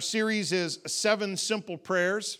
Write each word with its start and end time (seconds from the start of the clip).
Our 0.00 0.02
series 0.02 0.50
is 0.50 0.78
Seven 0.86 1.36
Simple 1.36 1.76
Prayers 1.76 2.38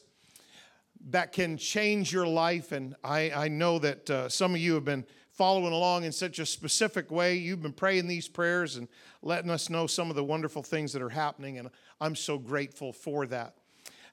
that 1.11 1.31
can 1.33 1.59
change 1.59 2.11
your 2.11 2.27
life. 2.27 2.73
And 2.73 2.97
I, 3.05 3.31
I 3.33 3.49
know 3.49 3.79
that 3.81 4.09
uh, 4.09 4.29
some 4.31 4.55
of 4.55 4.63
you 4.63 4.73
have 4.73 4.87
been 4.87 5.05
following 5.33 5.75
along 5.75 6.05
in 6.05 6.13
such 6.13 6.39
a 6.39 6.47
specific 6.47 7.11
way. 7.11 7.37
You've 7.37 7.61
been 7.61 7.75
praying 7.75 8.07
these 8.07 8.29
prayers 8.29 8.77
and 8.77 8.89
letting 9.21 9.51
us 9.51 9.69
know 9.69 9.87
some 9.87 10.09
of 10.09 10.17
the 10.17 10.25
wonderful 10.25 10.63
things 10.63 10.91
that 10.95 11.03
are 11.03 11.11
happening. 11.11 11.59
And 11.59 11.69
I'm 12.01 12.17
so 12.17 12.39
grateful 12.39 12.95
for 12.95 13.27
that. 13.27 13.57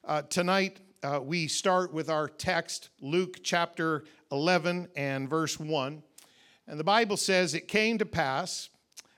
Uh, 0.04 0.20
tonight, 0.20 0.80
uh, 1.02 1.18
we 1.24 1.48
start 1.48 1.90
with 1.90 2.10
our 2.10 2.28
text, 2.28 2.90
Luke 3.00 3.38
chapter 3.42 4.04
11 4.30 4.88
and 4.94 5.26
verse 5.26 5.58
1. 5.58 6.02
And 6.66 6.78
the 6.78 6.84
Bible 6.84 7.16
says, 7.16 7.54
It 7.54 7.66
came 7.66 7.96
to 7.96 8.04
pass 8.04 8.68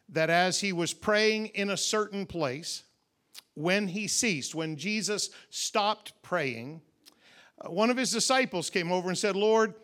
that 0.09 0.30
as 0.30 0.60
he 0.60 0.73
was 0.73 0.95
praying 0.95 1.47
in 1.47 1.70
a 1.70 1.77
certain 1.77 2.27
place, 2.27 2.84
when 3.62 3.88
he 3.88 4.06
ceased, 4.06 4.55
when 4.55 4.77
Jesus 4.77 5.30
stopped 5.50 6.12
praying, 6.23 6.80
uh, 7.60 7.70
one 7.70 7.91
of 7.91 7.96
his 7.96 8.10
disciples 8.10 8.70
came 8.70 8.91
over 8.92 9.09
and 9.09 9.18
said, 9.18 9.37
Lord, 9.37 9.74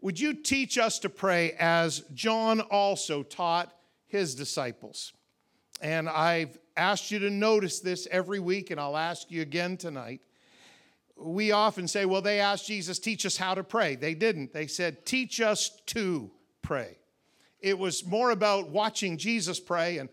would 0.00 0.18
you 0.18 0.34
teach 0.34 0.78
us 0.78 0.98
to 1.00 1.08
pray 1.08 1.52
as 1.58 2.00
John 2.12 2.60
also 2.60 3.22
taught 3.22 3.72
his 4.06 4.34
disciples? 4.34 5.12
And 5.80 6.08
I've 6.08 6.58
asked 6.76 7.10
you 7.10 7.18
to 7.20 7.30
notice 7.30 7.80
this 7.80 8.08
every 8.10 8.40
week, 8.40 8.70
and 8.70 8.80
I'll 8.80 8.96
ask 8.96 9.30
you 9.30 9.42
again 9.42 9.76
tonight. 9.76 10.20
We 11.16 11.52
often 11.52 11.86
say, 11.86 12.04
well, 12.04 12.22
they 12.22 12.40
asked 12.40 12.66
Jesus, 12.66 12.98
teach 12.98 13.24
us 13.26 13.36
how 13.36 13.54
to 13.54 13.62
pray. 13.62 13.94
They 13.94 14.14
didn't. 14.14 14.52
They 14.52 14.66
said, 14.66 15.06
teach 15.06 15.40
us 15.40 15.70
to 15.86 16.30
pray. 16.62 16.98
It 17.60 17.78
was 17.78 18.04
more 18.04 18.30
about 18.30 18.70
watching 18.70 19.18
Jesus 19.18 19.60
pray 19.60 19.98
and 19.98 20.08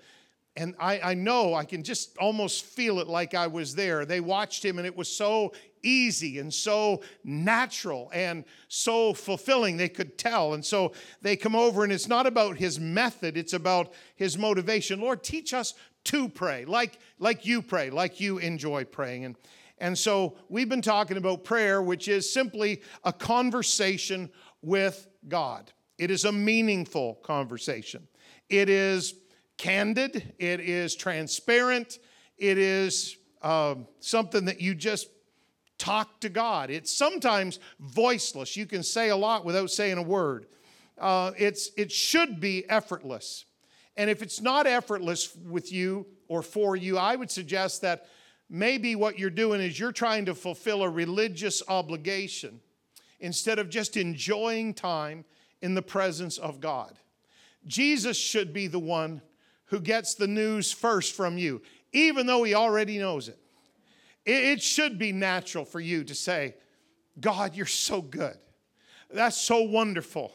and 0.60 0.76
I, 0.78 1.00
I 1.00 1.14
know 1.14 1.54
I 1.54 1.64
can 1.64 1.84
just 1.84 2.18
almost 2.18 2.66
feel 2.66 3.00
it 3.00 3.08
like 3.08 3.34
I 3.34 3.48
was 3.48 3.76
there. 3.76 4.06
They 4.06 4.20
watched 4.20 4.64
him, 4.64 4.78
and 4.78 4.86
it 4.86 4.96
was 4.96 5.08
so 5.08 5.54
easy 5.82 6.40
and 6.40 6.54
so 6.54 7.02
natural 7.24 8.12
and 8.14 8.44
so 8.68 9.14
fulfilling, 9.14 9.78
they 9.78 9.88
could 9.88 10.18
tell. 10.18 10.54
And 10.54 10.64
so 10.64 10.92
they 11.22 11.38
come 11.38 11.56
over, 11.56 11.86
and 11.86 11.94
it's 11.94 12.10
not 12.10 12.28
about 12.28 12.58
his 12.58 12.78
method, 12.78 13.38
it's 13.38 13.54
about 13.54 13.94
his 14.18 14.38
motivation. 14.38 15.00
Lord, 15.00 15.24
teach 15.24 15.54
us 15.54 15.74
to 16.06 16.28
pray, 16.28 16.66
like, 16.66 17.00
like 17.20 17.46
you 17.46 17.62
pray, 17.62 17.90
like 17.90 18.20
you 18.20 18.38
enjoy 18.40 18.84
praying. 18.84 19.24
And, 19.24 19.38
and 19.78 19.98
so 19.98 20.38
we've 20.50 20.70
been 20.70 20.82
talking 20.82 21.16
about 21.16 21.46
prayer, 21.46 21.82
which 21.82 22.10
is 22.10 22.32
simply 22.32 22.82
a 23.06 23.14
conversation 23.14 24.30
with 24.62 25.08
God. 25.30 25.72
It 25.98 26.12
is 26.12 26.26
a 26.26 26.32
meaningful 26.34 27.16
conversation. 27.16 28.08
It 28.50 28.68
is 28.68 29.14
candid, 29.60 30.34
it 30.40 30.62
is 30.62 30.96
transparent, 30.96 32.00
it 32.38 32.58
is 32.58 33.18
uh, 33.44 33.76
something 34.00 34.46
that 34.46 34.60
you 34.60 34.74
just 34.74 35.10
talk 35.78 36.20
to 36.22 36.30
God. 36.30 36.72
It's 36.72 36.92
sometimes 36.92 37.60
voiceless. 37.80 38.58
You 38.58 38.66
can 38.66 38.82
say 38.82 39.10
a 39.10 39.16
lot 39.16 39.46
without 39.46 39.70
saying 39.70 39.98
a 39.98 40.02
word. 40.02 40.48
Uh, 40.98 41.32
it's, 41.38 41.72
it 41.78 41.92
should 41.92 42.40
be 42.40 42.68
effortless. 42.70 43.46
And 43.96 44.10
if 44.10 44.22
it's 44.22 44.42
not 44.42 44.66
effortless 44.66 45.36
with 45.36 45.72
you 45.72 46.08
or 46.28 46.42
for 46.42 46.76
you, 46.76 46.98
I 46.98 47.16
would 47.16 47.30
suggest 47.30 47.82
that 47.82 48.08
maybe 48.50 48.96
what 48.96 49.20
you're 49.20 49.30
doing 49.30 49.62
is 49.62 49.78
you're 49.78 49.92
trying 49.92 50.26
to 50.26 50.36
fulfill 50.36 50.84
a 50.84 50.90
religious 50.90 51.62
obligation 51.68 52.62
instead 53.20 53.60
of 53.60 53.70
just 53.70 53.98
enjoying 53.98 54.74
time 54.74 55.26
in 55.62 55.76
the 55.76 55.82
presence 55.82 56.38
of 56.38 56.62
God. 56.62 56.98
Jesus 57.68 58.18
should 58.18 58.54
be 58.54 58.68
the 58.68 58.80
one 58.80 59.22
who 59.70 59.80
gets 59.80 60.16
the 60.16 60.28
news 60.28 60.72
first 60.72 61.16
from 61.16 61.38
you, 61.38 61.62
even 61.94 62.26
though 62.28 62.44
he 62.44 62.54
already 62.54 62.98
knows 62.98 63.30
it. 63.30 63.40
It 64.26 64.62
should 64.62 65.00
be 65.00 65.12
natural 65.12 65.66
for 65.66 65.80
you 65.80 66.04
to 66.04 66.14
say, 66.14 66.56
God, 67.20 67.56
you're 67.56 67.66
so 67.66 68.02
good. 68.02 68.38
That's 69.12 69.38
so 69.40 69.62
wonderful. 69.62 70.32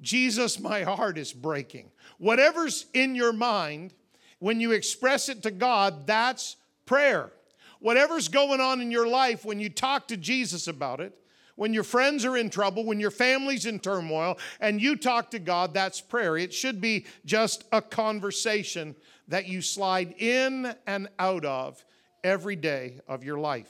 Jesus, 0.00 0.58
my 0.58 0.82
heart 0.82 1.18
is 1.18 1.32
breaking. 1.32 1.90
Whatever's 2.18 2.86
in 2.94 3.14
your 3.14 3.32
mind, 3.32 3.92
when 4.38 4.60
you 4.60 4.72
express 4.72 5.28
it 5.28 5.42
to 5.42 5.50
God, 5.50 6.06
that's 6.06 6.56
prayer. 6.86 7.32
Whatever's 7.80 8.28
going 8.28 8.60
on 8.60 8.80
in 8.80 8.90
your 8.90 9.06
life, 9.06 9.44
when 9.44 9.60
you 9.60 9.68
talk 9.68 10.08
to 10.08 10.16
Jesus 10.16 10.66
about 10.66 11.00
it, 11.00 11.12
when 11.58 11.74
your 11.74 11.82
friends 11.82 12.24
are 12.24 12.36
in 12.36 12.50
trouble, 12.50 12.84
when 12.84 13.00
your 13.00 13.10
family's 13.10 13.66
in 13.66 13.80
turmoil, 13.80 14.38
and 14.60 14.80
you 14.80 14.94
talk 14.94 15.28
to 15.32 15.40
God, 15.40 15.74
that's 15.74 16.00
prayer. 16.00 16.36
It 16.36 16.54
should 16.54 16.80
be 16.80 17.04
just 17.24 17.64
a 17.72 17.82
conversation 17.82 18.94
that 19.26 19.48
you 19.48 19.60
slide 19.60 20.14
in 20.18 20.72
and 20.86 21.08
out 21.18 21.44
of 21.44 21.84
every 22.22 22.54
day 22.54 23.00
of 23.08 23.24
your 23.24 23.40
life. 23.40 23.68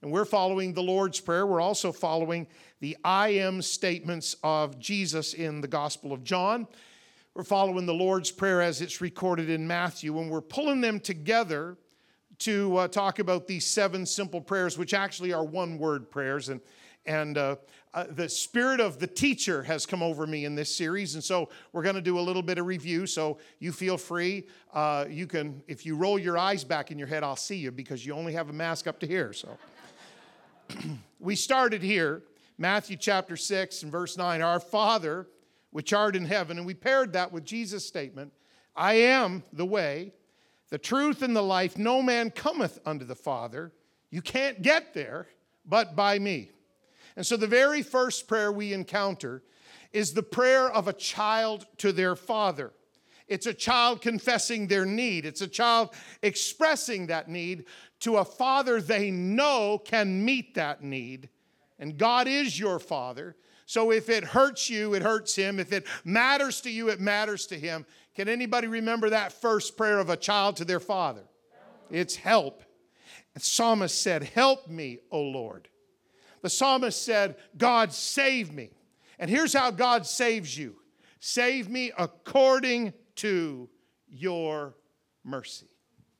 And 0.00 0.10
we're 0.10 0.24
following 0.24 0.72
the 0.72 0.82
Lord's 0.82 1.20
Prayer. 1.20 1.46
We're 1.46 1.60
also 1.60 1.92
following 1.92 2.46
the 2.80 2.96
I 3.04 3.28
am 3.28 3.60
statements 3.60 4.36
of 4.42 4.78
Jesus 4.78 5.34
in 5.34 5.60
the 5.60 5.68
Gospel 5.68 6.14
of 6.14 6.24
John. 6.24 6.66
We're 7.34 7.44
following 7.44 7.84
the 7.84 7.92
Lord's 7.92 8.30
Prayer 8.30 8.62
as 8.62 8.80
it's 8.80 9.02
recorded 9.02 9.50
in 9.50 9.66
Matthew, 9.66 10.18
and 10.18 10.30
we're 10.30 10.40
pulling 10.40 10.80
them 10.80 11.00
together 11.00 11.76
to 12.38 12.76
uh, 12.78 12.88
talk 12.88 13.18
about 13.18 13.46
these 13.46 13.66
seven 13.66 14.06
simple 14.06 14.40
prayers, 14.40 14.78
which 14.78 14.94
actually 14.94 15.34
are 15.34 15.44
one 15.44 15.76
word 15.76 16.10
prayers. 16.10 16.48
And 16.48 16.62
and 17.06 17.38
uh, 17.38 17.56
uh, 17.94 18.04
the 18.10 18.28
spirit 18.28 18.80
of 18.80 18.98
the 18.98 19.06
teacher 19.06 19.62
has 19.62 19.86
come 19.86 20.02
over 20.02 20.26
me 20.26 20.44
in 20.44 20.54
this 20.54 20.74
series 20.74 21.14
and 21.14 21.24
so 21.24 21.48
we're 21.72 21.82
going 21.82 21.94
to 21.94 22.00
do 22.00 22.18
a 22.18 22.20
little 22.20 22.42
bit 22.42 22.58
of 22.58 22.66
review 22.66 23.06
so 23.06 23.38
you 23.58 23.72
feel 23.72 23.96
free 23.96 24.46
uh, 24.74 25.04
you 25.08 25.26
can 25.26 25.62
if 25.66 25.86
you 25.86 25.96
roll 25.96 26.18
your 26.18 26.36
eyes 26.36 26.64
back 26.64 26.90
in 26.90 26.98
your 26.98 27.08
head 27.08 27.22
i'll 27.22 27.36
see 27.36 27.56
you 27.56 27.70
because 27.70 28.04
you 28.04 28.12
only 28.12 28.32
have 28.32 28.50
a 28.50 28.52
mask 28.52 28.86
up 28.86 28.98
to 29.00 29.06
here 29.06 29.32
so. 29.32 29.56
We 31.18 31.34
started 31.34 31.82
here 31.82 32.22
matthew 32.58 32.96
chapter 32.96 33.36
6 33.36 33.82
and 33.82 33.92
verse 33.92 34.16
9 34.16 34.42
our 34.42 34.60
father 34.60 35.26
which 35.70 35.92
art 35.92 36.16
in 36.16 36.24
heaven 36.24 36.58
and 36.58 36.66
we 36.66 36.74
paired 36.74 37.12
that 37.14 37.32
with 37.32 37.44
jesus 37.44 37.86
statement 37.86 38.32
i 38.74 38.94
am 38.94 39.42
the 39.52 39.64
way 39.64 40.12
the 40.70 40.78
truth 40.78 41.22
and 41.22 41.34
the 41.34 41.42
life. 41.42 41.78
No 41.78 42.02
man 42.02 42.30
cometh 42.30 42.78
unto 42.84 43.04
the 43.04 43.14
father. 43.14 43.72
You 44.10 44.22
can't 44.22 44.62
get 44.62 44.94
there 44.94 45.28
but 45.64 45.96
by 45.96 46.18
me 46.18 46.50
and 47.16 47.26
so 47.26 47.36
the 47.36 47.46
very 47.46 47.82
first 47.82 48.28
prayer 48.28 48.52
we 48.52 48.72
encounter 48.72 49.42
is 49.92 50.12
the 50.12 50.22
prayer 50.22 50.70
of 50.70 50.88
a 50.88 50.92
child 50.92 51.66
to 51.78 51.92
their 51.92 52.14
father. 52.14 52.72
It's 53.26 53.46
a 53.46 53.54
child 53.54 54.02
confessing 54.02 54.68
their 54.68 54.84
need. 54.84 55.24
It's 55.24 55.40
a 55.40 55.48
child 55.48 55.94
expressing 56.22 57.06
that 57.06 57.28
need 57.28 57.64
to 58.00 58.18
a 58.18 58.24
father 58.24 58.80
they 58.80 59.10
know 59.10 59.78
can 59.82 60.24
meet 60.24 60.54
that 60.54 60.82
need. 60.82 61.30
And 61.78 61.96
God 61.96 62.28
is 62.28 62.58
your 62.58 62.78
father. 62.78 63.36
So 63.64 63.90
if 63.90 64.08
it 64.08 64.22
hurts 64.22 64.70
you, 64.70 64.94
it 64.94 65.02
hurts 65.02 65.34
him. 65.34 65.58
If 65.58 65.72
it 65.72 65.86
matters 66.04 66.60
to 66.60 66.70
you, 66.70 66.88
it 66.88 67.00
matters 67.00 67.46
to 67.46 67.58
him. 67.58 67.84
Can 68.14 68.28
anybody 68.28 68.68
remember 68.68 69.10
that 69.10 69.32
first 69.32 69.76
prayer 69.76 69.98
of 69.98 70.08
a 70.08 70.16
child 70.16 70.56
to 70.56 70.64
their 70.64 70.80
father? 70.80 71.24
It's 71.90 72.16
help. 72.16 72.62
Psalmist 73.36 74.00
said, 74.00 74.22
Help 74.22 74.68
me, 74.68 75.00
O 75.10 75.20
Lord. 75.20 75.68
The 76.46 76.50
psalmist 76.50 77.02
said, 77.04 77.34
God, 77.58 77.92
save 77.92 78.52
me. 78.52 78.70
And 79.18 79.28
here's 79.28 79.52
how 79.52 79.72
God 79.72 80.06
saves 80.06 80.56
you 80.56 80.76
save 81.18 81.68
me 81.68 81.90
according 81.98 82.92
to 83.16 83.68
your 84.08 84.76
mercy. 85.24 85.66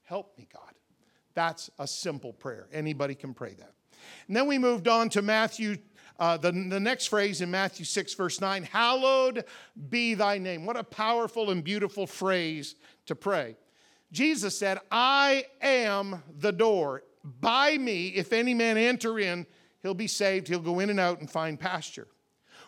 Help 0.03 0.37
me, 0.37 0.49
God. 0.53 0.73
That's 1.35 1.71
a 1.79 1.87
simple 1.87 2.33
prayer. 2.33 2.67
Anybody 2.73 3.15
can 3.15 3.35
pray 3.35 3.55
that. 3.55 3.75
And 4.27 4.37
then 4.37 4.49
we 4.49 4.59
moved 4.59 4.89
on 4.89 5.11
to 5.11 5.23
Matthew, 5.23 5.77
uh, 6.19 6.39
the, 6.39 6.51
the 6.51 6.81
next 6.81 7.07
phrase 7.07 7.41
in 7.41 7.49
Matthew 7.49 7.85
6, 7.85 8.15
verse 8.15 8.41
9 8.41 8.65
Hallowed 8.65 9.45
be 9.89 10.15
thy 10.15 10.39
name. 10.39 10.67
What 10.67 10.77
a 10.77 10.83
powerful 10.83 11.53
and 11.53 11.63
beautiful 11.63 12.05
phrase 12.05 12.75
to 13.07 13.15
pray. 13.15 13.55
Jesus 14.11 14.59
said, 14.59 14.81
I 14.91 15.45
am 15.63 16.25
the 16.37 16.51
door. 16.51 17.05
By 17.23 17.77
me, 17.77 18.09
if 18.09 18.33
any 18.33 18.55
man 18.55 18.77
enter 18.77 19.21
in, 19.21 19.47
he'll 19.87 19.95
be 19.95 20.09
saved, 20.09 20.49
he'll 20.49 20.59
go 20.59 20.81
in 20.81 20.91
and 20.91 20.99
out 20.99 21.21
and 21.21 21.31
find 21.31 21.61
pasture. 21.61 22.09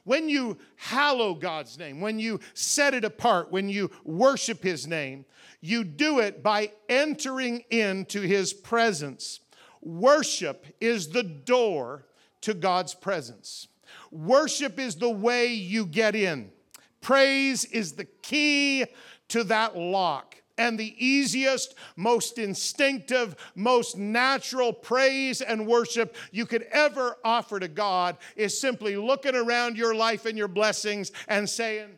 When 0.05 0.29
you 0.29 0.57
hallow 0.77 1.35
God's 1.35 1.77
name, 1.77 2.01
when 2.01 2.21
you 2.21 2.39
set 2.55 2.95
it 2.95 3.05
apart, 3.05 3.51
when 3.51 3.69
you 3.69 3.91
worship 4.05 4.63
his 4.63 4.87
name, 4.87 5.25
you 5.61 5.83
do 5.83 6.21
it 6.21 6.45
by 6.45 6.71
entering 6.89 7.65
into 7.71 8.21
his 8.21 8.53
presence. 8.53 9.41
Worship 9.83 10.65
is 10.81 11.09
the 11.09 11.25
door 11.25 12.07
to 12.43 12.55
God's 12.55 12.95
presence. 12.95 13.67
Worship 14.13 14.79
is 14.79 14.95
the 14.95 15.11
way 15.11 15.49
you 15.49 15.87
get 15.87 16.15
in. 16.15 16.53
Praise 17.01 17.65
is 17.65 17.95
the 17.95 18.05
key 18.05 18.85
to 19.27 19.43
that 19.45 19.77
lock 19.77 20.38
and 20.59 20.79
the 20.79 20.95
easiest, 21.05 21.75
most 21.97 22.39
instinctive, 22.39 23.37
most 23.55 23.97
natural 23.97 24.73
praise 24.73 25.41
and 25.41 25.67
worship 25.67 26.17
you 26.33 26.45
could 26.45 26.65
ever 26.73 27.17
offer 27.25 27.61
to 27.61 27.69
God 27.69 28.19
is 28.37 28.61
simply 28.61 28.97
looking 28.97 29.35
around 29.35 29.77
your 29.77 29.95
life 29.95 30.27
and 30.27 30.37
your 30.37 30.49
blessings 30.49 31.13
and 31.29 31.49
saying, 31.49 31.89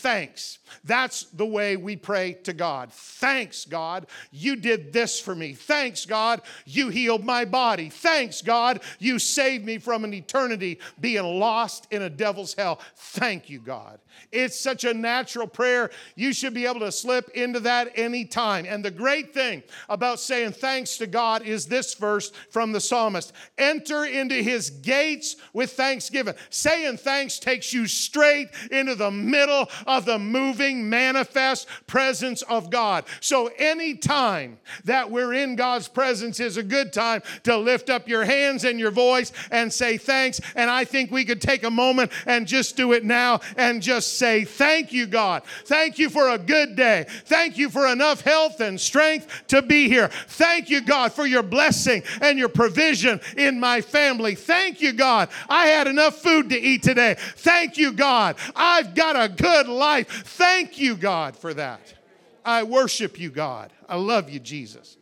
thanks. 0.00 0.58
That's 0.84 1.24
the 1.24 1.46
way 1.46 1.76
we 1.76 1.94
pray 1.94 2.34
to 2.44 2.52
God. 2.52 2.92
Thanks, 2.92 3.64
God, 3.64 4.06
you 4.30 4.56
did 4.56 4.92
this 4.92 5.20
for 5.20 5.34
me. 5.34 5.52
Thanks, 5.52 6.06
God, 6.06 6.40
you 6.64 6.88
healed 6.88 7.24
my 7.24 7.44
body. 7.44 7.90
Thanks, 7.90 8.40
God, 8.42 8.80
you 8.98 9.18
saved 9.18 9.64
me 9.64 9.78
from 9.78 10.04
an 10.04 10.14
eternity 10.14 10.80
being 11.00 11.24
lost 11.38 11.86
in 11.90 12.02
a 12.02 12.10
devil's 12.10 12.54
hell. 12.54 12.80
Thank 12.96 13.50
you, 13.50 13.60
God. 13.60 14.00
It's 14.32 14.58
such 14.58 14.84
a 14.84 14.94
natural 14.94 15.46
prayer. 15.46 15.90
You 16.14 16.32
should 16.32 16.54
be 16.54 16.66
able 16.66 16.80
to 16.80 16.92
slip 16.92 17.28
into 17.30 17.60
that 17.60 17.98
anytime. 17.98 18.66
And 18.66 18.84
the 18.84 18.90
great 18.90 19.34
thing 19.34 19.62
about 19.88 20.20
saying 20.20 20.52
thanks 20.52 20.96
to 20.98 21.06
God 21.06 21.42
is 21.42 21.66
this 21.66 21.94
verse 21.94 22.30
from 22.50 22.72
the 22.72 22.80
psalmist 22.80 23.32
Enter 23.58 24.04
into 24.04 24.36
his 24.36 24.70
gates 24.70 25.36
with 25.52 25.72
thanksgiving. 25.72 26.34
Saying 26.50 26.98
thanks 26.98 27.38
takes 27.38 27.72
you 27.72 27.86
straight 27.86 28.48
into 28.70 28.94
the 28.94 29.10
middle 29.10 29.68
of 29.86 30.04
the 30.04 30.18
moving, 30.18 30.88
manifest 30.88 31.66
presence 31.86 32.42
of 32.42 32.70
God. 32.70 33.04
So, 33.20 33.50
anytime 33.58 34.58
that 34.84 35.10
we're 35.10 35.34
in 35.34 35.56
God's 35.56 35.88
presence 35.88 36.40
is 36.40 36.56
a 36.56 36.62
good 36.62 36.92
time 36.92 37.22
to 37.44 37.56
lift 37.56 37.90
up 37.90 38.08
your 38.08 38.24
hands 38.24 38.64
and 38.64 38.78
your 38.78 38.90
voice 38.90 39.32
and 39.50 39.72
say 39.72 39.96
thanks. 39.96 40.40
And 40.54 40.70
I 40.70 40.84
think 40.84 41.10
we 41.10 41.24
could 41.24 41.40
take 41.40 41.64
a 41.64 41.70
moment 41.70 42.12
and 42.26 42.46
just 42.46 42.76
do 42.76 42.92
it 42.92 43.04
now 43.04 43.40
and 43.56 43.82
just 43.82 44.09
say, 44.10 44.44
Thank 44.44 44.92
you, 44.92 45.06
God. 45.06 45.42
Thank 45.64 45.98
you 45.98 46.10
for 46.10 46.30
a 46.30 46.38
good 46.38 46.76
day. 46.76 47.06
Thank 47.24 47.58
you 47.58 47.70
for 47.70 47.86
enough 47.86 48.20
health 48.22 48.60
and 48.60 48.80
strength 48.80 49.44
to 49.48 49.62
be 49.62 49.88
here. 49.88 50.08
Thank 50.28 50.70
you, 50.70 50.80
God, 50.80 51.12
for 51.12 51.26
your 51.26 51.42
blessing 51.42 52.02
and 52.20 52.38
your 52.38 52.48
provision 52.48 53.20
in 53.36 53.60
my 53.60 53.80
family. 53.80 54.34
Thank 54.34 54.80
you, 54.80 54.92
God. 54.92 55.28
I 55.48 55.66
had 55.66 55.86
enough 55.86 56.16
food 56.16 56.50
to 56.50 56.58
eat 56.58 56.82
today. 56.82 57.16
Thank 57.18 57.76
you, 57.78 57.92
God. 57.92 58.36
I've 58.54 58.94
got 58.94 59.16
a 59.16 59.28
good 59.28 59.68
life. 59.68 60.24
Thank 60.26 60.78
you, 60.78 60.96
God, 60.96 61.36
for 61.36 61.54
that. 61.54 61.94
I 62.44 62.62
worship 62.62 63.18
you, 63.18 63.30
God. 63.30 63.72
I 63.88 63.96
love 63.96 64.30
you, 64.30 64.40
Jesus. 64.40 64.96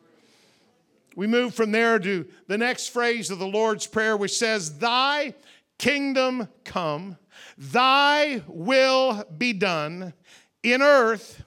We 1.19 1.27
move 1.27 1.55
from 1.55 1.73
there 1.73 1.99
to 1.99 2.27
the 2.47 2.59
next 2.59 2.89
phrase 2.89 3.31
of 3.31 3.41
the 3.41 3.47
Lord's 3.47 3.87
Prayer, 3.87 4.17
which 4.17 4.39
says, 4.39 4.79
Thy 4.79 5.35
kingdom 5.77 6.49
come, 6.65 7.17
thy 7.59 8.43
will 8.47 9.25
be 9.37 9.53
done 9.53 10.15
in 10.63 10.81
earth 10.81 11.45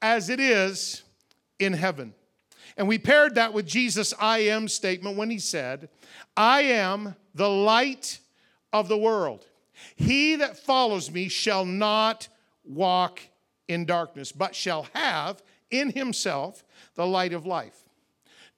as 0.00 0.30
it 0.30 0.40
is 0.40 1.02
in 1.58 1.74
heaven. 1.74 2.14
And 2.76 2.88
we 2.88 2.98
paired 2.98 3.34
that 3.34 3.52
with 3.52 3.66
Jesus' 3.66 4.14
I 4.18 4.38
am 4.38 4.66
statement 4.66 5.16
when 5.16 5.28
he 5.30 5.38
said, 5.38 5.90
I 6.36 6.62
am 6.62 7.14
the 7.34 7.50
light 7.50 8.18
of 8.72 8.88
the 8.88 8.96
world. 8.96 9.46
He 9.96 10.36
that 10.36 10.56
follows 10.56 11.10
me 11.10 11.28
shall 11.28 11.66
not 11.66 12.28
walk 12.64 13.20
in 13.68 13.84
darkness, 13.84 14.32
but 14.32 14.54
shall 14.54 14.86
have 14.94 15.42
in 15.70 15.90
himself 15.90 16.64
the 16.94 17.06
light 17.06 17.32
of 17.32 17.44
life. 17.44 17.81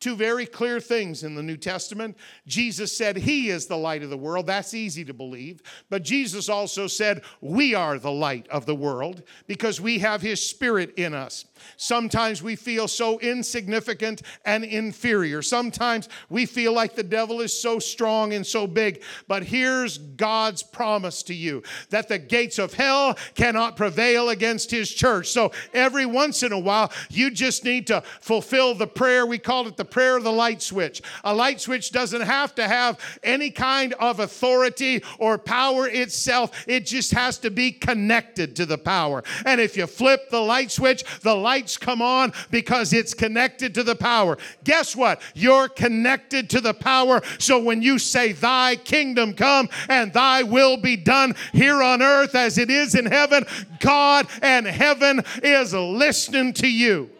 Two 0.05 0.17
very 0.17 0.45
clear 0.45 0.81
things 0.81 1.23
in 1.23 1.35
the 1.35 1.43
New 1.43 1.57
Testament. 1.57 2.19
Jesus 2.47 2.95
said, 2.95 3.17
He 3.17 3.49
is 3.49 3.65
the 3.65 3.79
light 3.79 4.03
of 4.03 4.11
the 4.11 4.19
world. 4.19 4.47
That's 4.47 4.75
easy 4.75 5.03
to 5.03 5.15
believe. 5.15 5.63
But 5.89 6.03
Jesus 6.03 6.51
also 6.51 6.87
said, 6.89 7.23
We 7.41 7.75
are 7.75 7.99
the 7.99 8.13
light 8.13 8.47
of 8.49 8.67
the 8.67 8.75
world 8.75 9.23
because 9.47 9.81
we 9.81 10.01
have 10.01 10.21
His 10.21 10.47
Spirit 10.47 10.93
in 10.99 11.15
us. 11.15 11.47
Sometimes 11.77 12.43
we 12.43 12.57
feel 12.57 12.89
so 12.89 13.19
insignificant 13.21 14.23
and 14.45 14.65
inferior. 14.65 15.43
Sometimes 15.43 16.09
we 16.29 16.47
feel 16.47 16.73
like 16.73 16.95
the 16.95 17.03
devil 17.03 17.41
is 17.41 17.59
so 17.59 17.79
strong 17.79 18.33
and 18.33 18.47
so 18.47 18.67
big. 18.67 19.03
But 19.29 19.45
here's 19.45 19.99
God's 19.99 20.63
promise 20.63 21.23
to 21.25 21.35
you 21.35 21.63
that 21.91 22.09
the 22.09 22.19
gates 22.19 22.59
of 22.59 22.75
hell 22.75 23.17
cannot 23.35 23.77
prevail 23.77 24.31
against 24.31 24.71
his 24.71 24.93
church. 24.93 25.31
So 25.31 25.53
every 25.73 26.07
once 26.07 26.43
in 26.43 26.53
a 26.53 26.59
while, 26.59 26.93
you 27.11 27.31
just 27.31 27.65
need 27.65 27.87
to 27.89 28.03
fulfill 28.21 28.75
the 28.75 28.87
prayer. 28.87 29.27
We 29.27 29.39
call 29.39 29.67
it 29.67 29.77
the 29.77 29.85
prayer 29.85 30.17
of 30.17 30.25
the 30.25 30.33
light 30.33 30.63
switch. 30.63 31.03
A 31.25 31.35
light 31.35 31.61
switch 31.61 31.91
doesn't 31.91 32.23
have 32.23 32.55
to 32.57 32.69
have 32.69 32.99
any 33.23 33.51
kind 33.51 33.95
of 33.95 34.21
authority 34.21 35.03
or 35.19 35.39
power 35.39 35.89
itself, 35.89 36.65
it 36.67 36.87
just 36.87 37.13
has 37.13 37.39
to 37.39 37.51
be 37.51 37.73
connected 37.73 38.57
to 38.57 38.67
the 38.67 38.79
power. 38.79 39.23
And 39.47 39.61
if 39.61 39.77
you 39.77 39.87
flip 39.87 40.31
the 40.31 40.41
light 40.41 40.71
switch, 40.71 41.05
the 41.21 41.35
light 41.35 41.54
lights 41.55 41.77
come 41.77 42.03
on 42.03 42.33
because 42.51 42.93
it's 42.93 43.15
connected 43.15 43.75
to 43.75 43.85
the 43.85 43.95
power. 43.95 44.37
Guess 44.65 44.97
what? 44.97 45.23
You're 45.35 45.69
connected 45.69 46.51
to 46.51 46.61
the 46.61 46.75
power. 46.75 47.23
So 47.39 47.63
when 47.63 47.81
you 47.81 48.01
say, 48.01 48.33
Thy 48.33 48.75
kingdom 48.75 49.35
come 49.35 49.69
and 49.89 50.13
thy 50.13 50.43
will 50.43 50.77
be 50.77 50.97
done 50.97 51.37
here 51.53 51.81
on 51.81 52.03
earth 52.03 52.35
as 52.35 52.59
it 52.59 52.71
is 52.71 52.97
in 52.97 53.07
heaven, 53.07 53.45
God 53.79 54.27
and 54.43 54.67
heaven 54.67 55.23
is 55.45 55.73
listening 55.73 56.55
to 56.55 56.69
you. 56.69 57.11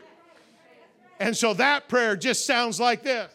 And 1.21 1.37
so 1.37 1.55
that 1.55 1.89
prayer 1.89 2.17
just 2.17 2.45
sounds 2.45 2.81
like 2.81 3.05
this. 3.05 3.31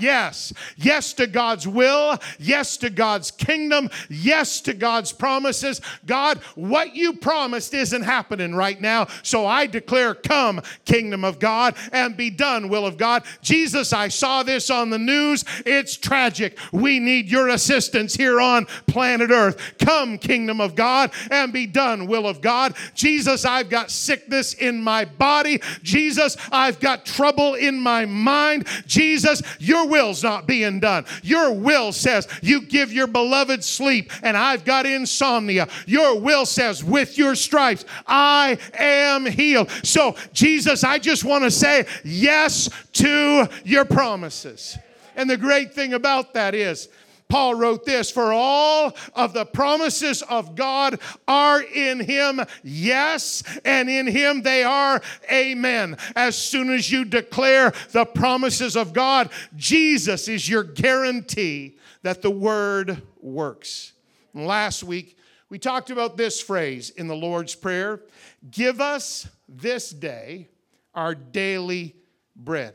Yes. 0.00 0.52
Yes 0.76 1.12
to 1.14 1.26
God's 1.26 1.66
will. 1.68 2.18
Yes 2.38 2.76
to 2.78 2.90
God's 2.90 3.30
kingdom. 3.30 3.90
Yes 4.08 4.60
to 4.62 4.74
God's 4.74 5.12
promises. 5.12 5.80
God, 6.06 6.38
what 6.54 6.94
you 6.94 7.12
promised 7.14 7.74
isn't 7.74 8.02
happening 8.02 8.54
right 8.54 8.80
now. 8.80 9.06
So 9.22 9.46
I 9.46 9.66
declare, 9.66 10.14
come, 10.14 10.62
kingdom 10.84 11.24
of 11.24 11.38
God, 11.38 11.76
and 11.92 12.16
be 12.16 12.30
done, 12.30 12.68
will 12.68 12.86
of 12.86 12.96
God. 12.96 13.24
Jesus, 13.42 13.92
I 13.92 14.08
saw 14.08 14.42
this 14.42 14.70
on 14.70 14.90
the 14.90 14.98
news. 14.98 15.44
It's 15.66 15.96
tragic. 15.96 16.58
We 16.72 16.98
need 16.98 17.28
your 17.28 17.48
assistance 17.48 18.14
here 18.14 18.40
on 18.40 18.66
planet 18.86 19.30
Earth. 19.30 19.74
Come, 19.78 20.18
kingdom 20.18 20.60
of 20.60 20.74
God, 20.74 21.12
and 21.30 21.52
be 21.52 21.66
done, 21.66 22.06
will 22.06 22.26
of 22.26 22.40
God. 22.40 22.76
Jesus, 22.94 23.44
I've 23.44 23.68
got 23.68 23.90
sickness 23.90 24.54
in 24.54 24.82
my 24.82 25.04
body. 25.04 25.60
Jesus, 25.82 26.36
I've 26.50 26.80
got 26.80 27.04
trouble 27.04 27.54
in 27.54 27.78
my 27.78 28.06
mind. 28.06 28.66
Jesus, 28.86 29.42
your 29.58 29.86
will's 29.90 30.22
not 30.22 30.46
being 30.46 30.80
done. 30.80 31.04
Your 31.22 31.52
will 31.52 31.92
says 31.92 32.26
you 32.40 32.62
give 32.62 32.92
your 32.92 33.06
beloved 33.06 33.62
sleep, 33.62 34.10
and 34.22 34.36
I've 34.36 34.64
got 34.64 34.86
insomnia. 34.86 35.68
Your 35.86 36.18
will 36.18 36.46
says, 36.46 36.82
with 36.82 37.18
your 37.18 37.34
stripes, 37.34 37.84
I 38.06 38.56
am 38.78 39.26
healed. 39.26 39.70
So, 39.82 40.16
Jesus, 40.32 40.84
I 40.84 40.98
just 40.98 41.24
want 41.24 41.44
to 41.44 41.50
say 41.50 41.86
yes 42.04 42.70
to 42.94 43.48
your 43.64 43.84
promises. 43.84 44.78
And 45.16 45.28
the 45.28 45.36
great 45.36 45.74
thing 45.74 45.92
about 45.92 46.32
that 46.34 46.54
is, 46.54 46.88
Paul 47.30 47.54
wrote 47.54 47.84
this 47.86 48.10
For 48.10 48.32
all 48.32 48.94
of 49.14 49.32
the 49.32 49.46
promises 49.46 50.22
of 50.22 50.54
God 50.54 51.00
are 51.26 51.62
in 51.62 52.00
him, 52.00 52.40
yes, 52.62 53.42
and 53.64 53.88
in 53.88 54.06
him 54.06 54.42
they 54.42 54.64
are 54.64 55.00
amen. 55.32 55.96
As 56.14 56.36
soon 56.36 56.70
as 56.70 56.90
you 56.90 57.04
declare 57.04 57.72
the 57.92 58.04
promises 58.04 58.76
of 58.76 58.92
God, 58.92 59.30
Jesus 59.56 60.28
is 60.28 60.48
your 60.48 60.64
guarantee 60.64 61.78
that 62.02 62.20
the 62.20 62.30
word 62.30 63.02
works. 63.20 63.92
And 64.34 64.46
last 64.46 64.82
week, 64.82 65.16
we 65.48 65.58
talked 65.58 65.90
about 65.90 66.16
this 66.16 66.40
phrase 66.40 66.90
in 66.90 67.08
the 67.08 67.16
Lord's 67.16 67.54
Prayer 67.54 68.02
Give 68.50 68.80
us 68.80 69.28
this 69.48 69.90
day 69.90 70.48
our 70.94 71.14
daily 71.14 71.94
bread. 72.36 72.74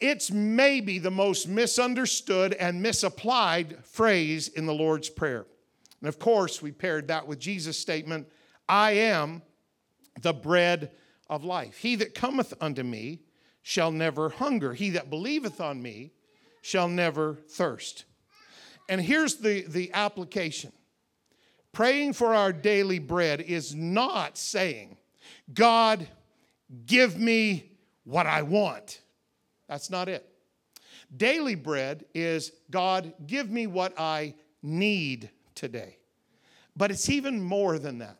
It's 0.00 0.30
maybe 0.30 0.98
the 0.98 1.10
most 1.10 1.46
misunderstood 1.46 2.54
and 2.54 2.82
misapplied 2.82 3.84
phrase 3.84 4.48
in 4.48 4.66
the 4.66 4.74
Lord's 4.74 5.10
Prayer. 5.10 5.46
And 6.00 6.08
of 6.08 6.18
course, 6.18 6.62
we 6.62 6.72
paired 6.72 7.08
that 7.08 7.26
with 7.26 7.38
Jesus' 7.38 7.78
statement 7.78 8.26
I 8.68 8.92
am 8.92 9.42
the 10.22 10.32
bread 10.32 10.92
of 11.28 11.44
life. 11.44 11.76
He 11.76 11.96
that 11.96 12.14
cometh 12.14 12.54
unto 12.60 12.82
me 12.82 13.20
shall 13.62 13.92
never 13.92 14.30
hunger. 14.30 14.72
He 14.72 14.90
that 14.90 15.10
believeth 15.10 15.60
on 15.60 15.82
me 15.82 16.12
shall 16.62 16.88
never 16.88 17.34
thirst. 17.48 18.04
And 18.88 19.00
here's 19.00 19.36
the, 19.36 19.62
the 19.62 19.92
application 19.92 20.72
praying 21.72 22.14
for 22.14 22.34
our 22.34 22.52
daily 22.52 22.98
bread 22.98 23.40
is 23.40 23.74
not 23.74 24.36
saying, 24.36 24.96
God, 25.52 26.08
give 26.86 27.18
me 27.18 27.72
what 28.04 28.26
I 28.26 28.42
want. 28.42 28.99
That's 29.70 29.88
not 29.88 30.08
it. 30.08 30.28
Daily 31.16 31.54
bread 31.54 32.04
is 32.12 32.50
God, 32.72 33.14
give 33.26 33.48
me 33.50 33.68
what 33.68 33.98
I 33.98 34.34
need 34.64 35.30
today. 35.54 35.96
But 36.76 36.90
it's 36.90 37.08
even 37.08 37.40
more 37.40 37.78
than 37.78 37.98
that. 37.98 38.16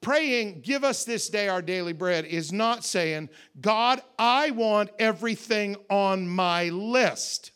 Praying, 0.00 0.62
give 0.62 0.82
us 0.82 1.04
this 1.04 1.28
day 1.28 1.48
our 1.48 1.60
daily 1.60 1.92
bread, 1.92 2.24
is 2.24 2.54
not 2.54 2.86
saying, 2.86 3.28
God, 3.60 4.00
I 4.18 4.50
want 4.50 4.90
everything 4.98 5.76
on 5.90 6.26
my 6.26 6.70
list. 6.70 7.50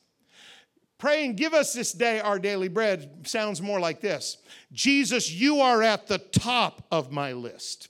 Praying, 0.99 1.37
give 1.37 1.55
us 1.55 1.73
this 1.73 1.93
day 1.93 2.21
our 2.21 2.39
daily 2.39 2.69
bread 2.69 3.27
sounds 3.27 3.63
more 3.63 3.81
like 3.81 4.03
this 4.03 4.37
Jesus, 4.75 5.33
you 5.33 5.61
are 5.61 5.83
at 5.83 6.07
the 6.07 6.19
top 6.19 6.87
of 6.91 7.11
my 7.11 7.33
list. 7.33 7.89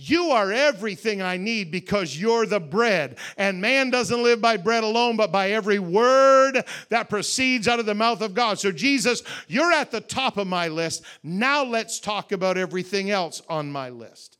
You 0.00 0.30
are 0.30 0.52
everything 0.52 1.20
I 1.20 1.38
need 1.38 1.72
because 1.72 2.16
you're 2.16 2.46
the 2.46 2.60
bread. 2.60 3.18
And 3.36 3.60
man 3.60 3.90
doesn't 3.90 4.22
live 4.22 4.40
by 4.40 4.56
bread 4.56 4.84
alone, 4.84 5.16
but 5.16 5.32
by 5.32 5.50
every 5.50 5.80
word 5.80 6.62
that 6.88 7.10
proceeds 7.10 7.66
out 7.66 7.80
of 7.80 7.86
the 7.86 7.96
mouth 7.96 8.20
of 8.20 8.32
God. 8.32 8.60
So, 8.60 8.70
Jesus, 8.70 9.24
you're 9.48 9.72
at 9.72 9.90
the 9.90 10.00
top 10.00 10.36
of 10.36 10.46
my 10.46 10.68
list. 10.68 11.02
Now 11.24 11.64
let's 11.64 11.98
talk 11.98 12.30
about 12.30 12.56
everything 12.56 13.10
else 13.10 13.42
on 13.48 13.72
my 13.72 13.88
list. 13.88 14.38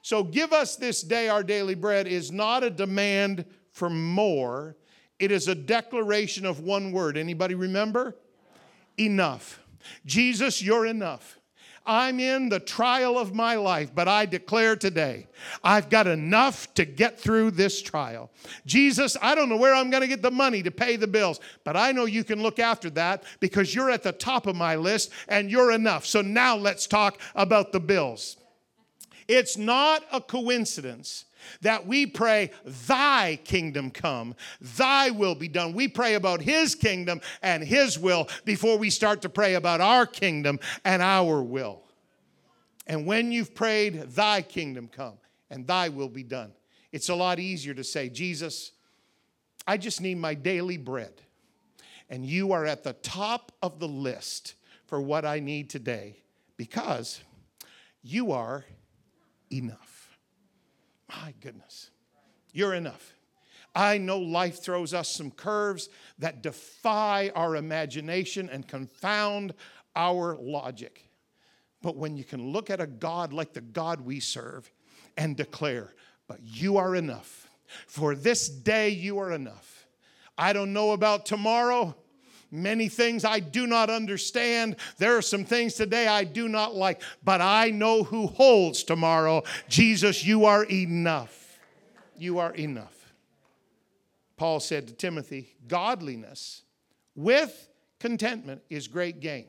So, 0.00 0.22
give 0.22 0.52
us 0.52 0.76
this 0.76 1.02
day 1.02 1.28
our 1.28 1.42
daily 1.42 1.74
bread 1.74 2.06
is 2.06 2.30
not 2.30 2.62
a 2.62 2.70
demand 2.70 3.46
for 3.72 3.90
more, 3.90 4.76
it 5.18 5.32
is 5.32 5.48
a 5.48 5.56
declaration 5.56 6.46
of 6.46 6.60
one 6.60 6.92
word. 6.92 7.16
Anybody 7.16 7.56
remember? 7.56 8.16
Enough. 8.96 9.58
Jesus, 10.06 10.62
you're 10.62 10.86
enough. 10.86 11.39
I'm 11.86 12.20
in 12.20 12.50
the 12.50 12.60
trial 12.60 13.18
of 13.18 13.34
my 13.34 13.54
life, 13.54 13.90
but 13.94 14.06
I 14.06 14.26
declare 14.26 14.76
today, 14.76 15.26
I've 15.64 15.88
got 15.88 16.06
enough 16.06 16.72
to 16.74 16.84
get 16.84 17.18
through 17.18 17.52
this 17.52 17.80
trial. 17.80 18.30
Jesus, 18.66 19.16
I 19.20 19.34
don't 19.34 19.48
know 19.48 19.56
where 19.56 19.74
I'm 19.74 19.90
going 19.90 20.02
to 20.02 20.06
get 20.06 20.22
the 20.22 20.30
money 20.30 20.62
to 20.62 20.70
pay 20.70 20.96
the 20.96 21.06
bills, 21.06 21.40
but 21.64 21.76
I 21.76 21.92
know 21.92 22.04
you 22.04 22.22
can 22.22 22.42
look 22.42 22.58
after 22.58 22.90
that 22.90 23.24
because 23.40 23.74
you're 23.74 23.90
at 23.90 24.02
the 24.02 24.12
top 24.12 24.46
of 24.46 24.56
my 24.56 24.76
list 24.76 25.10
and 25.28 25.50
you're 25.50 25.72
enough. 25.72 26.04
So 26.04 26.20
now 26.20 26.54
let's 26.54 26.86
talk 26.86 27.18
about 27.34 27.72
the 27.72 27.80
bills. 27.80 28.36
It's 29.26 29.56
not 29.56 30.04
a 30.12 30.20
coincidence 30.20 31.24
that 31.62 31.86
we 31.86 32.06
pray, 32.06 32.50
Thy 32.64 33.38
kingdom 33.44 33.90
come, 33.90 34.34
Thy 34.60 35.10
will 35.10 35.34
be 35.34 35.48
done. 35.48 35.74
We 35.74 35.88
pray 35.88 36.14
about 36.14 36.40
His 36.40 36.74
kingdom 36.74 37.20
and 37.42 37.62
His 37.62 37.98
will 37.98 38.28
before 38.44 38.78
we 38.78 38.90
start 38.90 39.22
to 39.22 39.28
pray 39.28 39.54
about 39.54 39.80
our 39.80 40.06
kingdom 40.06 40.60
and 40.84 41.02
our 41.02 41.42
will. 41.42 41.82
And 42.86 43.06
when 43.06 43.32
you've 43.32 43.54
prayed, 43.54 44.02
Thy 44.02 44.42
kingdom 44.42 44.88
come 44.88 45.18
and 45.50 45.66
Thy 45.66 45.88
will 45.88 46.08
be 46.08 46.24
done, 46.24 46.52
it's 46.92 47.08
a 47.08 47.14
lot 47.14 47.38
easier 47.38 47.74
to 47.74 47.84
say, 47.84 48.08
Jesus, 48.08 48.72
I 49.66 49.76
just 49.76 50.00
need 50.00 50.18
my 50.18 50.34
daily 50.34 50.76
bread. 50.76 51.12
And 52.08 52.26
you 52.26 52.52
are 52.52 52.66
at 52.66 52.82
the 52.82 52.94
top 52.94 53.52
of 53.62 53.78
the 53.78 53.86
list 53.86 54.54
for 54.86 55.00
what 55.00 55.24
I 55.24 55.38
need 55.38 55.70
today 55.70 56.16
because 56.56 57.22
you 58.02 58.32
are 58.32 58.64
enough. 59.52 59.89
My 61.10 61.34
goodness, 61.40 61.90
you're 62.52 62.74
enough. 62.74 63.14
I 63.74 63.98
know 63.98 64.18
life 64.18 64.62
throws 64.62 64.94
us 64.94 65.08
some 65.08 65.30
curves 65.30 65.88
that 66.18 66.42
defy 66.42 67.30
our 67.34 67.56
imagination 67.56 68.48
and 68.50 68.66
confound 68.66 69.54
our 69.94 70.36
logic. 70.40 71.08
But 71.82 71.96
when 71.96 72.16
you 72.16 72.24
can 72.24 72.50
look 72.52 72.70
at 72.70 72.80
a 72.80 72.86
God 72.86 73.32
like 73.32 73.52
the 73.52 73.60
God 73.60 74.00
we 74.00 74.20
serve 74.20 74.70
and 75.16 75.36
declare, 75.36 75.94
but 76.26 76.40
you 76.42 76.76
are 76.76 76.94
enough. 76.94 77.48
For 77.86 78.14
this 78.14 78.48
day, 78.48 78.90
you 78.90 79.18
are 79.18 79.32
enough. 79.32 79.86
I 80.36 80.52
don't 80.52 80.72
know 80.72 80.92
about 80.92 81.26
tomorrow. 81.26 81.94
Many 82.50 82.88
things 82.88 83.24
I 83.24 83.38
do 83.38 83.66
not 83.66 83.90
understand. 83.90 84.76
There 84.98 85.16
are 85.16 85.22
some 85.22 85.44
things 85.44 85.74
today 85.74 86.08
I 86.08 86.24
do 86.24 86.48
not 86.48 86.74
like, 86.74 87.00
but 87.22 87.40
I 87.40 87.70
know 87.70 88.02
who 88.02 88.26
holds 88.26 88.82
tomorrow. 88.82 89.44
Jesus, 89.68 90.24
you 90.24 90.46
are 90.46 90.64
enough. 90.64 91.58
You 92.16 92.38
are 92.38 92.52
enough. 92.54 93.14
Paul 94.36 94.58
said 94.58 94.88
to 94.88 94.94
Timothy, 94.94 95.54
Godliness 95.68 96.62
with 97.14 97.68
contentment 98.00 98.62
is 98.68 98.88
great 98.88 99.20
gain. 99.20 99.46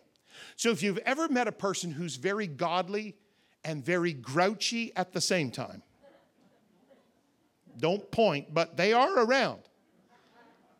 So 0.55 0.69
if 0.69 0.83
you've 0.83 0.99
ever 0.99 1.27
met 1.27 1.47
a 1.47 1.51
person 1.51 1.91
who's 1.91 2.17
very 2.17 2.45
godly 2.45 3.15
and 3.63 3.83
very 3.83 4.13
grouchy 4.13 4.91
at 4.95 5.11
the 5.11 5.21
same 5.21 5.49
time, 5.49 5.81
don't 7.79 8.11
point, 8.11 8.53
but 8.53 8.77
they 8.77 8.93
are 8.93 9.19
around 9.19 9.61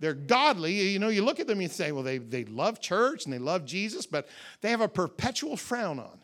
they're 0.02 0.14
godly. 0.16 0.74
You 0.74 1.00
know, 1.00 1.10
you 1.10 1.24
look 1.24 1.40
at 1.40 1.48
them 1.48 1.60
and 1.60 1.64
you 1.64 1.70
say, 1.70 1.92
well, 1.92 2.04
they, 2.04 2.18
they 2.18 2.44
love 2.46 2.82
church 2.82 3.24
and 3.24 3.34
they 3.34 3.40
love 3.40 3.66
Jesus, 3.66 4.06
but 4.08 4.28
they 4.60 4.72
have 4.72 4.82
a 4.82 4.88
perpetual 4.88 5.56
frown 5.56 6.00
on. 6.00 6.20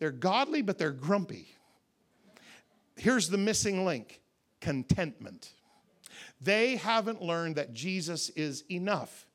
They're 0.00 0.10
godly, 0.10 0.60
but 0.60 0.76
they're 0.76 0.90
grumpy. 0.90 1.54
Here's 2.96 3.28
the 3.28 3.38
missing 3.38 3.84
link 3.84 4.20
contentment. 4.60 5.52
They 6.40 6.76
haven't 6.76 7.22
learned 7.22 7.56
that 7.56 7.72
Jesus 7.72 8.28
is 8.30 8.64
enough. 8.70 9.26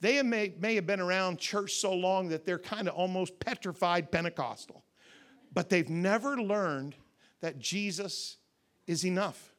They 0.00 0.22
may, 0.22 0.54
may 0.58 0.76
have 0.76 0.86
been 0.86 1.00
around 1.00 1.38
church 1.38 1.74
so 1.74 1.92
long 1.92 2.28
that 2.28 2.46
they're 2.46 2.58
kind 2.58 2.88
of 2.88 2.94
almost 2.94 3.40
petrified 3.40 4.12
Pentecostal, 4.12 4.84
but 5.52 5.68
they've 5.68 5.90
never 5.90 6.40
learned 6.40 6.94
that 7.40 7.58
Jesus 7.58 8.36
is 8.86 9.04
enough. 9.04 9.49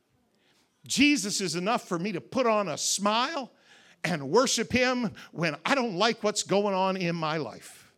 Jesus 0.85 1.41
is 1.41 1.55
enough 1.55 1.87
for 1.87 1.99
me 1.99 2.11
to 2.11 2.21
put 2.21 2.47
on 2.47 2.67
a 2.67 2.77
smile 2.77 3.51
and 4.03 4.29
worship 4.29 4.71
Him 4.71 5.11
when 5.31 5.55
I 5.65 5.75
don't 5.75 5.95
like 5.95 6.23
what's 6.23 6.43
going 6.43 6.73
on 6.73 6.97
in 6.97 7.15
my 7.15 7.37
life. 7.37 7.91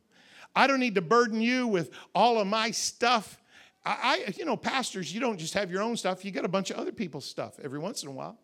I 0.55 0.67
don't 0.67 0.79
need 0.79 0.95
to 0.95 1.01
burden 1.01 1.41
you 1.41 1.67
with 1.67 1.91
all 2.13 2.39
of 2.39 2.47
my 2.47 2.71
stuff. 2.71 3.39
I, 3.85 4.25
I, 4.27 4.33
you 4.37 4.45
know, 4.45 4.57
pastors, 4.57 5.13
you 5.13 5.19
don't 5.19 5.37
just 5.37 5.53
have 5.53 5.71
your 5.71 5.81
own 5.81 5.97
stuff, 5.97 6.23
you 6.23 6.31
got 6.31 6.45
a 6.45 6.49
bunch 6.49 6.69
of 6.71 6.77
other 6.77 6.91
people's 6.91 7.25
stuff 7.25 7.59
every 7.63 7.79
once 7.79 8.03
in 8.03 8.09
a 8.09 8.11
while. 8.11 8.37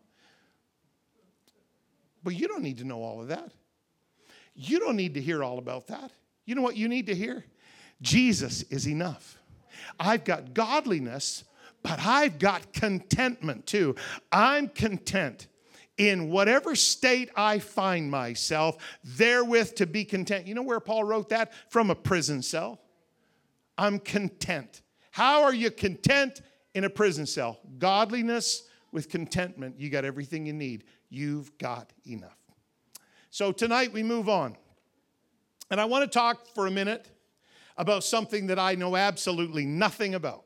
But 2.23 2.35
you 2.35 2.47
don't 2.47 2.63
need 2.63 2.79
to 2.79 2.83
know 2.83 3.01
all 3.01 3.21
of 3.21 3.29
that. 3.29 3.51
You 4.53 4.79
don't 4.79 4.97
need 4.97 5.13
to 5.13 5.21
hear 5.21 5.43
all 5.43 5.57
about 5.57 5.87
that. 5.87 6.11
You 6.45 6.55
know 6.55 6.61
what 6.61 6.75
you 6.75 6.87
need 6.89 7.05
to 7.07 7.15
hear? 7.15 7.45
Jesus 8.01 8.63
is 8.63 8.87
enough. 8.87 9.37
I've 9.99 10.25
got 10.25 10.53
godliness 10.53 11.43
but 11.83 11.99
I've 12.05 12.39
got 12.39 12.73
contentment 12.73 13.65
too. 13.65 13.95
I'm 14.31 14.67
content 14.69 15.47
in 15.97 16.29
whatever 16.29 16.75
state 16.75 17.29
I 17.35 17.59
find 17.59 18.09
myself, 18.09 18.77
therewith 19.03 19.75
to 19.75 19.85
be 19.85 20.05
content. 20.05 20.47
You 20.47 20.55
know 20.55 20.63
where 20.63 20.79
Paul 20.79 21.03
wrote 21.03 21.29
that? 21.29 21.53
From 21.69 21.89
a 21.89 21.95
prison 21.95 22.41
cell. 22.41 22.79
I'm 23.77 23.99
content. 23.99 24.81
How 25.11 25.43
are 25.43 25.53
you 25.53 25.71
content 25.71 26.41
in 26.73 26.85
a 26.85 26.89
prison 26.89 27.25
cell? 27.25 27.59
Godliness 27.77 28.63
with 28.91 29.09
contentment. 29.09 29.79
You 29.79 29.89
got 29.89 30.05
everything 30.05 30.45
you 30.45 30.53
need. 30.53 30.85
You've 31.09 31.57
got 31.57 31.91
enough. 32.05 32.37
So 33.29 33.51
tonight 33.51 33.91
we 33.93 34.03
move 34.03 34.29
on. 34.29 34.55
And 35.69 35.79
I 35.79 35.85
want 35.85 36.09
to 36.09 36.09
talk 36.09 36.47
for 36.55 36.65
a 36.65 36.71
minute 36.71 37.09
about 37.77 38.03
something 38.03 38.47
that 38.47 38.57
I 38.57 38.75
know 38.75 38.95
absolutely 38.95 39.65
nothing 39.65 40.15
about 40.15 40.45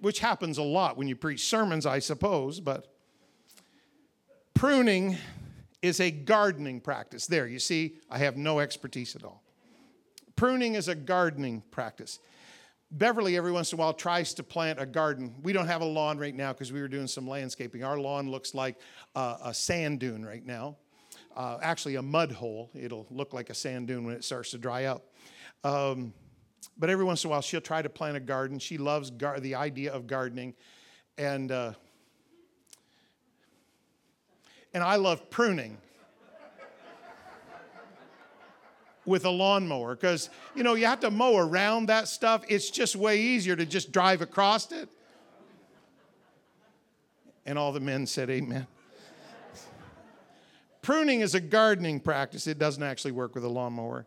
which 0.00 0.20
happens 0.20 0.58
a 0.58 0.62
lot 0.62 0.96
when 0.96 1.08
you 1.08 1.16
preach 1.16 1.44
sermons, 1.44 1.86
I 1.86 1.98
suppose, 1.98 2.60
but 2.60 2.92
pruning 4.54 5.16
is 5.82 6.00
a 6.00 6.10
gardening 6.10 6.80
practice. 6.80 7.26
There, 7.26 7.46
you 7.46 7.58
see, 7.58 7.98
I 8.10 8.18
have 8.18 8.36
no 8.36 8.60
expertise 8.60 9.16
at 9.16 9.24
all. 9.24 9.42
Pruning 10.34 10.74
is 10.74 10.88
a 10.88 10.94
gardening 10.94 11.62
practice. 11.70 12.18
Beverly, 12.90 13.36
every 13.36 13.50
once 13.50 13.72
in 13.72 13.78
a 13.78 13.80
while, 13.80 13.92
tries 13.92 14.34
to 14.34 14.42
plant 14.42 14.80
a 14.80 14.86
garden. 14.86 15.34
We 15.42 15.52
don't 15.52 15.66
have 15.66 15.80
a 15.80 15.86
lawn 15.86 16.18
right 16.18 16.34
now 16.34 16.52
because 16.52 16.72
we 16.72 16.80
were 16.80 16.88
doing 16.88 17.08
some 17.08 17.28
landscaping. 17.28 17.82
Our 17.82 17.98
lawn 17.98 18.30
looks 18.30 18.54
like 18.54 18.76
a, 19.14 19.36
a 19.46 19.54
sand 19.54 20.00
dune 20.00 20.24
right 20.24 20.44
now. 20.44 20.76
Uh, 21.36 21.58
actually, 21.62 21.96
a 21.96 22.02
mud 22.02 22.32
hole. 22.32 22.70
It'll 22.74 23.06
look 23.10 23.32
like 23.32 23.50
a 23.50 23.54
sand 23.54 23.88
dune 23.88 24.04
when 24.04 24.14
it 24.14 24.24
starts 24.24 24.50
to 24.52 24.58
dry 24.58 24.84
up. 24.84 25.04
Um, 25.64 26.12
but 26.78 26.90
every 26.90 27.04
once 27.04 27.24
in 27.24 27.28
a 27.28 27.30
while, 27.30 27.40
she'll 27.40 27.60
try 27.60 27.82
to 27.82 27.88
plant 27.88 28.16
a 28.16 28.20
garden. 28.20 28.58
She 28.58 28.78
loves 28.78 29.10
gar- 29.10 29.40
the 29.40 29.54
idea 29.54 29.92
of 29.92 30.06
gardening. 30.06 30.54
And, 31.18 31.50
uh, 31.50 31.72
and 34.74 34.82
I 34.82 34.96
love 34.96 35.30
pruning 35.30 35.78
with 39.06 39.24
a 39.24 39.30
lawnmower 39.30 39.94
because, 39.94 40.28
you 40.54 40.62
know, 40.62 40.74
you 40.74 40.86
have 40.86 41.00
to 41.00 41.10
mow 41.10 41.36
around 41.36 41.86
that 41.86 42.08
stuff. 42.08 42.44
It's 42.48 42.68
just 42.70 42.94
way 42.96 43.20
easier 43.20 43.56
to 43.56 43.64
just 43.64 43.92
drive 43.92 44.20
across 44.20 44.70
it. 44.72 44.88
And 47.46 47.58
all 47.58 47.72
the 47.72 47.80
men 47.80 48.06
said, 48.06 48.28
Amen. 48.28 48.66
Pruning 50.82 51.20
is 51.20 51.34
a 51.34 51.40
gardening 51.40 52.00
practice, 52.00 52.46
it 52.46 52.58
doesn't 52.58 52.82
actually 52.82 53.12
work 53.12 53.34
with 53.34 53.44
a 53.44 53.48
lawnmower. 53.48 54.04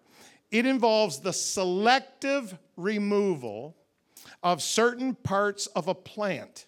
It 0.52 0.66
involves 0.66 1.20
the 1.20 1.34
selective 1.34 2.58
removal 2.76 3.76
of 4.42 4.62
certain 4.62 5.16
parts 5.16 5.68
of 5.68 5.88
a 5.88 5.96
plant, 5.96 6.66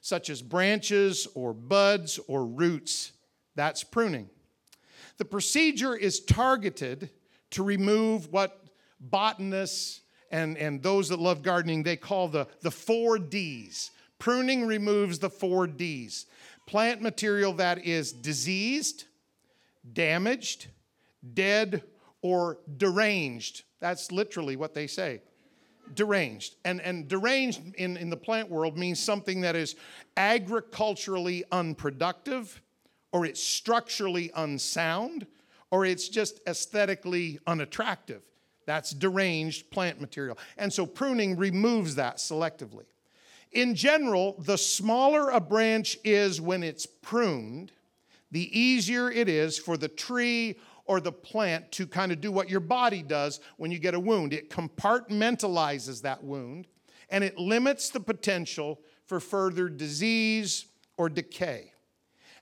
such 0.00 0.30
as 0.30 0.42
branches 0.42 1.26
or 1.34 1.52
buds 1.52 2.18
or 2.28 2.46
roots. 2.46 3.12
That's 3.56 3.84
pruning. 3.84 4.30
The 5.18 5.24
procedure 5.24 5.94
is 5.94 6.20
targeted 6.20 7.10
to 7.50 7.62
remove 7.62 8.32
what 8.32 8.64
botanists 9.00 10.00
and, 10.30 10.56
and 10.56 10.82
those 10.82 11.08
that 11.08 11.18
love 11.18 11.42
gardening 11.42 11.82
they 11.82 11.96
call 11.96 12.28
the, 12.28 12.46
the 12.62 12.70
four 12.70 13.18
D's. 13.18 13.90
Pruning 14.18 14.66
removes 14.66 15.18
the 15.18 15.30
four 15.30 15.66
D's. 15.66 16.26
Plant 16.66 17.02
material 17.02 17.52
that 17.54 17.84
is 17.84 18.12
diseased, 18.12 19.04
damaged, 19.92 20.68
dead, 21.34 21.82
or 22.22 22.58
deranged. 22.76 23.64
That's 23.80 24.12
literally 24.12 24.56
what 24.56 24.74
they 24.74 24.86
say. 24.86 25.22
deranged. 25.94 26.56
And, 26.64 26.80
and 26.80 27.08
deranged 27.08 27.60
in, 27.76 27.96
in 27.96 28.10
the 28.10 28.16
plant 28.16 28.50
world 28.50 28.78
means 28.78 29.00
something 29.00 29.40
that 29.42 29.56
is 29.56 29.76
agriculturally 30.16 31.44
unproductive, 31.52 32.60
or 33.12 33.24
it's 33.26 33.42
structurally 33.42 34.30
unsound, 34.36 35.26
or 35.70 35.84
it's 35.84 36.08
just 36.08 36.40
aesthetically 36.46 37.38
unattractive. 37.46 38.22
That's 38.66 38.92
deranged 38.92 39.70
plant 39.70 40.00
material. 40.00 40.38
And 40.56 40.72
so 40.72 40.86
pruning 40.86 41.36
removes 41.36 41.96
that 41.96 42.18
selectively. 42.18 42.84
In 43.52 43.74
general, 43.74 44.36
the 44.38 44.58
smaller 44.58 45.30
a 45.30 45.40
branch 45.40 45.98
is 46.04 46.40
when 46.40 46.62
it's 46.62 46.86
pruned, 46.86 47.72
the 48.30 48.56
easier 48.56 49.10
it 49.10 49.28
is 49.28 49.58
for 49.58 49.76
the 49.76 49.88
tree 49.88 50.56
or 50.90 51.00
the 51.00 51.12
plant 51.12 51.70
to 51.70 51.86
kind 51.86 52.10
of 52.10 52.20
do 52.20 52.32
what 52.32 52.50
your 52.50 52.58
body 52.58 53.00
does 53.00 53.38
when 53.58 53.70
you 53.70 53.78
get 53.78 53.94
a 53.94 54.00
wound. 54.00 54.32
It 54.32 54.50
compartmentalizes 54.50 56.02
that 56.02 56.24
wound 56.24 56.66
and 57.10 57.22
it 57.22 57.38
limits 57.38 57.90
the 57.90 58.00
potential 58.00 58.80
for 59.06 59.20
further 59.20 59.68
disease 59.68 60.66
or 60.96 61.08
decay. 61.08 61.72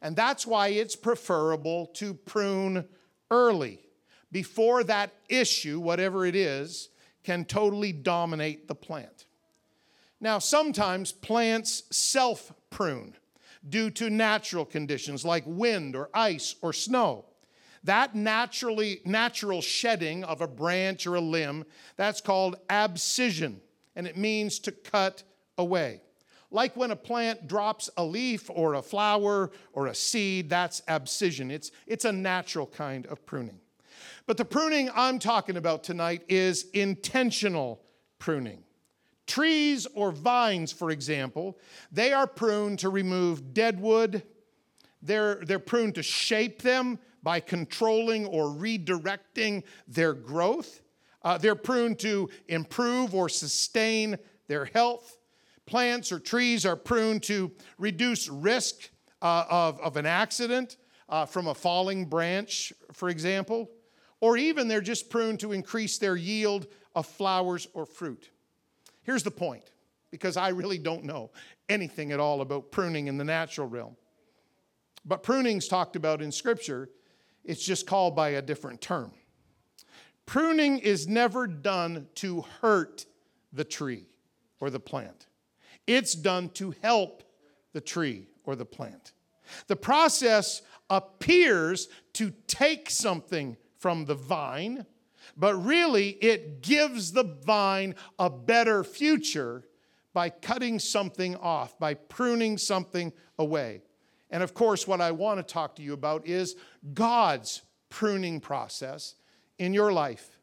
And 0.00 0.16
that's 0.16 0.46
why 0.46 0.68
it's 0.68 0.96
preferable 0.96 1.88
to 1.96 2.14
prune 2.14 2.86
early 3.30 3.80
before 4.32 4.82
that 4.84 5.12
issue, 5.28 5.78
whatever 5.78 6.24
it 6.24 6.34
is, 6.34 6.88
can 7.24 7.44
totally 7.44 7.92
dominate 7.92 8.66
the 8.66 8.74
plant. 8.74 9.26
Now, 10.22 10.38
sometimes 10.38 11.12
plants 11.12 11.82
self 11.90 12.50
prune 12.70 13.14
due 13.68 13.90
to 13.90 14.08
natural 14.08 14.64
conditions 14.64 15.22
like 15.22 15.44
wind 15.44 15.94
or 15.94 16.08
ice 16.14 16.54
or 16.62 16.72
snow. 16.72 17.27
That 17.84 18.14
naturally 18.14 19.00
natural 19.04 19.60
shedding 19.60 20.24
of 20.24 20.40
a 20.40 20.48
branch 20.48 21.06
or 21.06 21.14
a 21.14 21.20
limb, 21.20 21.64
that's 21.96 22.20
called 22.20 22.56
abscission, 22.68 23.60
and 23.94 24.06
it 24.06 24.16
means 24.16 24.58
to 24.60 24.72
cut 24.72 25.22
away. 25.56 26.00
Like 26.50 26.76
when 26.76 26.90
a 26.90 26.96
plant 26.96 27.46
drops 27.46 27.90
a 27.96 28.04
leaf 28.04 28.48
or 28.48 28.74
a 28.74 28.82
flower 28.82 29.50
or 29.72 29.86
a 29.86 29.94
seed, 29.94 30.48
that's 30.48 30.82
abscission. 30.88 31.50
It's, 31.50 31.70
it's 31.86 32.06
a 32.06 32.12
natural 32.12 32.66
kind 32.66 33.06
of 33.06 33.24
pruning. 33.26 33.60
But 34.26 34.38
the 34.38 34.44
pruning 34.44 34.90
I'm 34.94 35.18
talking 35.18 35.56
about 35.56 35.84
tonight 35.84 36.22
is 36.28 36.66
intentional 36.72 37.82
pruning. 38.18 38.62
Trees 39.26 39.86
or 39.94 40.10
vines, 40.10 40.72
for 40.72 40.90
example, 40.90 41.58
they 41.92 42.12
are 42.12 42.26
pruned 42.26 42.78
to 42.78 42.88
remove 42.88 43.52
dead 43.52 43.78
wood. 43.78 44.22
They're, 45.02 45.36
they're 45.44 45.58
pruned 45.58 45.96
to 45.96 46.02
shape 46.02 46.62
them 46.62 46.98
by 47.22 47.40
controlling 47.40 48.26
or 48.26 48.44
redirecting 48.46 49.64
their 49.86 50.12
growth. 50.12 50.82
Uh, 51.22 51.36
they're 51.36 51.54
pruned 51.54 51.98
to 51.98 52.28
improve 52.46 53.14
or 53.14 53.28
sustain 53.28 54.16
their 54.46 54.66
health. 54.66 55.18
Plants 55.66 56.12
or 56.12 56.18
trees 56.18 56.64
are 56.64 56.76
pruned 56.76 57.22
to 57.24 57.50
reduce 57.78 58.28
risk 58.28 58.90
uh, 59.20 59.44
of, 59.50 59.80
of 59.80 59.96
an 59.96 60.06
accident 60.06 60.76
uh, 61.08 61.26
from 61.26 61.48
a 61.48 61.54
falling 61.54 62.06
branch, 62.06 62.72
for 62.92 63.08
example. 63.08 63.70
Or 64.20 64.36
even 64.36 64.68
they're 64.68 64.80
just 64.80 65.10
pruned 65.10 65.40
to 65.40 65.52
increase 65.52 65.98
their 65.98 66.16
yield 66.16 66.66
of 66.94 67.06
flowers 67.06 67.68
or 67.74 67.86
fruit. 67.86 68.30
Here's 69.02 69.22
the 69.22 69.30
point 69.30 69.70
because 70.10 70.36
I 70.36 70.48
really 70.48 70.78
don't 70.78 71.04
know 71.04 71.30
anything 71.68 72.12
at 72.12 72.20
all 72.20 72.40
about 72.40 72.70
pruning 72.72 73.06
in 73.06 73.18
the 73.18 73.24
natural 73.24 73.66
realm. 73.66 73.96
But 75.04 75.22
pruning's 75.22 75.68
talked 75.68 75.96
about 75.96 76.22
in 76.22 76.32
Scripture, 76.32 76.90
it's 77.44 77.64
just 77.64 77.86
called 77.86 78.14
by 78.14 78.30
a 78.30 78.42
different 78.42 78.80
term. 78.80 79.12
Pruning 80.26 80.78
is 80.78 81.08
never 81.08 81.46
done 81.46 82.06
to 82.16 82.44
hurt 82.60 83.06
the 83.52 83.64
tree 83.64 84.06
or 84.60 84.70
the 84.70 84.80
plant, 84.80 85.26
it's 85.86 86.14
done 86.14 86.50
to 86.50 86.74
help 86.82 87.22
the 87.72 87.80
tree 87.80 88.26
or 88.44 88.56
the 88.56 88.64
plant. 88.64 89.12
The 89.66 89.76
process 89.76 90.62
appears 90.90 91.88
to 92.14 92.32
take 92.46 92.90
something 92.90 93.56
from 93.78 94.04
the 94.04 94.14
vine 94.14 94.84
but 95.36 95.54
really 95.54 96.10
it 96.20 96.62
gives 96.62 97.12
the 97.12 97.22
vine 97.22 97.94
a 98.18 98.30
better 98.30 98.84
future 98.84 99.64
by 100.12 100.30
cutting 100.30 100.78
something 100.78 101.36
off, 101.36 101.78
by 101.78 101.94
pruning 101.94 102.58
something 102.58 103.12
away. 103.38 103.82
And 104.30 104.42
of 104.42 104.54
course, 104.54 104.86
what 104.86 105.00
I 105.00 105.10
want 105.10 105.38
to 105.38 105.52
talk 105.52 105.76
to 105.76 105.82
you 105.82 105.92
about 105.92 106.26
is 106.26 106.56
God's 106.94 107.62
pruning 107.88 108.40
process 108.40 109.14
in 109.58 109.72
your 109.72 109.92
life. 109.92 110.38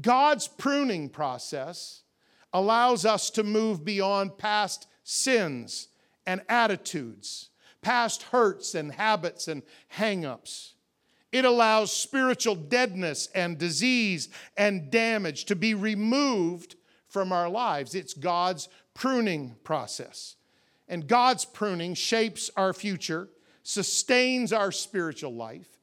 God's 0.00 0.48
pruning 0.48 1.08
process 1.08 2.02
allows 2.52 3.06
us 3.06 3.30
to 3.30 3.42
move 3.42 3.84
beyond 3.84 4.38
past 4.38 4.86
sins 5.04 5.88
and 6.26 6.42
attitudes, 6.48 7.50
past 7.80 8.24
hurts 8.24 8.74
and 8.74 8.92
habits 8.92 9.48
and 9.48 9.62
hangups. 9.96 10.72
It 11.32 11.44
allows 11.46 11.90
spiritual 11.90 12.54
deadness 12.54 13.28
and 13.34 13.56
disease 13.56 14.28
and 14.56 14.90
damage 14.90 15.46
to 15.46 15.56
be 15.56 15.72
removed 15.74 16.76
from 17.08 17.32
our 17.32 17.48
lives. 17.48 17.94
It's 17.94 18.14
God's 18.14 18.68
pruning 18.94 19.56
process. 19.64 20.36
And 20.88 21.06
God's 21.06 21.44
pruning 21.44 21.94
shapes 21.94 22.50
our 22.56 22.72
future, 22.72 23.28
sustains 23.62 24.52
our 24.52 24.72
spiritual 24.72 25.34
life, 25.34 25.78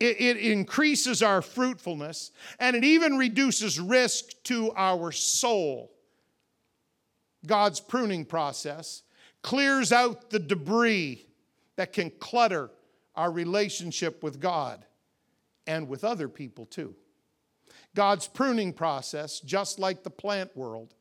it, 0.00 0.20
it, 0.20 0.36
increases 0.36 1.22
our 1.22 1.40
fruitfulness, 1.40 2.32
and 2.58 2.74
it 2.74 2.82
even 2.82 3.16
reduces 3.16 3.78
risk 3.78 4.42
to 4.44 4.72
our 4.76 5.12
soul. 5.12 5.92
God's 7.46 7.78
pruning 7.78 8.24
process 8.24 9.02
clears 9.42 9.92
out 9.92 10.30
the 10.30 10.40
debris 10.40 11.24
that 11.76 11.92
can 11.92 12.10
clutter 12.10 12.70
our 13.14 13.30
relationship 13.30 14.22
with 14.22 14.40
God 14.40 14.84
and 15.66 15.88
with 15.88 16.04
other 16.04 16.28
people 16.28 16.66
too. 16.66 16.94
God's 17.94 18.26
pruning 18.26 18.72
process, 18.72 19.40
just 19.40 19.78
like 19.78 20.02
the 20.02 20.10
plant 20.10 20.56
world, 20.56 20.94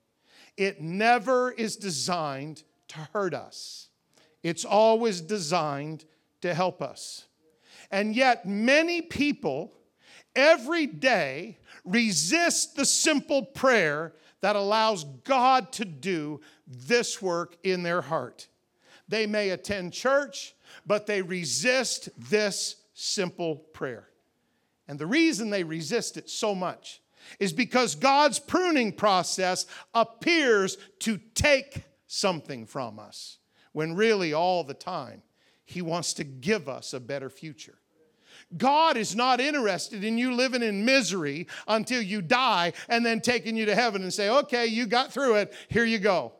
it 0.58 0.82
never 0.82 1.52
is 1.52 1.76
designed 1.76 2.64
to 2.92 3.08
hurt 3.14 3.34
us. 3.34 3.88
It's 4.44 4.66
always 4.66 5.22
designed 5.22 6.06
to 6.42 6.54
help 6.54 6.82
us. 6.82 7.26
And 7.90 8.16
yet, 8.16 8.46
many 8.46 9.02
people 9.02 9.74
every 10.36 10.88
day 10.88 11.58
resist 11.86 12.76
the 12.76 12.86
simple 12.86 13.44
prayer 13.44 14.14
that 14.42 14.56
allows 14.56 15.04
God 15.04 15.72
to 15.74 15.86
do 15.86 16.42
this 16.68 17.22
work 17.22 17.58
in 17.64 17.84
their 17.84 18.02
heart. 18.02 18.48
They 19.08 19.26
may 19.26 19.50
attend 19.50 19.94
church, 19.94 20.56
but 20.86 21.06
they 21.06 21.22
resist 21.22 22.10
this 22.18 22.78
simple 22.94 23.56
prayer. 23.56 24.08
And 24.88 25.00
the 25.00 25.06
reason 25.06 25.50
they 25.50 25.64
resist 25.64 26.18
it 26.18 26.30
so 26.30 26.56
much 26.56 27.02
is 27.40 27.54
because 27.54 27.96
God's 27.96 28.40
pruning 28.40 28.92
process 28.92 29.66
appears 29.94 30.78
to 31.00 31.20
take 31.36 31.84
something 32.12 32.66
from 32.66 33.00
us, 33.00 33.38
when 33.72 33.96
really 33.96 34.34
all 34.34 34.66
the 34.66 34.74
time 34.74 35.22
He 35.64 35.82
wants 35.82 36.14
to 36.16 36.26
give 36.26 36.68
us 36.68 36.94
a 36.94 37.00
better 37.00 37.30
future. 37.30 37.78
God 38.58 38.98
is 38.98 39.16
not 39.16 39.40
interested 39.40 40.04
in 40.04 40.18
you 40.18 40.34
living 40.34 40.62
in 40.62 40.84
misery 40.84 41.48
until 41.68 42.02
you 42.02 42.22
die 42.22 42.74
and 42.90 43.06
then 43.06 43.22
taking 43.22 43.56
you 43.56 43.66
to 43.66 43.76
heaven 43.76 44.02
and 44.02 44.14
say, 44.14 44.30
okay, 44.30 44.66
you 44.66 44.88
got 44.88 45.14
through 45.14 45.36
it, 45.36 45.54
here 45.70 45.86
you 45.86 46.00
go. 46.00 46.34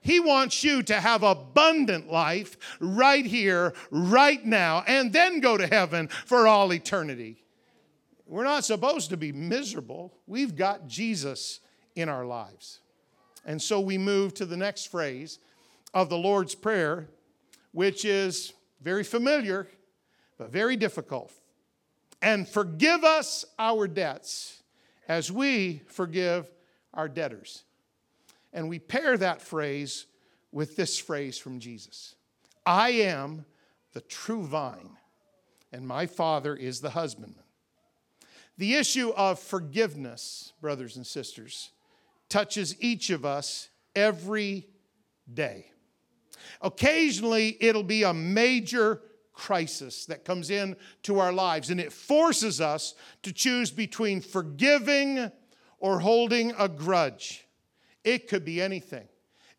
He 0.00 0.18
wants 0.18 0.64
you 0.64 0.82
to 0.84 0.94
have 0.94 1.22
abundant 1.22 2.10
life 2.10 2.56
right 2.80 3.26
here, 3.26 3.74
right 3.90 4.42
now, 4.42 4.82
and 4.86 5.12
then 5.12 5.40
go 5.40 5.58
to 5.58 5.66
heaven 5.66 6.08
for 6.08 6.46
all 6.46 6.72
eternity. 6.72 7.44
We're 8.24 8.44
not 8.44 8.64
supposed 8.64 9.10
to 9.10 9.18
be 9.18 9.32
miserable. 9.32 10.14
We've 10.26 10.56
got 10.56 10.86
Jesus 10.86 11.60
in 11.94 12.08
our 12.08 12.24
lives. 12.24 12.80
And 13.48 13.62
so 13.62 13.80
we 13.80 13.96
move 13.96 14.34
to 14.34 14.44
the 14.44 14.58
next 14.58 14.90
phrase 14.90 15.38
of 15.94 16.10
the 16.10 16.18
Lord's 16.18 16.54
Prayer, 16.54 17.08
which 17.72 18.04
is 18.04 18.52
very 18.82 19.02
familiar, 19.02 19.66
but 20.36 20.50
very 20.50 20.76
difficult. 20.76 21.32
And 22.20 22.46
forgive 22.46 23.04
us 23.04 23.46
our 23.58 23.88
debts 23.88 24.62
as 25.08 25.32
we 25.32 25.80
forgive 25.86 26.46
our 26.92 27.08
debtors. 27.08 27.64
And 28.52 28.68
we 28.68 28.78
pair 28.78 29.16
that 29.16 29.40
phrase 29.40 30.04
with 30.52 30.76
this 30.76 30.98
phrase 30.98 31.38
from 31.38 31.58
Jesus 31.58 32.16
I 32.66 32.90
am 32.90 33.46
the 33.94 34.02
true 34.02 34.42
vine, 34.42 34.90
and 35.72 35.88
my 35.88 36.04
Father 36.04 36.54
is 36.54 36.82
the 36.82 36.90
husbandman. 36.90 37.44
The 38.58 38.74
issue 38.74 39.08
of 39.16 39.38
forgiveness, 39.38 40.52
brothers 40.60 40.96
and 40.96 41.06
sisters, 41.06 41.70
touches 42.28 42.76
each 42.80 43.10
of 43.10 43.24
us 43.24 43.68
every 43.94 44.66
day. 45.32 45.70
Occasionally, 46.60 47.56
it'll 47.60 47.82
be 47.82 48.02
a 48.02 48.14
major 48.14 49.02
crisis 49.32 50.06
that 50.06 50.24
comes 50.24 50.50
in 50.50 50.76
to 51.04 51.20
our 51.20 51.32
lives, 51.32 51.70
and 51.70 51.80
it 51.80 51.92
forces 51.92 52.60
us 52.60 52.94
to 53.22 53.32
choose 53.32 53.70
between 53.70 54.20
forgiving 54.20 55.30
or 55.78 56.00
holding 56.00 56.52
a 56.58 56.68
grudge. 56.68 57.46
It 58.04 58.28
could 58.28 58.44
be 58.44 58.60
anything. 58.60 59.06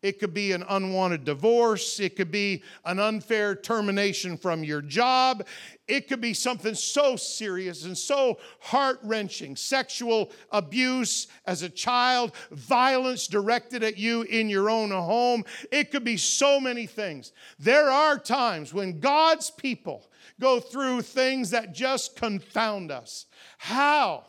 It 0.02 0.18
could 0.18 0.32
be 0.32 0.52
an 0.52 0.64
unwanted 0.66 1.24
divorce. 1.24 2.00
It 2.00 2.16
could 2.16 2.30
be 2.30 2.62
an 2.86 2.98
unfair 2.98 3.54
termination 3.54 4.38
from 4.38 4.64
your 4.64 4.80
job. 4.80 5.46
It 5.86 6.08
could 6.08 6.22
be 6.22 6.32
something 6.32 6.74
so 6.74 7.16
serious 7.16 7.84
and 7.84 7.96
so 7.96 8.38
heart 8.60 8.98
wrenching 9.02 9.56
sexual 9.56 10.30
abuse 10.50 11.26
as 11.44 11.62
a 11.62 11.68
child, 11.68 12.32
violence 12.50 13.26
directed 13.26 13.82
at 13.82 13.98
you 13.98 14.22
in 14.22 14.48
your 14.48 14.70
own 14.70 14.90
home. 14.90 15.44
It 15.70 15.90
could 15.90 16.04
be 16.04 16.16
so 16.16 16.58
many 16.58 16.86
things. 16.86 17.32
There 17.58 17.90
are 17.90 18.18
times 18.18 18.72
when 18.72 19.00
God's 19.00 19.50
people 19.50 20.08
go 20.40 20.60
through 20.60 21.02
things 21.02 21.50
that 21.50 21.74
just 21.74 22.16
confound 22.16 22.90
us. 22.90 23.26
How 23.58 24.24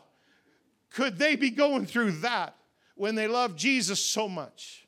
could 0.90 1.18
they 1.18 1.36
be 1.36 1.48
going 1.48 1.86
through 1.86 2.12
that 2.20 2.56
when 2.94 3.14
they 3.14 3.26
love 3.26 3.56
Jesus 3.56 4.04
so 4.04 4.28
much? 4.28 4.81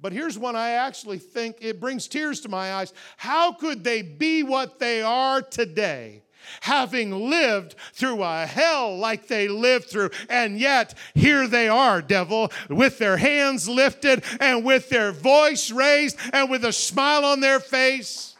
But 0.00 0.12
here's 0.12 0.38
one 0.38 0.54
I 0.54 0.70
actually 0.70 1.18
think 1.18 1.56
it 1.60 1.80
brings 1.80 2.06
tears 2.06 2.40
to 2.40 2.48
my 2.48 2.74
eyes. 2.74 2.92
How 3.16 3.52
could 3.52 3.82
they 3.82 4.02
be 4.02 4.42
what 4.42 4.78
they 4.78 5.02
are 5.02 5.42
today? 5.42 6.22
Having 6.60 7.28
lived 7.28 7.74
through 7.92 8.22
a 8.22 8.46
hell 8.46 8.96
like 8.96 9.26
they 9.26 9.48
lived 9.48 9.90
through, 9.90 10.10
and 10.30 10.58
yet 10.58 10.94
here 11.14 11.46
they 11.46 11.68
are, 11.68 12.00
devil, 12.00 12.50
with 12.70 12.98
their 12.98 13.16
hands 13.16 13.68
lifted 13.68 14.24
and 14.40 14.64
with 14.64 14.88
their 14.88 15.12
voice 15.12 15.70
raised 15.70 16.16
and 16.32 16.48
with 16.48 16.64
a 16.64 16.72
smile 16.72 17.24
on 17.24 17.40
their 17.40 17.60
face. 17.60 18.36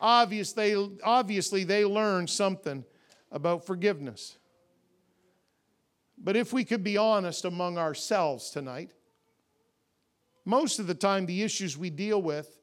Obviously, 0.00 0.98
obviously 1.04 1.64
they 1.64 1.84
learned 1.84 2.30
something 2.30 2.84
about 3.30 3.66
forgiveness. 3.66 4.36
But 6.16 6.36
if 6.36 6.52
we 6.52 6.64
could 6.64 6.84
be 6.84 6.96
honest 6.96 7.44
among 7.44 7.76
ourselves 7.76 8.50
tonight, 8.50 8.92
most 10.44 10.78
of 10.78 10.86
the 10.86 10.94
time, 10.94 11.26
the 11.26 11.42
issues 11.42 11.78
we 11.78 11.90
deal 11.90 12.20
with 12.20 12.58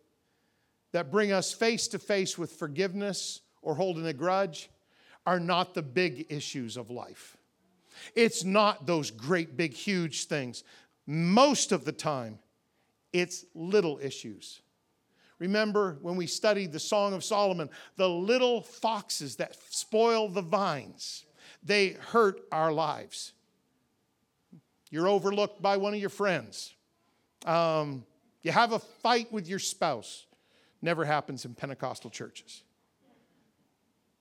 that 0.91 1.11
bring 1.11 1.31
us 1.31 1.53
face 1.53 1.87
to 1.89 1.99
face 1.99 2.37
with 2.37 2.51
forgiveness 2.53 3.41
or 3.61 3.75
holding 3.75 4.07
a 4.07 4.13
grudge 4.13 4.69
are 5.25 5.39
not 5.39 5.73
the 5.73 5.81
big 5.81 6.25
issues 6.29 6.77
of 6.77 6.89
life. 6.89 7.37
It's 8.15 8.43
not 8.43 8.85
those 8.85 9.11
great, 9.11 9.57
big, 9.57 9.73
huge 9.73 10.25
things. 10.25 10.63
Most 11.05 11.71
of 11.71 11.85
the 11.85 11.91
time, 11.91 12.39
it's 13.13 13.45
little 13.53 13.99
issues. 14.01 14.61
Remember 15.39 15.97
when 16.01 16.15
we 16.15 16.27
studied 16.27 16.71
the 16.71 16.79
Song 16.79 17.13
of 17.13 17.23
Solomon, 17.23 17.69
the 17.95 18.09
little 18.09 18.61
foxes 18.61 19.37
that 19.37 19.55
spoil 19.69 20.27
the 20.27 20.41
vines, 20.41 21.25
they 21.63 21.89
hurt 21.89 22.41
our 22.51 22.71
lives. 22.71 23.33
You're 24.91 25.07
overlooked 25.07 25.61
by 25.61 25.77
one 25.77 25.93
of 25.93 25.99
your 25.99 26.09
friends. 26.09 26.73
Um, 27.45 28.05
you 28.41 28.51
have 28.51 28.71
a 28.71 28.79
fight 28.79 29.31
with 29.31 29.47
your 29.47 29.59
spouse. 29.59 30.25
Never 30.81 31.05
happens 31.05 31.45
in 31.45 31.53
Pentecostal 31.53 32.09
churches. 32.09 32.63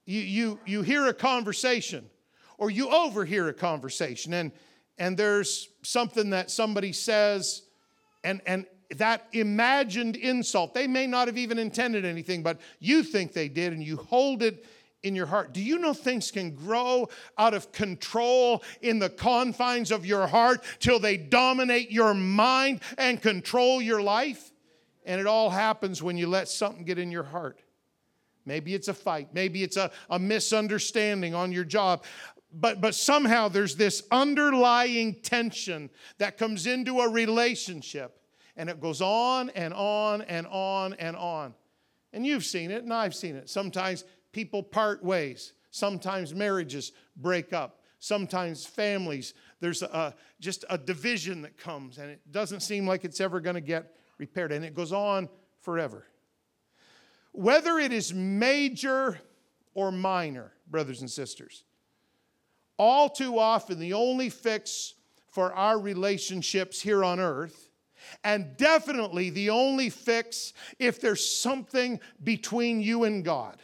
You, 0.05 0.21
you, 0.21 0.59
you 0.65 0.81
hear 0.81 1.07
a 1.07 1.13
conversation 1.13 2.09
or 2.57 2.69
you 2.69 2.89
overhear 2.89 3.47
a 3.47 3.53
conversation 3.53 4.33
and, 4.33 4.51
and 4.97 5.15
there's 5.15 5.69
something 5.83 6.31
that 6.31 6.51
somebody 6.51 6.91
says 6.91 7.63
and, 8.23 8.41
and 8.45 8.65
that 8.97 9.27
imagined 9.33 10.15
insult, 10.15 10.73
they 10.73 10.87
may 10.87 11.05
not 11.05 11.27
have 11.27 11.37
even 11.37 11.59
intended 11.59 12.05
anything, 12.05 12.41
but 12.41 12.59
you 12.79 13.03
think 13.03 13.33
they 13.33 13.47
did 13.47 13.71
and 13.71 13.83
you 13.83 13.97
hold 13.97 14.41
it 14.41 14.65
in 15.03 15.15
your 15.15 15.25
heart. 15.25 15.53
Do 15.53 15.61
you 15.61 15.79
know 15.79 15.93
things 15.93 16.31
can 16.31 16.55
grow 16.55 17.09
out 17.37 17.53
of 17.53 17.71
control 17.71 18.63
in 18.81 18.99
the 18.99 19.09
confines 19.09 19.91
of 19.91 20.05
your 20.05 20.27
heart 20.27 20.63
till 20.79 20.99
they 20.99 21.17
dominate 21.17 21.91
your 21.91 22.13
mind 22.13 22.81
and 22.97 23.21
control 23.21 23.81
your 23.81 24.01
life? 24.01 24.51
And 25.05 25.19
it 25.19 25.27
all 25.27 25.49
happens 25.49 26.03
when 26.03 26.17
you 26.17 26.27
let 26.27 26.49
something 26.49 26.83
get 26.83 26.99
in 26.99 27.11
your 27.11 27.23
heart. 27.23 27.61
Maybe 28.45 28.73
it's 28.73 28.87
a 28.87 28.93
fight, 28.93 29.29
maybe 29.33 29.63
it's 29.63 29.77
a, 29.77 29.91
a 30.09 30.19
misunderstanding 30.19 31.35
on 31.35 31.51
your 31.51 31.63
job. 31.63 32.03
But, 32.51 32.81
but 32.81 32.95
somehow 32.95 33.47
there's 33.47 33.75
this 33.75 34.03
underlying 34.09 35.15
tension 35.21 35.89
that 36.17 36.37
comes 36.37 36.65
into 36.65 36.99
a 36.99 37.09
relationship, 37.09 38.19
and 38.57 38.69
it 38.69 38.81
goes 38.81 39.01
on 39.01 39.51
and 39.51 39.71
on 39.73 40.23
and 40.23 40.47
on 40.47 40.93
and 40.93 41.15
on. 41.15 41.53
And 42.11 42.25
you've 42.25 42.43
seen 42.43 42.71
it, 42.71 42.83
and 42.83 42.91
I've 42.91 43.13
seen 43.13 43.35
it. 43.35 43.49
Sometimes 43.49 44.03
people 44.31 44.63
part 44.63 45.03
ways. 45.03 45.53
Sometimes 45.71 46.33
marriages 46.33 46.91
break 47.15 47.53
up. 47.53 47.81
Sometimes 47.99 48.65
families, 48.65 49.33
there's 49.59 49.81
a, 49.81 50.15
just 50.39 50.63
a 50.69 50.77
division 50.77 51.41
that 51.41 51.57
comes, 51.57 51.97
and 51.97 52.09
it 52.09 52.21
doesn't 52.31 52.61
seem 52.61 52.87
like 52.87 53.03
it's 53.03 53.19
ever 53.19 53.41
going 53.41 53.55
to 53.55 53.61
get 53.61 53.93
repaired, 54.17 54.53
and 54.53 54.63
it 54.63 54.73
goes 54.73 54.93
on 54.93 55.27
forever. 55.61 56.05
Whether 57.33 57.77
it 57.77 57.91
is 57.91 58.13
major 58.13 59.19
or 59.73 59.91
minor, 59.91 60.53
brothers 60.67 61.01
and 61.01 61.11
sisters, 61.11 61.63
all 62.77 63.09
too 63.09 63.37
often 63.37 63.79
the 63.79 63.93
only 63.93 64.29
fix 64.29 64.93
for 65.27 65.53
our 65.53 65.77
relationships 65.77 66.81
here 66.81 67.03
on 67.03 67.19
earth, 67.19 67.69
and 68.23 68.55
definitely 68.55 69.29
the 69.29 69.49
only 69.49 69.89
fix 69.89 70.53
if 70.79 71.01
there's 71.01 71.23
something 71.23 71.99
between 72.23 72.81
you 72.81 73.03
and 73.03 73.25
God 73.25 73.57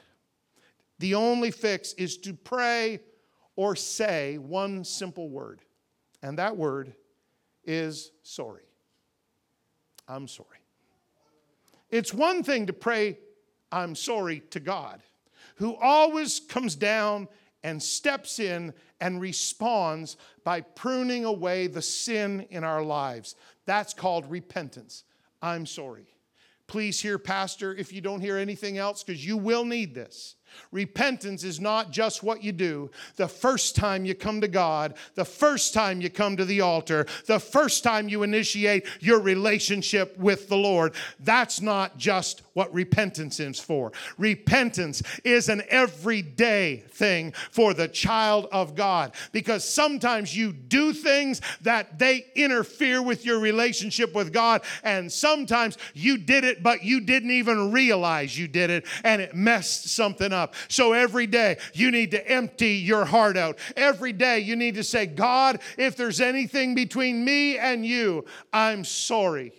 the 1.00 1.16
only 1.16 1.52
fix 1.52 1.94
is 1.94 2.18
to 2.20 2.34
pray 2.34 3.00
or 3.56 3.76
say 3.76 4.38
one 4.38 4.84
simple 4.84 5.30
word, 5.30 5.62
and 6.22 6.38
that 6.38 6.56
word 6.58 6.94
is 7.64 8.12
sorry. 8.24 8.64
I'm 10.08 10.28
sorry. 10.28 10.60
It's 11.90 12.14
one 12.14 12.44
thing 12.44 12.68
to 12.68 12.74
pray, 12.74 13.18
I'm 13.72 13.96
sorry 13.96 14.42
to 14.52 14.60
God, 14.60 15.02
who 15.56 15.76
always 15.76 16.40
comes 16.40 16.76
down 16.76 17.28
and 17.64 17.82
steps 17.82 18.40
in 18.40 18.74
and 19.02 19.20
responds 19.20 20.18
by 20.44 20.62
pruning 20.62 21.26
away 21.26 21.68
the 21.68 21.82
sin 21.82 22.46
in 22.50 22.64
our 22.64 22.84
lives. 22.84 23.36
That's 23.66 23.94
called 23.94 24.30
repentance. 24.30 25.04
I'm 25.42 25.66
sorry. 25.66 26.08
Please 26.68 27.00
hear, 27.00 27.18
Pastor, 27.18 27.74
if 27.74 27.94
you 27.94 28.02
don't 28.02 28.22
hear 28.22 28.38
anything 28.38 28.78
else, 28.78 29.04
because 29.04 29.26
you 29.26 29.38
will 29.38 29.66
need 29.66 29.94
this. 29.94 30.36
Repentance 30.72 31.44
is 31.44 31.60
not 31.60 31.92
just 31.92 32.24
what 32.24 32.44
you 32.44 32.52
do 32.52 32.92
the 33.16 33.28
first 33.28 33.76
time 33.76 34.06
you 34.06 34.16
come 34.16 34.42
to 34.42 34.48
God, 34.48 34.96
the 35.16 35.26
first 35.26 35.74
time 35.74 36.02
you 36.02 36.10
come 36.10 36.38
to 36.38 36.46
the 36.46 36.62
altar, 36.62 37.06
the 37.26 37.40
first 37.40 37.84
time 37.84 38.10
you 38.10 38.24
initiate 38.24 38.86
your 39.00 39.20
relationship 39.20 40.18
with 40.18 40.50
the 40.50 40.58
Lord. 40.58 40.94
That's 41.20 41.62
not 41.62 41.98
just 41.98 42.44
what 42.54 42.74
repentance 42.74 43.40
is 43.40 43.60
for. 43.60 43.92
Repentance 44.18 45.02
is 45.24 45.50
an 45.50 45.64
everyday 45.70 46.84
thing 46.90 47.34
for 47.52 47.74
the 47.74 47.88
child 47.88 48.48
of 48.52 48.76
God 48.76 49.14
because 49.32 49.68
sometimes 49.68 50.36
you 50.36 50.54
do 50.54 50.94
things 50.94 51.42
that 51.62 52.00
they 52.00 52.26
interfere 52.36 53.02
with 53.02 53.26
your 53.26 53.40
relationship 53.40 54.14
with 54.14 54.32
God, 54.32 54.62
and 54.84 55.12
sometimes 55.12 55.78
you 55.94 56.18
did 56.18 56.44
it, 56.44 56.64
but 56.64 56.84
you 56.84 57.02
didn't 57.02 57.32
even 57.32 57.72
realize 57.72 58.38
you 58.38 58.48
did 58.48 58.70
it, 58.70 58.86
and 59.04 59.22
it 59.22 59.36
messed 59.36 59.90
something 59.90 60.32
up 60.32 60.45
up. 60.46 60.56
So 60.68 60.94
every 60.94 61.28
day 61.28 61.58
you 61.74 61.92
need 61.92 62.12
to 62.12 62.28
empty 62.28 62.76
your 62.76 63.06
heart 63.06 63.36
out. 63.36 63.58
Every 63.76 64.14
day 64.14 64.40
you 64.40 64.56
need 64.56 64.76
to 64.76 64.84
say, 64.84 65.06
God, 65.06 65.60
if 65.78 65.98
there's 65.98 66.22
anything 66.22 66.76
between 66.76 67.26
me 67.26 67.58
and 67.58 67.86
you, 67.86 68.26
I'm 68.54 68.86
sorry. 68.86 69.52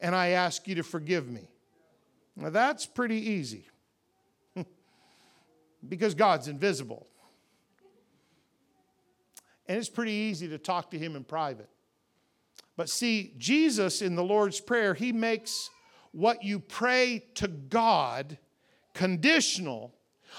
And 0.00 0.14
I 0.14 0.28
ask 0.28 0.68
you 0.68 0.76
to 0.76 0.82
forgive 0.82 1.28
me. 1.28 1.50
Now 2.36 2.50
that's 2.50 2.86
pretty 2.86 3.16
easy 3.16 3.66
because 5.88 6.14
God's 6.14 6.46
invisible. 6.46 7.06
And 9.66 9.76
it's 9.76 9.88
pretty 9.88 10.12
easy 10.12 10.48
to 10.48 10.58
talk 10.58 10.92
to 10.92 10.98
Him 10.98 11.16
in 11.16 11.24
private. 11.24 11.68
But 12.76 12.88
see, 12.88 13.34
Jesus 13.38 14.02
in 14.02 14.14
the 14.14 14.22
Lord's 14.22 14.60
Prayer, 14.60 14.94
He 14.94 15.12
makes 15.12 15.68
what 16.12 16.44
you 16.44 16.60
pray 16.60 17.24
to 17.34 17.48
God 17.48 18.38
conditional 18.94 19.94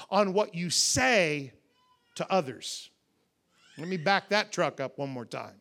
on 0.10 0.34
what 0.34 0.56
you 0.56 0.70
say 0.70 1.54
to 2.16 2.32
others. 2.32 2.90
Let 3.78 3.88
me 3.88 3.98
back 3.98 4.30
that 4.30 4.52
truck 4.52 4.80
up 4.80 4.98
one 4.98 5.10
more 5.10 5.26
time. 5.26 5.56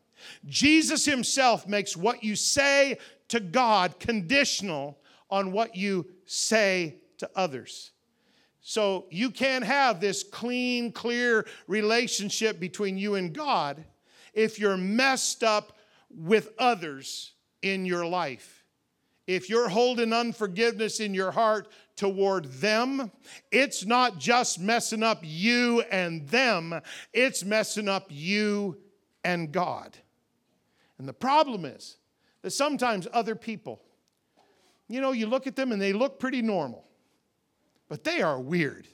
Jesus 0.46 1.04
himself 1.04 1.66
makes 1.68 1.96
what 1.96 2.24
you 2.24 2.34
say 2.34 2.98
to 3.28 3.40
God 3.40 4.00
conditional 4.00 4.98
on 5.30 5.52
what 5.52 5.76
you 5.76 6.06
say 6.26 6.96
to 7.18 7.30
others. 7.36 7.92
So 8.60 9.06
you 9.10 9.30
can't 9.30 9.64
have 9.64 10.00
this 10.00 10.22
clean, 10.22 10.92
clear 10.92 11.46
relationship 11.66 12.60
between 12.60 12.98
you 12.98 13.14
and 13.14 13.32
God 13.32 13.84
if 14.34 14.58
you're 14.58 14.76
messed 14.76 15.42
up 15.42 15.78
with 16.10 16.50
others 16.58 17.32
in 17.62 17.86
your 17.86 18.04
life. 18.04 18.57
If 19.28 19.50
you're 19.50 19.68
holding 19.68 20.14
unforgiveness 20.14 21.00
in 21.00 21.12
your 21.12 21.30
heart 21.30 21.68
toward 21.96 22.46
them, 22.46 23.12
it's 23.52 23.84
not 23.84 24.16
just 24.16 24.58
messing 24.58 25.02
up 25.02 25.20
you 25.22 25.82
and 25.90 26.26
them, 26.28 26.80
it's 27.12 27.44
messing 27.44 27.90
up 27.90 28.06
you 28.08 28.78
and 29.22 29.52
God. 29.52 29.98
And 30.96 31.06
the 31.06 31.12
problem 31.12 31.66
is 31.66 31.98
that 32.40 32.52
sometimes 32.52 33.06
other 33.12 33.34
people, 33.34 33.82
you 34.88 35.02
know, 35.02 35.12
you 35.12 35.26
look 35.26 35.46
at 35.46 35.56
them 35.56 35.72
and 35.72 35.82
they 35.82 35.92
look 35.92 36.18
pretty 36.18 36.40
normal, 36.40 36.88
but 37.90 38.04
they 38.04 38.22
are 38.22 38.40
weird. 38.40 38.88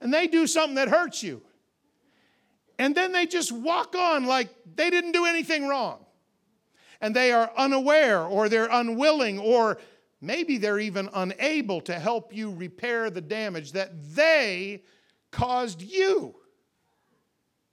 and 0.00 0.12
they 0.12 0.26
do 0.26 0.48
something 0.48 0.74
that 0.74 0.88
hurts 0.88 1.22
you. 1.22 1.40
And 2.80 2.96
then 2.96 3.12
they 3.12 3.26
just 3.26 3.52
walk 3.52 3.94
on 3.94 4.26
like 4.26 4.48
they 4.74 4.90
didn't 4.90 5.12
do 5.12 5.24
anything 5.24 5.68
wrong. 5.68 6.04
And 7.00 7.16
they 7.16 7.32
are 7.32 7.50
unaware 7.56 8.22
or 8.22 8.48
they're 8.48 8.68
unwilling 8.70 9.38
or 9.38 9.78
maybe 10.20 10.58
they're 10.58 10.78
even 10.78 11.08
unable 11.14 11.80
to 11.82 11.98
help 11.98 12.34
you 12.34 12.52
repair 12.52 13.10
the 13.10 13.20
damage 13.20 13.72
that 13.72 14.14
they 14.14 14.82
caused 15.30 15.82
you. 15.82 16.34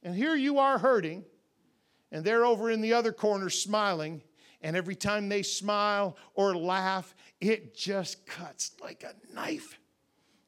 And 0.03 0.15
here 0.15 0.35
you 0.35 0.59
are 0.59 0.77
hurting, 0.77 1.25
and 2.11 2.23
they're 2.23 2.45
over 2.45 2.69
in 2.69 2.81
the 2.81 2.93
other 2.93 3.11
corner 3.11 3.49
smiling. 3.49 4.21
And 4.61 4.75
every 4.75 4.95
time 4.95 5.29
they 5.29 5.43
smile 5.43 6.17
or 6.33 6.55
laugh, 6.55 7.13
it 7.41 7.75
just 7.75 8.25
cuts 8.25 8.71
like 8.81 9.03
a 9.03 9.13
knife. 9.35 9.77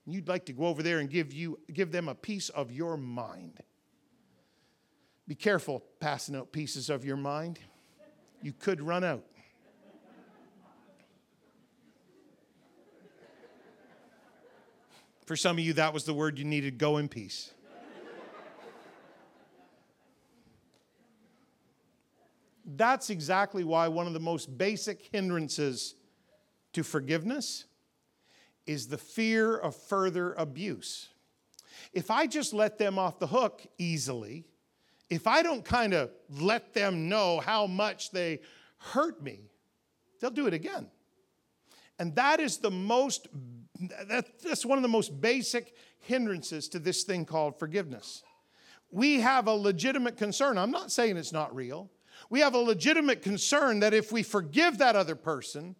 You'd 0.05 0.27
like 0.27 0.45
to 0.45 0.53
go 0.53 0.65
over 0.65 0.81
there 0.81 0.99
and 0.99 1.09
give, 1.09 1.33
you, 1.33 1.59
give 1.71 1.91
them 1.91 2.07
a 2.07 2.15
piece 2.15 2.49
of 2.49 2.71
your 2.71 2.97
mind. 2.97 3.59
Be 5.27 5.35
careful 5.35 5.83
passing 5.99 6.35
out 6.35 6.51
pieces 6.51 6.89
of 6.89 7.05
your 7.05 7.17
mind. 7.17 7.59
You 8.41 8.53
could 8.53 8.81
run 8.81 9.03
out. 9.03 9.25
For 15.25 15.35
some 15.35 15.57
of 15.57 15.63
you, 15.63 15.73
that 15.73 15.93
was 15.93 16.05
the 16.05 16.13
word 16.13 16.39
you 16.39 16.45
needed 16.45 16.77
go 16.77 16.97
in 16.97 17.07
peace. 17.07 17.53
That's 22.65 23.09
exactly 23.09 23.63
why 23.63 23.87
one 23.87 24.07
of 24.07 24.13
the 24.13 24.19
most 24.19 24.57
basic 24.57 25.09
hindrances 25.11 25.95
to 26.73 26.83
forgiveness 26.83 27.65
is 28.65 28.87
the 28.87 28.97
fear 28.97 29.57
of 29.57 29.75
further 29.75 30.33
abuse. 30.33 31.09
If 31.93 32.11
I 32.11 32.27
just 32.27 32.53
let 32.53 32.77
them 32.77 32.99
off 32.99 33.19
the 33.19 33.27
hook 33.27 33.65
easily, 33.77 34.45
if 35.09 35.27
I 35.27 35.41
don't 35.41 35.65
kind 35.65 35.93
of 35.93 36.11
let 36.29 36.73
them 36.73 37.09
know 37.09 37.39
how 37.39 37.67
much 37.67 38.11
they 38.11 38.41
hurt 38.77 39.21
me, 39.21 39.49
they'll 40.19 40.29
do 40.29 40.47
it 40.47 40.53
again. 40.53 40.87
And 41.97 42.15
that 42.15 42.39
is 42.39 42.57
the 42.57 42.71
most, 42.71 43.27
that's 44.07 44.65
one 44.65 44.77
of 44.77 44.81
the 44.83 44.87
most 44.87 45.19
basic 45.19 45.75
hindrances 45.99 46.69
to 46.69 46.79
this 46.79 47.03
thing 47.03 47.25
called 47.25 47.59
forgiveness. 47.59 48.23
We 48.91 49.19
have 49.19 49.47
a 49.47 49.53
legitimate 49.53 50.17
concern. 50.17 50.57
I'm 50.57 50.71
not 50.71 50.91
saying 50.91 51.17
it's 51.17 51.33
not 51.33 51.53
real 51.53 51.89
we 52.29 52.41
have 52.41 52.53
a 52.53 52.59
legitimate 52.59 53.21
concern 53.21 53.79
that 53.79 53.93
if 53.93 54.11
we 54.11 54.23
forgive 54.23 54.79
that 54.79 54.95
other 54.95 55.15
person, 55.15 55.75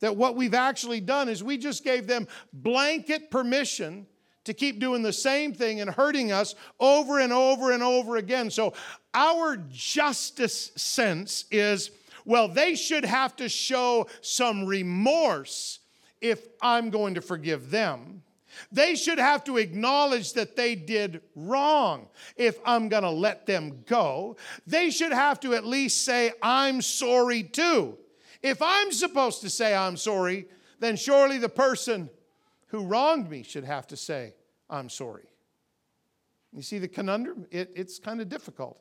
that 0.00 0.16
what 0.16 0.36
we've 0.36 0.54
actually 0.54 1.00
done 1.00 1.28
is 1.28 1.42
we 1.42 1.58
just 1.58 1.84
gave 1.84 2.06
them 2.06 2.26
blanket 2.52 3.30
permission 3.30 4.06
to 4.44 4.54
keep 4.54 4.80
doing 4.80 5.02
the 5.02 5.12
same 5.12 5.52
thing 5.52 5.80
and 5.80 5.90
hurting 5.90 6.32
us 6.32 6.54
over 6.80 7.20
and 7.20 7.32
over 7.32 7.72
and 7.72 7.82
over 7.82 8.16
again. 8.16 8.50
So 8.50 8.74
our 9.14 9.56
justice 9.70 10.72
sense 10.76 11.44
is 11.50 11.90
well, 12.24 12.48
they 12.48 12.74
should 12.74 13.04
have 13.04 13.34
to 13.36 13.48
show 13.48 14.06
some 14.20 14.64
remorse 14.64 15.80
if 16.20 16.46
I'm 16.60 16.90
going 16.90 17.14
to 17.14 17.20
forgive 17.20 17.70
them. 17.70 18.22
They 18.70 18.94
should 18.94 19.18
have 19.18 19.44
to 19.44 19.56
acknowledge 19.56 20.34
that 20.34 20.56
they 20.56 20.74
did 20.74 21.22
wrong 21.34 22.08
if 22.36 22.58
I'm 22.64 22.88
going 22.88 23.02
to 23.02 23.10
let 23.10 23.46
them 23.46 23.82
go. 23.86 24.36
They 24.66 24.90
should 24.90 25.12
have 25.12 25.40
to 25.40 25.54
at 25.54 25.64
least 25.64 26.04
say, 26.04 26.32
I'm 26.42 26.82
sorry 26.82 27.42
too. 27.42 27.98
If 28.42 28.60
I'm 28.60 28.92
supposed 28.92 29.40
to 29.40 29.50
say 29.50 29.74
I'm 29.74 29.96
sorry, 29.96 30.46
then 30.80 30.96
surely 30.96 31.38
the 31.38 31.48
person 31.48 32.10
who 32.72 32.86
wronged 32.86 33.28
me 33.28 33.42
should 33.42 33.64
have 33.64 33.86
to 33.86 33.98
say, 33.98 34.32
I'm 34.70 34.88
sorry. 34.88 35.28
You 36.54 36.62
see 36.62 36.78
the 36.78 36.88
conundrum? 36.88 37.46
It, 37.50 37.70
it's 37.76 37.98
kind 37.98 38.22
of 38.22 38.30
difficult. 38.30 38.80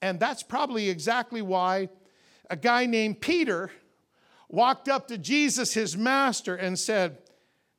And 0.00 0.20
that's 0.20 0.44
probably 0.44 0.88
exactly 0.88 1.42
why 1.42 1.88
a 2.48 2.54
guy 2.54 2.86
named 2.86 3.20
Peter 3.20 3.72
walked 4.48 4.88
up 4.88 5.08
to 5.08 5.18
Jesus, 5.18 5.74
his 5.74 5.96
master, 5.96 6.54
and 6.54 6.78
said, 6.78 7.18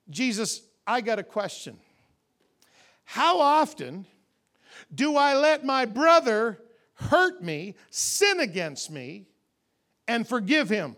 Jesus, 0.10 0.62
I 0.86 1.00
got 1.00 1.18
a 1.18 1.24
question. 1.24 1.80
How 3.06 3.40
often 3.40 4.06
do 4.94 5.16
I 5.16 5.34
let 5.38 5.64
my 5.64 5.86
brother 5.86 6.60
hurt 6.96 7.42
me, 7.42 7.76
sin 7.90 8.42
against 8.42 8.92
me, 8.92 9.28
and 10.10 10.28
forgive 10.28 10.68
him? 10.68 10.98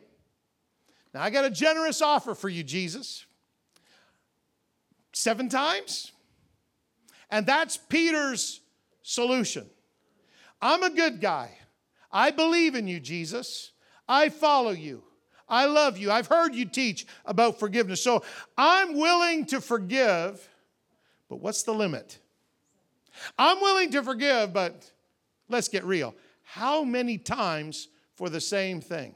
Now, 1.13 1.21
I 1.21 1.29
got 1.29 1.45
a 1.45 1.51
generous 1.51 2.01
offer 2.01 2.33
for 2.33 2.49
you, 2.49 2.63
Jesus. 2.63 3.27
Seven 5.19 5.49
times? 5.49 6.13
And 7.29 7.45
that's 7.45 7.75
Peter's 7.75 8.61
solution. 9.01 9.69
I'm 10.61 10.81
a 10.81 10.89
good 10.89 11.19
guy. 11.19 11.57
I 12.09 12.31
believe 12.31 12.73
in 12.73 12.87
you, 12.87 13.01
Jesus. 13.01 13.73
I 14.07 14.29
follow 14.29 14.71
you. 14.71 15.03
I 15.49 15.65
love 15.65 15.97
you. 15.97 16.09
I've 16.09 16.27
heard 16.27 16.55
you 16.55 16.63
teach 16.63 17.05
about 17.25 17.59
forgiveness. 17.59 18.01
So 18.01 18.23
I'm 18.57 18.97
willing 18.97 19.45
to 19.47 19.59
forgive, 19.59 20.47
but 21.27 21.41
what's 21.41 21.63
the 21.63 21.73
limit? 21.73 22.17
I'm 23.37 23.59
willing 23.59 23.91
to 23.91 24.03
forgive, 24.03 24.53
but 24.53 24.89
let's 25.49 25.67
get 25.67 25.83
real. 25.83 26.15
How 26.43 26.85
many 26.85 27.17
times 27.17 27.89
for 28.15 28.29
the 28.29 28.39
same 28.39 28.79
thing? 28.79 29.15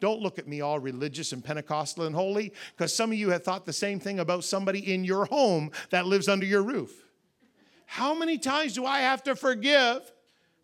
Don't 0.00 0.20
look 0.20 0.38
at 0.38 0.46
me 0.46 0.60
all 0.60 0.78
religious 0.78 1.32
and 1.32 1.44
Pentecostal 1.44 2.04
and 2.04 2.14
holy, 2.14 2.52
because 2.76 2.94
some 2.94 3.10
of 3.10 3.18
you 3.18 3.30
have 3.30 3.42
thought 3.42 3.66
the 3.66 3.72
same 3.72 3.98
thing 3.98 4.20
about 4.20 4.44
somebody 4.44 4.92
in 4.92 5.04
your 5.04 5.24
home 5.24 5.70
that 5.90 6.06
lives 6.06 6.28
under 6.28 6.46
your 6.46 6.62
roof. 6.62 7.04
How 7.86 8.14
many 8.14 8.38
times 8.38 8.74
do 8.74 8.84
I 8.84 9.00
have 9.00 9.22
to 9.24 9.34
forgive 9.34 10.12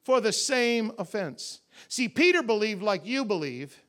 for 0.05 0.21
the 0.21 0.33
same 0.33 0.93
offense? 0.99 1.61
See, 1.89 2.09
Peter 2.09 2.43
believed 2.43 2.83
like 2.83 3.07
you 3.07 3.25
believe 3.25 3.83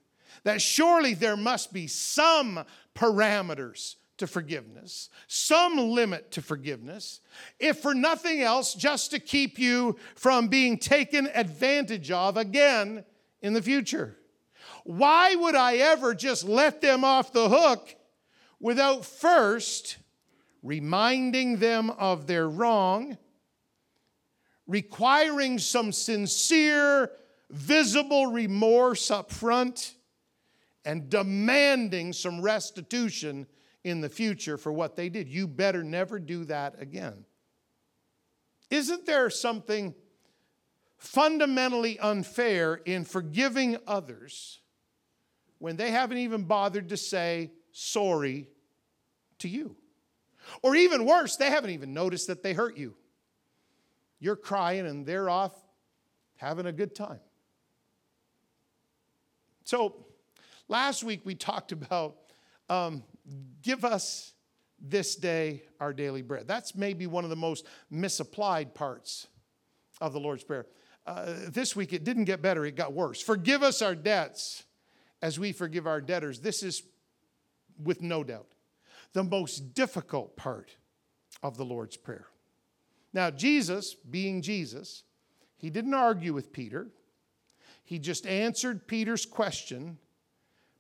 that 0.43 0.62
surely 0.62 1.13
there 1.13 1.38
must 1.38 1.73
be 1.73 1.88
some 1.88 2.63
parameters 2.95 3.95
to 4.17 4.27
forgiveness, 4.27 5.10
some 5.27 5.77
limit 5.77 6.31
to 6.31 6.41
forgiveness, 6.41 7.19
if 7.60 7.79
for 7.79 7.93
nothing 7.93 8.41
else, 8.41 8.73
just 8.73 9.12
to 9.12 9.19
keep 9.19 9.60
you 9.60 9.97
from 10.15 10.47
being 10.47 10.77
taken 10.77 11.27
advantage 11.34 12.12
of 12.12 12.38
again 12.38 13.03
in 13.41 13.53
the 13.53 13.62
future. 13.62 14.15
Why 14.86 15.36
would 15.36 15.56
I 15.56 15.78
ever 15.78 16.15
just 16.15 16.45
let 16.45 16.80
them 16.80 17.04
off 17.04 17.34
the 17.34 17.50
hook 17.50 17.95
without 18.60 19.04
first 19.04 19.98
reminding 20.63 21.58
them 21.58 21.89
of 21.89 22.28
their 22.28 22.48
wrong, 22.48 23.17
requiring 24.65 25.60
some 25.60 25.91
sincere, 25.91 27.12
visible 27.50 28.28
remorse 28.28 29.12
up 29.12 29.32
front? 29.32 29.95
and 30.86 31.10
demanding 31.10 32.13
some 32.13 32.41
restitution 32.41 33.48
in 33.84 34.02
the 34.02 34.10
future 34.10 34.58
for 34.58 34.71
what 34.71 34.95
they 34.95 35.10
did. 35.10 35.28
You 35.28 35.48
better 35.48 35.84
never 35.84 36.19
do 36.19 36.45
that 36.45 36.80
again. 36.80 37.26
Isn't 38.69 39.06
there 39.06 39.30
something 39.30 39.95
fundamentally 40.98 42.00
unfair 42.00 42.76
in 42.76 43.04
forgiving 43.04 43.78
others 43.88 44.60
when 45.65 45.75
they 45.75 45.91
haven't 45.91 46.19
even 46.19 46.43
bothered 46.43 46.89
to 46.89 46.97
say 46.97 47.51
sorry 47.71 48.47
to 49.39 49.49
you? 49.49 49.75
Or 50.62 50.75
even 50.75 51.06
worse, 51.06 51.36
they 51.36 51.49
haven't 51.49 51.71
even 51.71 51.93
noticed 51.93 52.28
that 52.28 52.43
they 52.43 52.54
hurt 52.54 52.78
you. 52.78 52.95
You're 54.19 54.36
crying 54.36 54.86
and 54.86 55.06
they're 55.06 55.30
off 55.30 55.54
having 56.38 56.67
a 56.67 56.71
good 56.71 56.95
time. 56.95 57.19
So, 59.63 60.06
Last 60.67 61.04
week 61.04 61.21
we 61.23 61.36
talked 61.36 61.71
about 61.71 62.15
um, 62.69 63.04
give 63.62 63.86
us 63.86 64.34
this 64.80 65.15
day 65.15 65.63
our 65.80 65.93
daily 65.93 66.23
bread. 66.23 66.47
That's 66.47 66.75
maybe 66.75 67.06
one 67.06 67.23
of 67.23 67.30
the 67.30 67.36
most 67.36 67.65
misapplied 67.91 68.73
parts 68.73 69.28
of 70.01 70.13
the 70.13 70.19
Lord's 70.19 70.43
Prayer. 70.43 70.65
Uh, 71.06 71.34
this 71.49 71.75
week 71.75 71.93
it 71.93 72.04
didn't 72.04 72.25
get 72.25 72.41
better, 72.41 72.65
it 72.65 72.75
got 72.75 72.93
worse. 72.93 73.21
Forgive 73.21 73.62
us 73.62 73.84
our 73.84 73.93
debts 73.93 74.63
as 75.21 75.39
we 75.39 75.51
forgive 75.51 75.88
our 75.88 76.01
debtors. 76.01 76.39
This 76.39 76.63
is, 76.63 76.84
with 77.84 78.01
no 78.01 78.23
doubt, 78.23 78.47
the 79.13 79.23
most 79.23 79.73
difficult 79.73 80.36
part 80.36 80.75
of 81.41 81.58
the 81.58 81.65
Lord's 81.65 81.97
Prayer. 81.97 82.28
Now, 83.13 83.32
Jesus, 83.32 83.93
being 83.93 84.41
Jesus, 84.41 85.04
he 85.58 85.69
didn't 85.69 85.93
argue 85.93 86.34
with 86.34 86.51
Peter. 86.51 86.88
He 87.84 87.99
just 87.99 88.28
answered 88.28 88.88
Peter's 88.88 89.25
question 89.25 89.97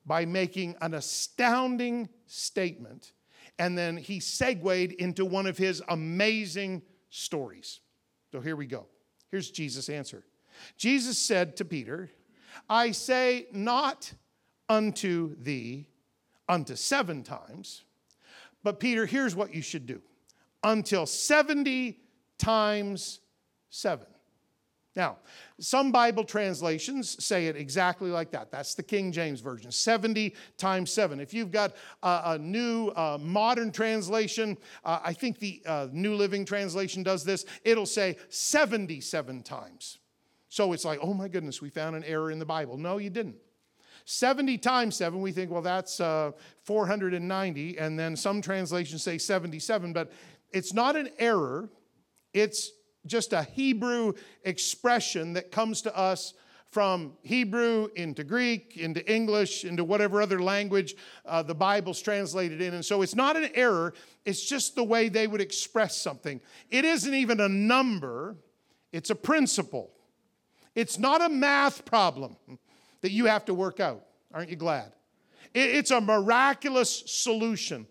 by 0.05 0.25
making 0.25 0.75
an 0.81 0.93
astounding 0.93 2.09
statement, 2.27 3.13
and 3.57 3.77
then 3.77 3.97
he 3.97 4.19
segued 4.19 4.91
into 4.93 5.25
one 5.25 5.45
of 5.47 5.57
his 5.57 5.81
amazing 5.87 6.81
stories. 7.09 7.79
So 8.31 8.41
here 8.41 8.55
we 8.55 8.65
go. 8.65 8.87
Here's 9.31 9.49
Jesus' 9.49 9.89
answer 9.89 10.23
Jesus 10.77 11.17
said 11.17 11.57
to 11.57 11.65
Peter, 11.65 12.09
I 12.69 12.91
say 12.91 13.47
not 13.51 14.13
unto 14.69 15.35
thee 15.41 15.87
unto 16.47 16.75
seven 16.75 17.23
times, 17.23 17.83
but 18.63 18.79
Peter, 18.79 19.05
here's 19.05 19.35
what 19.35 19.53
you 19.53 19.61
should 19.61 19.85
do 19.85 20.01
until 20.63 21.05
70 21.05 21.99
times 22.37 23.19
seven. 23.69 24.07
Now, 24.95 25.17
some 25.59 25.91
Bible 25.91 26.23
translations 26.23 27.21
say 27.23 27.47
it 27.47 27.57
exactly 27.57 28.09
like 28.09 28.31
that. 28.31 28.49
That's 28.49 28.75
the 28.75 28.83
King 28.83 29.11
James 29.11 29.41
Version, 29.41 29.69
70 29.69 30.33
times 30.57 30.89
7. 30.91 31.19
If 31.19 31.33
you've 31.33 31.51
got 31.51 31.75
a, 32.01 32.21
a 32.25 32.37
new 32.37 32.87
uh, 32.89 33.17
modern 33.21 33.73
translation, 33.73 34.57
uh, 34.85 34.99
I 35.03 35.11
think 35.11 35.39
the 35.39 35.61
uh, 35.65 35.87
New 35.91 36.15
Living 36.15 36.45
Translation 36.45 37.03
does 37.03 37.25
this, 37.25 37.45
it'll 37.65 37.85
say 37.85 38.15
77 38.29 39.43
times. 39.43 39.97
So 40.47 40.71
it's 40.71 40.85
like, 40.85 40.99
oh 41.01 41.13
my 41.13 41.27
goodness, 41.27 41.61
we 41.61 41.69
found 41.69 41.97
an 41.97 42.05
error 42.05 42.31
in 42.31 42.39
the 42.39 42.45
Bible. 42.45 42.77
No, 42.77 42.97
you 42.97 43.09
didn't. 43.09 43.35
70 44.05 44.59
times 44.59 44.95
7, 44.95 45.19
we 45.19 45.31
think, 45.31 45.49
well, 45.51 45.63
that's 45.63 45.99
uh, 45.99 46.31
490. 46.63 47.77
And 47.77 47.99
then 47.99 48.15
some 48.15 48.41
translations 48.41 49.03
say 49.03 49.17
77, 49.17 49.93
but 49.93 50.11
it's 50.51 50.73
not 50.73 50.95
an 50.95 51.09
error. 51.17 51.69
It's 52.33 52.71
just 53.07 53.33
a 53.33 53.43
Hebrew 53.43 54.13
expression 54.43 55.33
that 55.33 55.51
comes 55.51 55.81
to 55.83 55.97
us 55.97 56.33
from 56.69 57.13
Hebrew 57.23 57.87
into 57.95 58.23
Greek, 58.23 58.77
into 58.77 59.09
English, 59.11 59.63
into 59.63 59.83
whatever 59.83 60.21
other 60.21 60.41
language 60.41 60.95
uh, 61.25 61.41
the 61.41 61.55
Bible's 61.55 62.01
translated 62.01 62.61
in. 62.61 62.73
And 62.73 62.83
so 62.83 63.01
it's 63.01 63.15
not 63.15 63.37
an 63.37 63.49
error, 63.55 63.93
it's 64.25 64.43
just 64.43 64.75
the 64.75 64.83
way 64.83 65.09
they 65.09 65.25
would 65.25 65.41
express 65.41 65.95
something. 65.95 66.41
It 66.69 66.85
isn't 66.85 67.13
even 67.13 67.39
a 67.39 67.47
number, 67.47 68.35
it's 68.91 69.09
a 69.09 69.15
principle. 69.15 69.91
It's 70.75 70.99
not 70.99 71.21
a 71.21 71.29
math 71.29 71.85
problem 71.85 72.35
that 73.05 73.11
you 73.11 73.25
have 73.25 73.45
to 73.45 73.53
work 73.53 73.79
out. 73.79 74.03
Aren't 74.33 74.49
you 74.49 74.55
glad? 74.55 74.91
It's 75.53 75.91
a 75.91 76.01
miraculous 76.01 77.03
solution. 77.05 77.85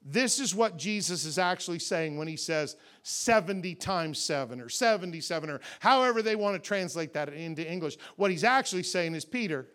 This 0.00 0.38
is 0.38 0.54
what 0.54 0.76
Jesus 0.76 1.24
is 1.24 1.40
actually 1.40 1.80
saying 1.80 2.16
when 2.16 2.28
he 2.28 2.36
says 2.36 2.76
70 3.02 3.74
times 3.74 4.20
7 4.20 4.60
or 4.60 4.68
77 4.68 5.50
or 5.50 5.60
however 5.80 6.22
they 6.22 6.36
want 6.36 6.54
to 6.54 6.64
translate 6.64 7.12
that 7.14 7.30
into 7.30 7.68
English. 7.68 7.96
What 8.14 8.30
he's 8.30 8.44
actually 8.44 8.84
saying 8.84 9.16
is, 9.16 9.24
Peter, 9.24 9.66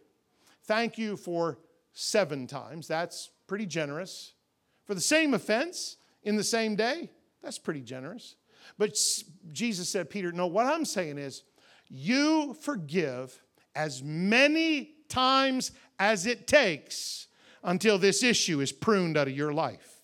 thank 0.63 0.97
you 0.97 1.17
for 1.17 1.59
seven 1.91 2.47
times. 2.47 2.87
That's 2.87 3.31
pretty 3.47 3.65
generous. 3.65 4.31
For 4.85 4.93
the 4.93 5.01
same 5.01 5.33
offense 5.33 5.97
in 6.23 6.37
the 6.37 6.43
same 6.43 6.77
day, 6.77 7.11
that's 7.43 7.59
pretty 7.59 7.81
generous. 7.81 8.37
But 8.77 8.97
Jesus 9.51 9.89
said, 9.89 10.09
Peter, 10.09 10.31
no, 10.31 10.47
what 10.47 10.67
I'm 10.67 10.85
saying 10.85 11.17
is, 11.17 11.43
you 11.89 12.55
forgive 12.61 13.41
as 13.75 14.01
many 14.03 14.95
times 15.09 15.71
as 15.99 16.25
it 16.25 16.47
takes 16.47 17.27
until 17.63 17.97
this 17.97 18.23
issue 18.23 18.61
is 18.61 18.71
pruned 18.71 19.17
out 19.17 19.27
of 19.27 19.35
your 19.35 19.53
life. 19.53 19.95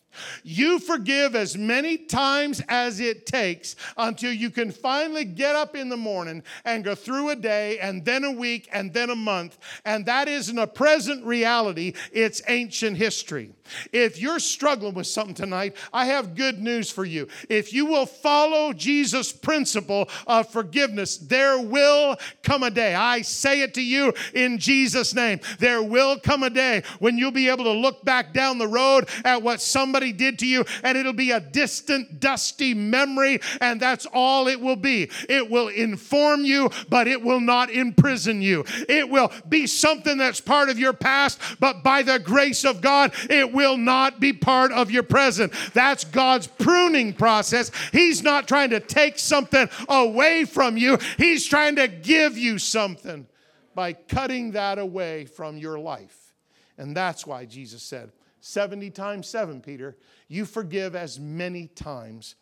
You 0.44 0.80
forgive 0.80 1.36
as 1.36 1.58
many 1.58 1.98
times 1.98 2.62
as 2.68 3.00
it 3.00 3.26
takes 3.26 3.76
until 3.98 4.34
you 4.34 4.50
can 4.50 4.72
finally 4.72 5.26
get 5.26 5.56
up 5.56 5.76
in 5.76 5.90
the 5.90 5.98
morning 5.98 6.44
and 6.66 6.84
go 6.84 6.96
through 6.96 7.30
a 7.30 7.36
day 7.36 7.80
and 7.80 8.04
then 8.04 8.24
a 8.24 8.32
week 8.32 8.68
and 8.74 8.94
then 8.94 9.10
a 9.10 9.16
month. 9.16 9.58
And 9.86 10.06
that 10.06 10.28
isn't 10.28 10.58
a 10.58 10.68
present 10.68 11.26
reality, 11.26 11.94
it's 12.12 12.42
ancient 12.48 12.98
history. 12.98 13.52
If 13.92 14.20
you're 14.20 14.40
struggling 14.40 14.94
with 14.94 15.08
something 15.08 15.36
tonight, 15.36 15.76
I 15.94 16.06
have 16.06 16.36
good 16.36 16.60
news 16.60 16.90
for 16.92 17.06
you. 17.06 17.28
If 17.50 17.74
you 17.74 17.86
will 17.86 18.06
follow 18.06 18.74
Jesus' 18.74 19.32
principle 19.32 20.10
of 20.28 20.50
forgiveness, 20.50 21.18
there 21.18 21.60
will 21.60 22.18
come 22.44 22.64
a 22.64 22.72
day. 22.72 22.96
I 22.96 23.22
say 23.22 23.62
it 23.62 23.74
to 23.76 23.82
you 23.82 24.14
in 24.34 24.58
Jesus' 24.58 25.14
name. 25.14 25.40
There 25.60 25.84
will 25.84 26.20
come 26.20 26.44
a 26.44 26.50
day 26.50 26.84
when 27.00 27.18
you'll 27.18 27.32
be 27.32 27.50
able 27.50 27.66
to 27.66 27.72
look 27.72 28.04
back 28.04 28.34
down 28.34 28.58
the 28.58 28.68
road 28.68 29.08
at 29.24 29.42
what 29.42 29.62
somebody 29.62 30.12
did 30.12 30.40
to 30.40 30.48
you, 30.48 30.66
and 30.84 30.98
it'll 30.98 31.14
be 31.14 31.32
a 31.32 31.40
distant, 31.40 32.20
dusty 32.20 32.74
memory, 32.74 33.40
and 33.60 33.80
that's 33.80 34.06
all 34.14 34.48
it 34.48 34.60
will 34.60 34.76
be. 34.76 35.10
It 35.30 35.50
will 35.50 35.68
inform 35.70 36.46
you, 36.46 36.70
but 36.90 37.08
it 37.08 37.22
will 37.22 37.40
not 37.40 37.70
imprison 37.70 38.42
you. 38.42 38.66
It 38.90 39.10
will 39.10 39.32
be 39.48 39.68
something 39.68 40.18
that's 40.18 40.42
part 40.42 40.70
of 40.70 40.80
your 40.80 40.94
past, 40.94 41.40
but 41.60 41.84
by 41.84 42.04
the 42.04 42.20
grace 42.20 42.66
of 42.66 42.82
God, 42.82 43.14
it 43.30 43.52
will 43.52 43.61
not 43.78 44.20
be 44.20 44.34
part 44.34 44.72
of 44.72 44.92
your 44.92 45.04
present. 45.04 45.54
That's 45.74 46.04
God's 46.04 46.48
pruning 46.48 47.14
process. 47.14 47.72
He's 47.92 48.24
not 48.24 48.48
trying 48.48 48.72
to 48.72 48.80
take 48.80 49.20
something 49.20 49.70
away 49.88 50.46
from 50.46 50.78
you, 50.78 50.98
He's 51.18 51.46
trying 51.46 51.76
to 51.78 51.88
give 51.88 52.38
you 52.38 52.58
something 52.58 53.28
by 53.74 53.94
cutting 53.94 54.52
that 54.52 54.80
away 54.80 55.26
from 55.26 55.58
your 55.58 55.80
life. 55.80 56.34
And 56.78 56.96
that's 56.96 57.26
why 57.26 57.46
Jesus 57.46 57.84
said, 57.84 58.12
70 58.42 58.90
times 58.90 59.28
7, 59.28 59.62
Peter. 59.62 59.98
You 60.28 60.46
forgive 60.46 60.96
as 60.96 61.20
many 61.20 61.68
times 61.68 62.36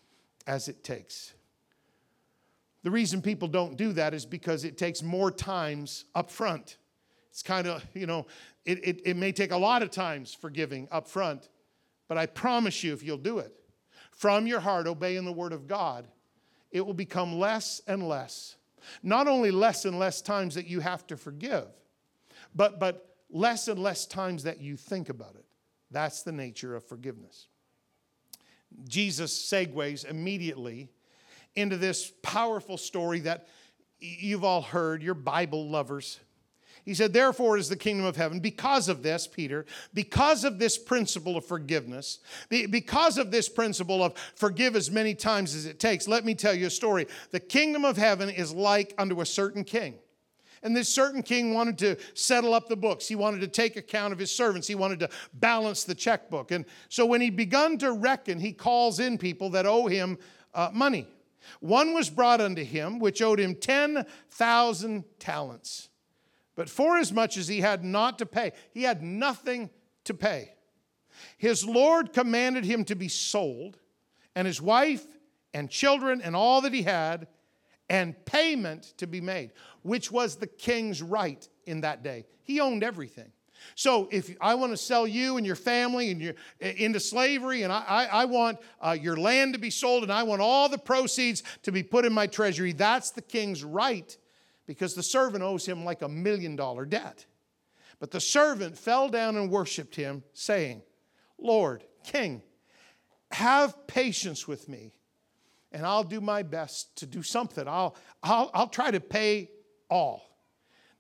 as 0.48 0.68
it 0.68 0.84
takes. 0.84 1.34
The 2.84 2.92
reason 2.92 3.22
people 3.22 3.48
don't 3.48 3.76
do 3.76 3.92
that 3.94 4.14
is 4.14 4.26
because 4.26 4.64
it 4.64 4.78
takes 4.78 5.04
more 5.04 5.32
times 5.32 6.06
up 6.16 6.32
front. 6.32 6.78
It's 7.40 7.44
kind 7.48 7.68
of, 7.68 7.82
you 7.94 8.06
know, 8.06 8.28
it, 8.66 8.86
it, 8.86 9.02
it 9.06 9.16
may 9.16 9.32
take 9.32 9.54
a 9.54 9.58
lot 9.58 9.82
of 9.82 9.92
times 9.92 10.34
forgiving 10.34 10.90
up 10.92 11.08
front, 11.08 11.48
but 12.10 12.18
I 12.18 12.26
promise 12.26 12.84
you, 12.84 12.92
if 12.92 13.02
you'll 13.02 13.16
do 13.16 13.40
it 13.40 13.54
from 14.12 14.46
your 14.46 14.60
heart, 14.60 14.88
obeying 14.88 15.24
the 15.24 15.32
word 15.32 15.54
of 15.54 15.66
God, 15.66 16.06
it 16.70 16.86
will 16.86 16.94
become 16.94 17.40
less 17.40 17.80
and 17.88 18.06
less. 18.06 18.58
Not 19.04 19.30
only 19.30 19.52
less 19.52 19.86
and 19.86 19.98
less 19.98 20.22
times 20.22 20.56
that 20.56 20.68
you 20.68 20.82
have 20.82 21.08
to 21.08 21.16
forgive, 21.16 21.68
but, 22.54 22.78
but 22.78 23.16
less 23.30 23.70
and 23.70 23.82
less 23.82 24.06
times 24.06 24.44
that 24.44 24.60
you 24.60 24.76
think 24.76 25.08
about 25.08 25.36
it. 25.36 25.46
That's 25.92 26.24
the 26.24 26.34
nature 26.34 26.76
of 26.76 26.84
forgiveness. 26.84 27.48
Jesus 28.86 29.50
segues 29.50 30.04
immediately 30.04 30.90
into 31.56 31.78
this 31.78 32.12
powerful 32.22 32.78
story 32.78 33.22
that 33.22 33.48
you've 33.98 34.44
all 34.44 34.62
heard, 34.62 35.02
you're 35.02 35.14
Bible 35.14 35.70
lovers. 35.70 36.20
He 36.90 36.96
said, 36.96 37.14
Therefore 37.14 37.56
is 37.56 37.70
the 37.70 37.76
kingdom 37.76 38.08
of 38.08 38.16
heaven. 38.16 38.40
Because 38.40 38.90
of 38.90 39.04
this, 39.04 39.28
Peter, 39.28 39.68
because 39.94 40.44
of 40.44 40.58
this 40.58 40.76
principle 40.76 41.38
of 41.38 41.46
forgiveness, 41.46 42.18
because 42.50 43.20
of 43.20 43.30
this 43.30 43.48
principle 43.48 44.04
of 44.04 44.16
forgive 44.34 44.76
as 44.76 44.90
many 44.90 45.14
times 45.14 45.54
as 45.54 45.68
it 45.68 45.80
takes, 45.80 46.08
let 46.08 46.26
me 46.26 46.34
tell 46.34 46.52
you 46.52 46.66
a 46.66 46.72
story. 46.72 47.06
The 47.30 47.40
kingdom 47.40 47.86
of 47.86 47.96
heaven 47.96 48.28
is 48.28 48.52
like 48.52 48.96
unto 48.98 49.22
a 49.22 49.26
certain 49.28 49.64
king. 49.64 50.00
And 50.64 50.76
this 50.76 50.90
certain 50.90 51.22
king 51.22 51.54
wanted 51.54 51.78
to 51.78 51.96
settle 52.16 52.56
up 52.56 52.68
the 52.68 52.76
books. 52.76 53.08
He 53.08 53.16
wanted 53.16 53.42
to 53.42 53.48
take 53.48 53.76
account 53.76 54.12
of 54.12 54.18
his 54.18 54.32
servants. 54.32 54.68
He 54.68 54.74
wanted 54.74 55.00
to 55.02 55.10
balance 55.36 55.84
the 55.84 55.94
checkbook. 55.94 56.50
And 56.50 56.66
so 56.90 57.06
when 57.06 57.22
he 57.22 57.30
begun 57.30 57.78
to 57.78 57.92
reckon, 57.92 58.40
he 58.40 58.52
calls 58.52 59.00
in 59.00 59.20
people 59.20 59.52
that 59.52 59.68
owe 59.68 59.86
him 59.86 60.18
uh, 60.56 60.72
money. 60.74 61.08
One 61.60 61.94
was 61.94 62.10
brought 62.10 62.42
unto 62.42 62.64
him, 62.64 62.98
which 62.98 63.22
owed 63.22 63.40
him 63.40 63.54
10,000 63.54 65.04
talents. 65.20 65.89
But 66.60 66.70
for 66.70 66.98
as 66.98 67.14
much 67.14 67.38
as 67.38 67.48
he 67.48 67.62
had 67.62 67.86
not 67.86 68.18
to 68.18 68.26
pay, 68.26 68.52
he 68.74 68.84
had 68.84 69.02
nothing 69.02 69.70
to 70.04 70.14
pay. 70.14 70.56
His 71.38 71.64
Lord 71.64 72.12
commanded 72.12 72.66
him 72.66 72.84
to 72.84 72.96
be 72.96 73.08
sold, 73.08 73.78
and 74.36 74.46
his 74.46 74.62
wife 74.62 75.06
and 75.54 75.70
children 75.70 76.22
and 76.22 76.36
all 76.36 76.60
that 76.60 76.74
he 76.74 76.84
had 76.84 77.28
and 77.90 78.14
payment 78.26 78.94
to 78.98 79.08
be 79.08 79.22
made, 79.22 79.54
which 79.84 80.12
was 80.12 80.36
the 80.36 80.48
king's 80.48 81.02
right 81.02 81.48
in 81.66 81.80
that 81.80 82.04
day. 82.04 82.26
He 82.44 82.60
owned 82.60 82.84
everything. 82.84 83.32
So 83.76 84.10
if 84.12 84.36
I 84.42 84.56
want 84.56 84.74
to 84.74 84.78
sell 84.78 85.08
you 85.08 85.38
and 85.38 85.46
your 85.46 85.56
family 85.56 86.12
and 86.12 86.22
you 86.22 86.34
into 86.60 87.00
slavery, 87.00 87.64
and 87.64 87.72
I, 87.72 87.86
I, 87.88 88.04
I 88.04 88.26
want 88.26 88.58
uh, 88.82 88.98
your 89.02 89.16
land 89.16 89.54
to 89.54 89.60
be 89.60 89.70
sold, 89.70 90.04
and 90.04 90.12
I 90.12 90.24
want 90.24 90.42
all 90.42 90.68
the 90.68 90.78
proceeds 90.78 91.42
to 91.64 91.72
be 91.72 91.84
put 91.84 92.04
in 92.04 92.12
my 92.12 92.28
treasury, 92.28 92.74
that's 92.74 93.12
the 93.12 93.22
king's 93.22 93.64
right, 93.64 94.18
because 94.70 94.94
the 94.94 95.02
servant 95.02 95.44
owes 95.44 95.66
him 95.66 95.84
like 95.84 96.04
a 96.04 96.08
million 96.08 96.56
dollar 96.56 96.86
debt. 96.86 97.26
But 98.00 98.12
the 98.12 98.22
servant 98.22 98.78
fell 98.78 99.10
down 99.10 99.36
and 99.36 99.50
worshiped 99.50 99.96
him, 99.96 100.24
saying, 100.34 100.84
Lord, 101.40 101.84
King, 102.04 102.44
have 103.32 103.88
patience 103.88 104.48
with 104.48 104.70
me 104.70 104.94
and 105.72 105.88
I'll 105.88 106.04
do 106.04 106.22
my 106.22 106.44
best 106.44 106.96
to 106.98 107.08
do 107.08 107.24
something. 107.24 107.68
I'll, 107.68 107.96
I'll, 108.22 108.52
I'll 108.54 108.68
try 108.68 108.92
to 108.92 109.00
pay 109.00 109.50
all. 109.90 110.38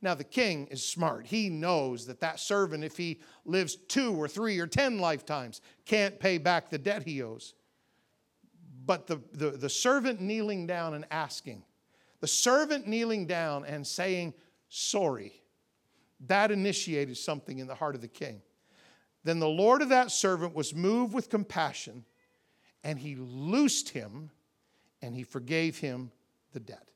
Now, 0.01 0.15
the 0.15 0.23
king 0.23 0.65
is 0.71 0.83
smart. 0.83 1.27
He 1.27 1.49
knows 1.49 2.07
that 2.07 2.21
that 2.21 2.39
servant, 2.39 2.83
if 2.83 2.97
he 2.97 3.19
lives 3.45 3.75
two 3.75 4.15
or 4.15 4.27
three 4.27 4.57
or 4.57 4.65
ten 4.65 4.97
lifetimes, 4.97 5.61
can't 5.85 6.19
pay 6.19 6.39
back 6.39 6.71
the 6.71 6.79
debt 6.79 7.03
he 7.03 7.21
owes. 7.21 7.53
But 8.87 9.05
the, 9.05 9.21
the, 9.31 9.51
the 9.51 9.69
servant 9.69 10.21
kneeling 10.21 10.65
down 10.65 10.95
and 10.95 11.05
asking, 11.11 11.65
the 12.19 12.27
servant 12.27 12.87
kneeling 12.87 13.25
down 13.25 13.65
and 13.65 13.85
saying, 13.85 14.33
sorry, 14.67 15.33
that 16.27 16.51
initiated 16.51 17.17
something 17.17 17.59
in 17.59 17.67
the 17.67 17.75
heart 17.75 17.95
of 17.95 18.01
the 18.01 18.07
king. 18.07 18.41
Then 19.23 19.39
the 19.39 19.47
Lord 19.47 19.81
of 19.81 19.89
that 19.89 20.11
servant 20.11 20.55
was 20.55 20.73
moved 20.73 21.13
with 21.13 21.29
compassion, 21.29 22.05
and 22.83 22.97
he 22.97 23.15
loosed 23.15 23.89
him 23.89 24.31
and 25.01 25.15
he 25.15 25.23
forgave 25.23 25.77
him 25.77 26.11
the 26.53 26.59
debt. 26.59 26.89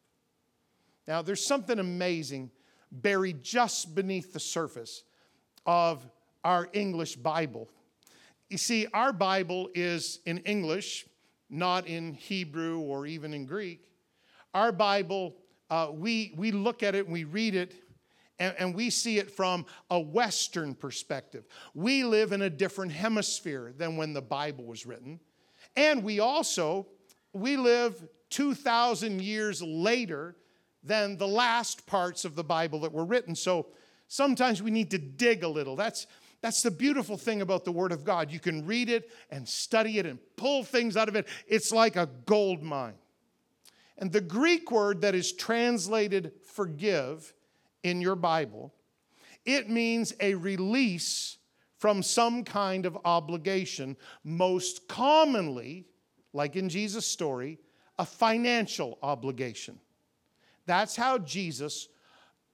Now, 1.08 1.22
there's 1.22 1.46
something 1.46 1.80
amazing 1.80 2.52
buried 2.92 3.44
just 3.44 3.96
beneath 3.96 4.34
the 4.34 4.40
surface 4.40 5.04
of 5.66 6.06
our 6.44 6.70
English 6.74 7.16
Bible. 7.16 7.70
You 8.50 8.58
see, 8.58 8.88
our 8.94 9.14
Bible 9.14 9.70
is 9.74 10.20
in 10.26 10.40
English, 10.40 11.06
not 11.50 11.88
in 11.88 12.14
Hebrew 12.14 12.80
or 12.80 13.06
even 13.06 13.34
in 13.34 13.46
Greek. 13.46 13.82
Our 14.54 14.72
Bible, 14.72 15.36
uh, 15.70 15.90
we, 15.92 16.34
we 16.38 16.52
look 16.52 16.84
at 16.84 16.96
it 16.96 17.06
and 17.06 17.14
we 17.14 17.24
read 17.24 17.56
it 17.56 17.74
and, 18.40 18.56
and 18.58 18.76
we 18.76 18.90
see 18.90 19.20
it 19.20 19.32
from 19.32 19.66
a 19.90 20.00
Western 20.00 20.76
perspective. 20.76 21.46
We 21.74 22.04
live 22.04 22.32
in 22.32 22.42
a 22.42 22.50
different 22.50 22.92
hemisphere 22.92 23.74
than 23.78 23.98
when 23.98 24.14
the 24.14 24.22
Bible 24.22 24.66
was 24.66 24.86
written. 24.86 25.20
And 25.76 26.04
we 26.04 26.20
also, 26.20 26.88
we 27.34 27.58
live 27.58 28.08
2,000 28.30 29.22
years 29.22 29.62
later 29.62 30.36
than 30.84 31.18
the 31.18 31.28
last 31.28 31.86
parts 31.86 32.26
of 32.26 32.36
the 32.36 32.44
Bible 32.44 32.80
that 32.82 32.92
were 32.92 33.06
written. 33.06 33.36
So 33.36 33.68
sometimes 34.08 34.62
we 34.62 34.72
need 34.72 34.92
to 34.92 34.98
dig 34.98 35.44
a 35.44 35.48
little. 35.48 35.76
That's, 35.76 36.08
that's 36.42 36.62
the 36.62 36.72
beautiful 36.72 37.18
thing 37.18 37.42
about 37.42 37.64
the 37.64 37.72
Word 37.72 37.92
of 37.92 38.04
God. 38.04 38.32
You 38.32 38.40
can 38.40 38.66
read 38.66 38.90
it 38.90 39.10
and 39.30 39.48
study 39.48 40.00
it 40.00 40.06
and 40.06 40.20
pull 40.36 40.64
things 40.64 40.98
out 40.98 41.08
of 41.08 41.16
it. 41.16 41.28
It's 41.48 41.72
like 41.72 41.96
a 41.96 42.10
gold 42.26 42.62
mine. 42.62 42.96
And 43.98 44.12
the 44.12 44.22
Greek 44.22 44.72
word 44.72 45.02
that 45.02 45.16
is 45.16 45.32
translated 45.34 46.32
forgive 46.46 47.34
in 47.84 48.02
your 48.02 48.16
Bible, 48.16 48.74
it 49.46 49.70
means 49.70 50.14
a 50.20 50.36
release 50.36 51.38
from 51.78 52.02
some 52.02 52.44
kind 52.44 52.86
of 52.86 52.98
obligation, 53.04 53.98
most 54.24 54.88
commonly, 54.88 55.86
like 56.32 56.56
in 56.56 56.70
Jesus' 56.70 57.06
story, 57.06 57.60
a 58.00 58.06
financial 58.06 58.98
obligation. 59.04 59.80
That's 60.66 60.96
how 60.96 61.18
Jesus 61.18 61.90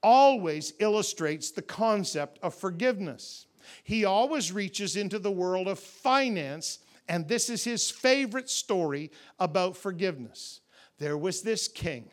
always 0.02 0.74
illustrates 0.80 1.52
the 1.52 1.62
concept 1.62 2.40
of 2.42 2.56
forgiveness. 2.56 3.46
He 3.84 4.06
always 4.06 4.52
reaches 4.52 4.96
into 4.96 5.20
the 5.20 5.32
world 5.32 5.68
of 5.68 5.78
finance, 5.78 6.80
and 7.08 7.28
this 7.28 7.50
is 7.50 7.64
his 7.64 7.92
favorite 7.92 8.50
story 8.50 9.12
about 9.40 9.78
forgiveness. 9.78 10.62
There 11.00 11.18
was 11.18 11.42
this 11.42 11.68
king, 11.68 12.12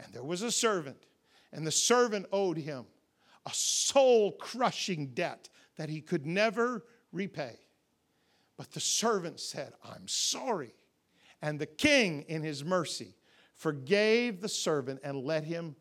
and 0.00 0.12
there 0.12 0.24
was 0.24 0.42
a 0.42 0.50
servant, 0.50 1.06
and 1.52 1.66
the 1.66 1.72
servant 1.72 2.26
owed 2.32 2.56
him 2.58 2.86
a 3.46 3.52
soul 3.52 4.32
crushing 4.32 5.08
debt 5.08 5.48
that 5.76 5.88
he 5.88 6.00
could 6.00 6.26
never 6.26 6.84
repay. 7.12 7.58
But 8.56 8.72
the 8.72 8.80
servant 8.80 9.40
said, 9.40 9.72
I'm 9.84 10.08
sorry. 10.08 10.74
And 11.42 11.58
the 11.58 11.66
king, 11.66 12.24
in 12.28 12.42
his 12.42 12.64
mercy, 12.64 13.16
forgave 13.54 14.40
the 14.40 14.48
servant 14.48 15.00
and 15.04 15.24
let 15.24 15.44
him 15.44 15.76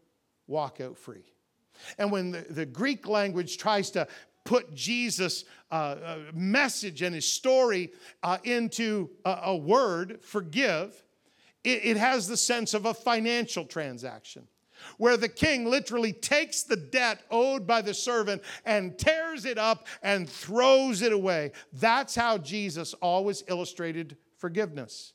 walk 0.48 0.82
out 0.82 0.98
free. 0.98 1.34
And 1.98 2.12
when 2.12 2.32
the, 2.32 2.46
the 2.50 2.66
Greek 2.66 3.08
language 3.08 3.58
tries 3.58 3.92
to 3.92 4.08
put 4.44 4.74
Jesus' 4.74 5.46
uh, 5.72 5.74
uh, 5.74 6.18
message 6.34 7.02
and 7.02 7.16
his 7.16 7.32
story 7.32 7.92
uh, 8.24 8.38
into 8.44 9.10
a, 9.24 9.40
a, 9.46 9.56
word, 9.56 10.20
forgive, 10.22 11.03
it, 11.64 11.86
it 11.86 11.98
has 11.98 12.28
the 12.28 12.38
sense 12.38 12.74
of 12.74 12.86
a 12.86 12.94
financial 12.94 13.66
transaction 13.66 14.48
where 14.98 15.18
the 15.18 15.30
king 15.30 15.70
literally 15.70 16.14
takes 16.14 16.64
the 16.64 16.76
debt 16.76 17.22
owed 17.32 17.66
by 17.66 17.82
the 17.82 17.94
servant 17.94 18.42
and 18.66 18.98
tears 18.98 19.46
it 19.46 19.58
up 19.58 19.88
and 20.02 20.30
throws 20.30 21.02
it 21.02 21.14
away. 21.14 21.52
That's 21.74 22.16
how 22.16 22.38
Jesus 22.38 22.94
always 22.96 23.44
illustrated 23.48 24.18
forgiveness. 24.38 25.14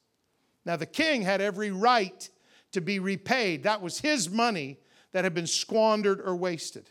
Now, 0.64 0.76
the 0.76 0.86
king 0.86 1.22
had 1.22 1.40
every 1.40 1.70
right 1.70 2.28
to 2.72 2.80
be 2.80 2.98
repaid. 2.98 3.62
That 3.62 3.82
was 3.82 4.00
his 4.00 4.28
money 4.28 4.78
that 5.12 5.24
had 5.24 5.34
been 5.34 5.46
squandered 5.46 6.20
or 6.20 6.36
wasted. 6.36 6.90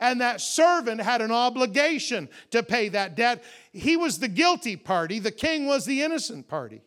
And 0.00 0.20
that 0.20 0.40
servant 0.40 1.00
had 1.00 1.20
an 1.20 1.30
obligation 1.30 2.28
to 2.50 2.62
pay 2.62 2.88
that 2.90 3.16
debt. 3.16 3.44
He 3.72 3.96
was 3.96 4.18
the 4.18 4.28
guilty 4.28 4.76
party, 4.76 5.18
the 5.18 5.30
king 5.30 5.66
was 5.66 5.84
the 5.84 6.02
innocent 6.02 6.48
party. 6.48 6.82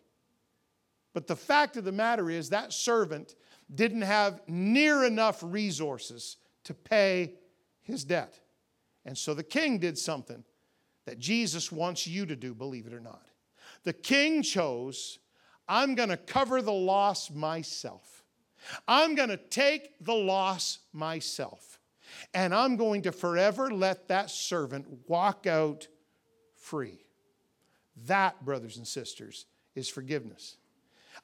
But 1.18 1.26
the 1.26 1.36
fact 1.36 1.78
of 1.78 1.84
the 1.84 1.92
matter 1.92 2.30
is, 2.30 2.50
that 2.50 2.72
servant 2.72 3.34
didn't 3.74 4.04
have 4.04 4.40
near 4.48 5.04
enough 5.04 5.42
resources 5.42 6.38
to 6.66 6.76
pay 6.76 7.34
his 7.82 8.04
debt. 8.04 8.40
And 9.04 9.18
so 9.18 9.34
the 9.34 9.42
king 9.42 9.80
did 9.80 9.98
something 9.98 10.44
that 11.08 11.18
Jesus 11.18 11.72
wants 11.72 12.06
you 12.06 12.28
to 12.28 12.36
do, 12.36 12.54
believe 12.54 12.86
it 12.86 12.94
or 12.94 13.00
not. 13.00 13.26
The 13.84 13.94
king 13.94 14.44
chose, 14.44 15.18
I'm 15.68 15.96
going 15.96 16.10
to 16.10 16.18
cover 16.18 16.62
the 16.62 16.72
loss 16.72 17.32
myself. 17.32 18.24
I'm 18.88 19.16
going 19.16 19.30
to 19.30 19.38
take 19.38 19.96
the 20.00 20.14
loss 20.14 20.78
myself, 20.94 21.80
and 22.36 22.54
I'm 22.54 22.76
going 22.76 23.02
to 23.02 23.12
forever 23.12 23.72
let 23.72 24.10
that 24.10 24.30
servant 24.30 24.86
walk 25.08 25.48
out 25.48 25.88
free. 26.54 27.00
That, 28.06 28.46
brothers 28.46 28.78
and 28.78 28.88
sisters, 28.88 29.48
is 29.74 29.90
forgiveness. 29.90 30.58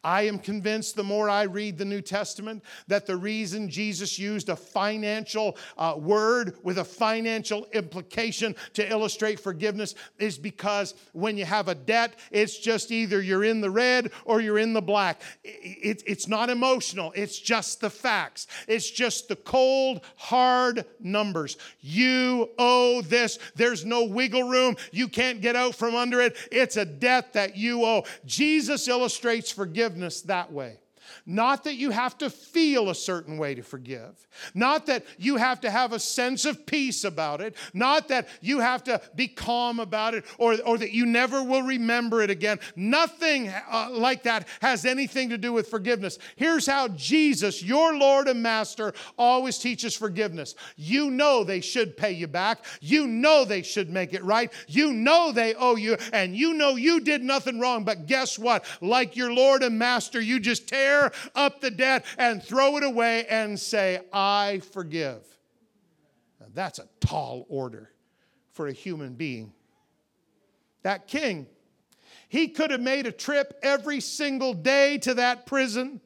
I 0.04 0.24
am 0.24 0.38
convinced 0.38 0.96
the 0.96 1.04
more 1.04 1.30
I 1.30 1.44
read 1.44 1.78
the 1.78 1.86
New 1.86 2.02
Testament 2.02 2.64
that 2.88 3.06
the 3.06 3.16
reason 3.16 3.70
Jesus 3.70 4.20
used 4.20 4.50
a 4.50 4.56
financial 4.56 5.58
uh, 5.78 5.96
word 5.98 6.58
with 6.62 6.80
a 6.80 6.84
financial 6.84 7.68
implication 7.72 8.56
to 8.74 8.90
illustrate 8.90 9.40
forgiveness 9.40 9.96
is 10.20 10.38
because 10.38 10.94
when 11.14 11.38
you 11.38 11.46
have 11.46 11.70
a 11.70 11.76
debt, 11.76 12.16
it's 12.32 12.58
just 12.58 12.92
either 12.92 13.22
you're 13.22 13.46
in 13.46 13.62
the 13.62 13.70
red 13.70 14.12
or 14.26 14.42
you're 14.42 14.58
in 14.58 14.74
the 14.74 14.82
black. 14.82 15.22
It, 15.44 16.04
it's 16.06 16.28
not 16.28 16.50
emotional, 16.50 17.14
it's 17.16 17.40
just 17.40 17.80
the 17.80 17.90
facts. 17.90 18.48
It's 18.68 18.90
just 18.90 19.30
the 19.30 19.38
cold, 19.38 20.02
hard 20.18 20.86
numbers. 21.00 21.58
You 21.80 22.50
owe 22.58 23.02
this, 23.04 23.40
there's 23.56 23.86
no 23.86 24.04
wiggle 24.04 24.50
room, 24.50 24.76
you 24.92 25.08
can't 25.08 25.40
get 25.40 25.56
out 25.56 25.76
from 25.76 25.96
under 25.96 26.20
it. 26.20 26.36
It's 26.52 26.76
a 26.76 26.86
debt 26.86 27.34
that 27.34 27.56
you 27.56 27.86
owe. 27.86 28.04
Jesus 28.26 28.88
illustrates 28.90 29.50
forgiveness 29.52 29.93
forgiveness 29.94 30.22
that 30.24 30.52
way. 30.52 30.78
Not 31.26 31.64
that 31.64 31.76
you 31.76 31.92
have 31.92 32.18
to 32.18 32.30
feel 32.30 32.90
a 32.90 32.96
certain 32.96 33.38
way 33.38 33.56
to 33.56 33.64
forgive. 33.64 34.28
Not 34.54 34.88
that 34.88 35.06
you 35.18 35.38
have 35.38 35.62
to 35.62 35.72
have 35.72 35.94
a 35.94 36.00
sense 36.00 36.44
of 36.44 36.66
peace 36.66 37.06
about 37.06 37.40
it. 37.40 37.56
Not 37.74 38.10
that 38.10 38.28
you 38.42 38.60
have 38.60 38.84
to 38.86 39.00
be 39.16 39.30
calm 39.30 39.80
about 39.80 40.16
it 40.16 40.26
or, 40.38 40.58
or 40.66 40.78
that 40.78 40.92
you 40.92 41.06
never 41.06 41.42
will 41.42 41.62
remember 41.62 42.22
it 42.22 42.30
again. 42.30 42.60
Nothing 42.76 43.48
uh, 43.48 43.88
like 43.92 44.24
that 44.24 44.50
has 44.62 44.86
anything 44.86 45.30
to 45.30 45.38
do 45.38 45.54
with 45.54 45.70
forgiveness. 45.70 46.20
Here's 46.36 46.66
how 46.66 46.90
Jesus, 46.90 47.64
your 47.64 47.96
Lord 47.96 48.28
and 48.28 48.44
Master, 48.44 48.94
always 49.18 49.58
teaches 49.58 49.96
forgiveness. 49.96 50.56
You 50.76 51.10
know 51.10 51.46
they 51.46 51.62
should 51.62 51.96
pay 51.96 52.12
you 52.12 52.28
back. 52.28 52.66
You 52.82 53.08
know 53.08 53.46
they 53.46 53.62
should 53.62 53.90
make 53.90 54.14
it 54.14 54.26
right. 54.26 54.52
You 54.68 54.92
know 54.92 55.32
they 55.32 55.56
owe 55.56 55.78
you, 55.78 55.96
and 56.12 56.36
you 56.36 56.54
know 56.54 56.76
you 56.76 57.00
did 57.00 57.24
nothing 57.24 57.62
wrong. 57.62 57.86
But 57.86 58.08
guess 58.08 58.38
what? 58.38 58.66
Like 58.82 59.16
your 59.16 59.34
Lord 59.34 59.64
and 59.64 59.80
Master, 59.80 60.20
you 60.20 60.42
just 60.42 60.68
tear 60.68 61.13
up 61.36 61.62
the 61.62 61.72
debt 61.72 62.06
and 62.18 62.42
throw 62.44 62.78
it 62.78 62.84
away 62.84 63.26
and 63.28 63.60
say, 63.60 64.02
I 64.12 64.62
forgive. 64.72 65.24
Now, 66.40 66.48
that's 66.54 66.80
a 66.80 66.88
tall 67.00 67.46
order 67.50 67.92
for 68.52 68.68
a 68.68 68.74
human 68.74 69.14
being. 69.14 69.54
That 70.84 71.08
king, 71.08 71.48
he 72.28 72.50
could 72.50 72.72
have 72.72 72.82
made 72.82 73.08
a 73.08 73.12
trip 73.12 73.58
every 73.64 74.00
single 74.00 74.54
day 74.54 74.98
to 75.00 75.14
that 75.16 75.46
prison. 75.46 76.02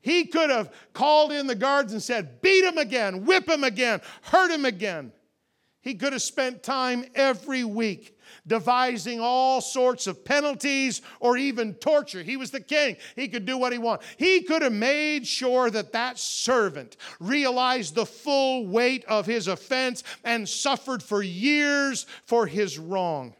He 0.00 0.26
could 0.26 0.50
have 0.50 0.72
called 0.92 1.32
in 1.32 1.46
the 1.46 1.54
guards 1.54 1.92
and 1.92 2.02
said, 2.02 2.40
Beat 2.40 2.64
him 2.64 2.78
again, 2.78 3.24
whip 3.24 3.48
him 3.48 3.64
again, 3.64 4.00
hurt 4.22 4.50
him 4.50 4.64
again. 4.64 5.12
He 5.80 5.94
could 5.94 6.12
have 6.12 6.22
spent 6.22 6.62
time 6.62 7.04
every 7.14 7.64
week 7.64 8.17
devising 8.46 9.20
all 9.20 9.60
sorts 9.60 10.06
of 10.06 10.24
penalties 10.24 11.02
or 11.20 11.36
even 11.36 11.74
torture. 11.74 12.22
He 12.22 12.36
was 12.36 12.50
the 12.50 12.60
king. 12.60 12.96
He 13.16 13.28
could 13.28 13.44
do 13.44 13.58
what 13.58 13.72
he 13.72 13.78
wanted. 13.78 14.06
He 14.16 14.42
could 14.42 14.62
have 14.62 14.72
made 14.72 15.26
sure 15.26 15.70
that 15.70 15.92
that 15.92 16.18
servant 16.18 16.96
realized 17.20 17.94
the 17.94 18.06
full 18.06 18.66
weight 18.66 19.04
of 19.06 19.26
his 19.26 19.48
offense 19.48 20.02
and 20.24 20.48
suffered 20.48 21.02
for 21.02 21.22
years 21.22 22.06
for 22.24 22.46
his 22.46 22.78
wrong. 22.78 23.34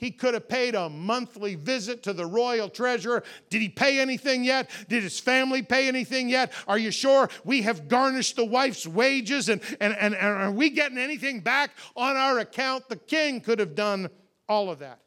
He 0.00 0.10
could 0.10 0.32
have 0.32 0.48
paid 0.48 0.74
a 0.74 0.88
monthly 0.88 1.56
visit 1.56 2.02
to 2.04 2.14
the 2.14 2.24
royal 2.24 2.70
treasurer. 2.70 3.22
Did 3.50 3.60
he 3.60 3.68
pay 3.68 4.00
anything 4.00 4.42
yet? 4.42 4.70
Did 4.88 5.02
his 5.02 5.20
family 5.20 5.60
pay 5.60 5.88
anything 5.88 6.30
yet? 6.30 6.54
Are 6.66 6.78
you 6.78 6.90
sure 6.90 7.28
we 7.44 7.60
have 7.62 7.86
garnished 7.86 8.36
the 8.36 8.44
wife's 8.46 8.86
wages 8.86 9.50
and, 9.50 9.60
and, 9.78 9.94
and, 9.94 10.14
and 10.14 10.24
are 10.24 10.50
we 10.50 10.70
getting 10.70 10.96
anything 10.96 11.40
back 11.40 11.72
on 11.94 12.16
our 12.16 12.38
account? 12.38 12.88
The 12.88 12.96
king 12.96 13.42
could 13.42 13.58
have 13.58 13.74
done 13.74 14.08
all 14.48 14.70
of 14.70 14.78
that. 14.78 15.00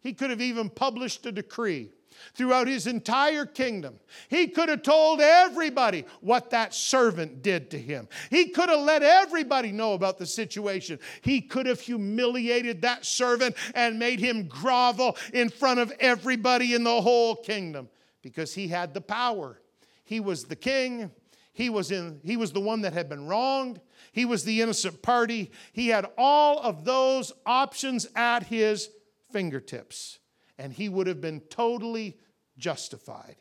He 0.00 0.12
could 0.12 0.30
have 0.30 0.40
even 0.40 0.68
published 0.68 1.24
a 1.26 1.32
decree 1.32 1.93
throughout 2.34 2.66
his 2.66 2.86
entire 2.86 3.46
kingdom. 3.46 3.98
He 4.28 4.48
could 4.48 4.68
have 4.68 4.82
told 4.82 5.20
everybody 5.20 6.04
what 6.20 6.50
that 6.50 6.74
servant 6.74 7.42
did 7.42 7.70
to 7.70 7.78
him. 7.78 8.08
He 8.30 8.48
could 8.48 8.68
have 8.68 8.80
let 8.80 9.02
everybody 9.02 9.72
know 9.72 9.94
about 9.94 10.18
the 10.18 10.26
situation. 10.26 10.98
He 11.22 11.40
could 11.40 11.66
have 11.66 11.80
humiliated 11.80 12.82
that 12.82 13.04
servant 13.04 13.56
and 13.74 13.98
made 13.98 14.20
him 14.20 14.46
grovel 14.46 15.16
in 15.32 15.48
front 15.48 15.80
of 15.80 15.92
everybody 16.00 16.74
in 16.74 16.84
the 16.84 17.00
whole 17.00 17.36
kingdom 17.36 17.88
because 18.22 18.54
he 18.54 18.68
had 18.68 18.94
the 18.94 19.00
power. 19.00 19.60
He 20.04 20.20
was 20.20 20.44
the 20.44 20.56
king, 20.56 21.10
He 21.54 21.70
was, 21.70 21.92
in, 21.92 22.20
he 22.24 22.36
was 22.36 22.52
the 22.52 22.60
one 22.60 22.82
that 22.82 22.92
had 22.92 23.08
been 23.08 23.26
wronged. 23.26 23.80
He 24.10 24.24
was 24.24 24.44
the 24.44 24.60
innocent 24.60 25.02
party. 25.02 25.52
He 25.72 25.88
had 25.88 26.06
all 26.18 26.58
of 26.58 26.84
those 26.84 27.32
options 27.46 28.08
at 28.16 28.42
his 28.44 28.90
fingertips, 29.30 30.18
and 30.58 30.72
he 30.72 30.88
would 30.88 31.06
have 31.06 31.20
been 31.20 31.40
totally 31.40 32.18
justified. 32.58 33.36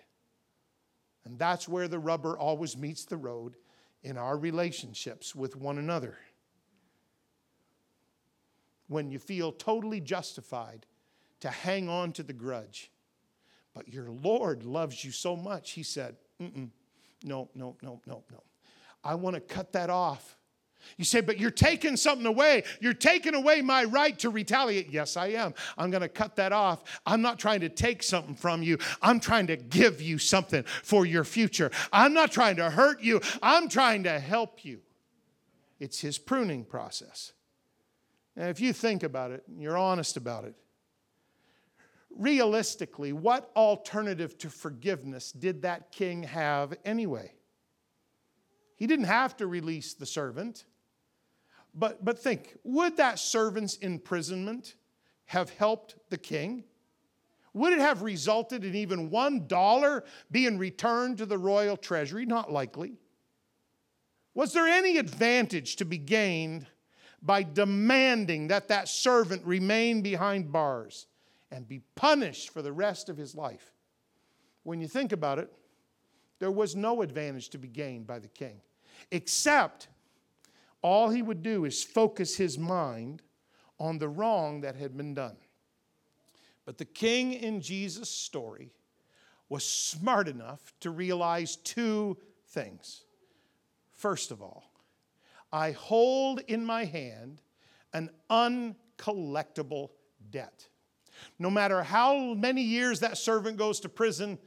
And 1.26 1.40
that's 1.40 1.68
where 1.68 1.88
the 1.88 2.00
rubber 2.00 2.38
always 2.38 2.78
meets 2.78 3.06
the 3.06 3.18
road 3.18 3.56
in 4.02 4.18
our 4.18 4.38
relationships 4.38 5.34
with 5.34 5.56
one 5.56 5.78
another. 5.78 6.18
When 8.88 9.10
you 9.10 9.20
feel 9.20 9.52
totally 9.52 10.02
justified 10.02 10.86
to 11.40 11.50
hang 11.50 11.88
on 11.88 12.12
to 12.14 12.24
the 12.24 12.34
grudge, 12.34 12.92
but 13.74 13.88
your 13.88 14.10
Lord 14.10 14.64
loves 14.64 15.04
you 15.04 15.12
so 15.12 15.36
much, 15.36 15.72
He 15.72 15.84
said, 15.84 16.18
Mm-mm, 16.42 16.70
no, 17.24 17.50
no, 17.56 17.78
no, 17.82 18.02
no, 18.06 18.24
no. 18.32 18.44
I 19.04 19.16
want 19.16 19.36
to 19.36 19.42
cut 19.42 19.74
that 19.74 19.90
off. 19.90 20.38
You 20.98 21.06
say, 21.06 21.22
but 21.22 21.40
you're 21.40 21.52
taking 21.52 21.98
something 21.98 22.26
away. 22.26 22.64
You're 22.80 22.94
taking 22.94 23.36
away 23.36 23.62
my 23.62 23.84
right 23.86 24.18
to 24.20 24.30
retaliate. 24.30 24.90
Yes, 24.90 25.18
I 25.18 25.28
am. 25.28 25.54
I'm 25.78 25.90
going 25.92 26.02
to 26.02 26.10
cut 26.10 26.36
that 26.36 26.52
off. 26.52 26.84
I'm 27.06 27.22
not 27.22 27.40
trying 27.40 27.62
to 27.62 27.70
take 27.70 28.04
something 28.04 28.36
from 28.36 28.64
you. 28.64 28.78
I'm 29.02 29.20
trying 29.20 29.48
to 29.48 29.58
give 29.58 30.02
you 30.02 30.18
something 30.18 30.64
for 30.84 31.06
your 31.06 31.24
future. 31.24 31.72
I'm 31.92 32.14
not 32.14 32.32
trying 32.32 32.58
to 32.58 32.70
hurt 32.70 33.02
you. 33.02 33.22
I'm 33.42 33.70
trying 33.70 34.04
to 34.04 34.20
help 34.20 34.64
you. 34.66 34.82
It's 35.80 36.00
his 36.00 36.18
pruning 36.18 36.64
process. 36.64 37.34
And 38.36 38.50
if 38.50 38.60
you 38.62 38.74
think 38.74 39.04
about 39.04 39.32
it, 39.32 39.44
and 39.48 39.62
you're 39.62 39.78
honest 39.78 40.18
about 40.18 40.46
it, 40.46 40.56
realistically, 42.16 43.14
what 43.14 43.52
alternative 43.56 44.38
to 44.40 44.50
forgiveness 44.50 45.32
did 45.32 45.64
that 45.64 45.92
king 45.92 46.24
have 46.24 46.74
anyway? 46.86 47.34
He 48.76 48.88
didn't 48.88 49.06
have 49.06 49.38
to 49.38 49.48
release 49.48 49.94
the 49.94 50.06
servant. 50.06 50.66
But, 51.76 52.04
but 52.06 52.20
think 52.20 52.56
would 52.64 52.98
that 52.98 53.20
servant's 53.20 53.78
imprisonment 53.78 54.76
have 55.26 55.50
helped 55.50 55.96
the 56.10 56.18
king? 56.18 56.64
Would 57.54 57.74
it 57.74 57.80
have 57.80 58.02
resulted 58.02 58.64
in 58.64 58.76
even 58.76 59.10
one 59.10 59.48
dollar 59.48 60.04
being 60.32 60.58
returned 60.58 61.20
to 61.20 61.26
the 61.26 61.38
royal 61.38 61.78
treasury? 61.78 62.26
Not 62.26 62.52
likely. 62.52 62.98
Was 64.34 64.54
there 64.54 64.68
any 64.68 64.98
advantage 64.98 65.76
to 65.76 65.86
be 65.86 66.00
gained 66.00 66.66
by 67.22 67.44
demanding 67.44 68.48
that 68.48 68.68
that 68.68 68.88
servant 68.88 69.46
remain 69.46 70.02
behind 70.02 70.52
bars 70.52 71.06
and 71.52 71.68
be 71.68 71.82
punished 71.96 72.50
for 72.50 72.64
the 72.64 72.74
rest 72.74 73.10
of 73.10 73.18
his 73.18 73.36
life? 73.36 73.72
When 74.64 74.82
you 74.82 74.88
think 74.88 75.12
about 75.12 75.38
it, 75.38 75.54
there 76.40 76.52
was 76.52 76.76
no 76.76 77.04
advantage 77.04 77.50
to 77.50 77.58
be 77.60 77.68
gained 77.68 78.08
by 78.08 78.20
the 78.20 78.28
king, 78.28 78.62
except 79.12 79.88
all 80.84 81.10
he 81.10 81.24
would 81.24 81.42
do 81.42 81.66
is 81.66 81.84
focus 81.84 82.36
his 82.36 82.60
mind 82.60 83.24
on 83.80 83.98
the 83.98 84.08
wrong 84.08 84.62
that 84.62 84.76
had 84.76 84.96
been 84.96 85.16
done. 85.16 85.38
But 86.66 86.78
the 86.78 86.86
king 86.86 87.34
in 87.34 87.62
Jesus' 87.62 88.10
story 88.10 88.72
was 89.50 89.66
smart 89.66 90.28
enough 90.28 90.74
to 90.82 90.92
realize 90.92 91.56
two 91.58 92.18
things. 92.48 93.04
First 93.92 94.32
of 94.32 94.42
all, 94.42 94.72
I 95.52 95.72
hold 95.72 96.40
in 96.48 96.66
my 96.66 96.86
hand 96.86 97.42
an 97.94 98.10
uncollectible 98.30 99.90
debt. 100.30 100.68
No 101.38 101.50
matter 101.50 101.84
how 101.84 102.34
many 102.34 102.62
years 102.62 103.00
that 103.02 103.18
servant 103.18 103.58
goes 103.58 103.80
to 103.82 103.90
prison, 103.90 104.40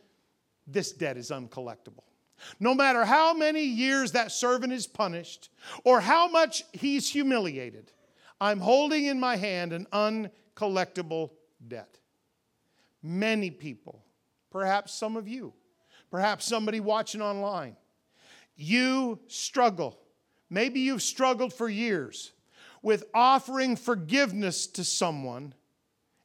this 0.67 0.93
debt 0.93 1.17
is 1.17 1.31
uncollectible. 1.31 2.06
No 2.61 2.75
matter 2.75 3.05
how 3.05 3.35
many 3.35 3.63
years 3.63 4.13
that 4.13 4.33
servant 4.33 4.73
is 4.73 4.87
punished 4.87 5.51
or 5.85 6.01
how 6.01 6.29
much 6.29 6.65
he's 6.73 7.09
humiliated, 7.09 7.93
I'm 8.41 8.61
holding 8.61 9.07
in 9.07 9.19
my 9.19 9.37
hand 9.37 9.73
an 9.73 9.87
uncollectible 9.93 11.31
debt. 11.67 11.99
Many 13.03 13.51
people, 13.51 14.05
perhaps 14.51 14.93
some 14.93 15.17
of 15.17 15.29
you, 15.29 15.55
perhaps 16.11 16.45
somebody 16.45 16.81
watching 16.81 17.23
online, 17.23 17.77
you 18.57 19.19
struggle. 19.29 19.99
Maybe 20.51 20.81
you've 20.81 21.03
struggled 21.03 21.53
for 21.53 21.69
years 21.69 22.33
with 22.83 23.05
offering 23.15 23.77
forgiveness 23.77 24.67
to 24.69 24.85
someone, 24.85 25.55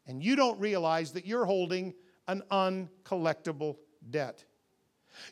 and 0.06 0.24
you 0.24 0.36
don't 0.36 0.60
realize 0.60 1.14
that 1.14 1.26
you're 1.26 1.46
holding 1.46 1.94
an 2.28 2.44
uncollectible 2.52 3.78
debt. 4.10 4.44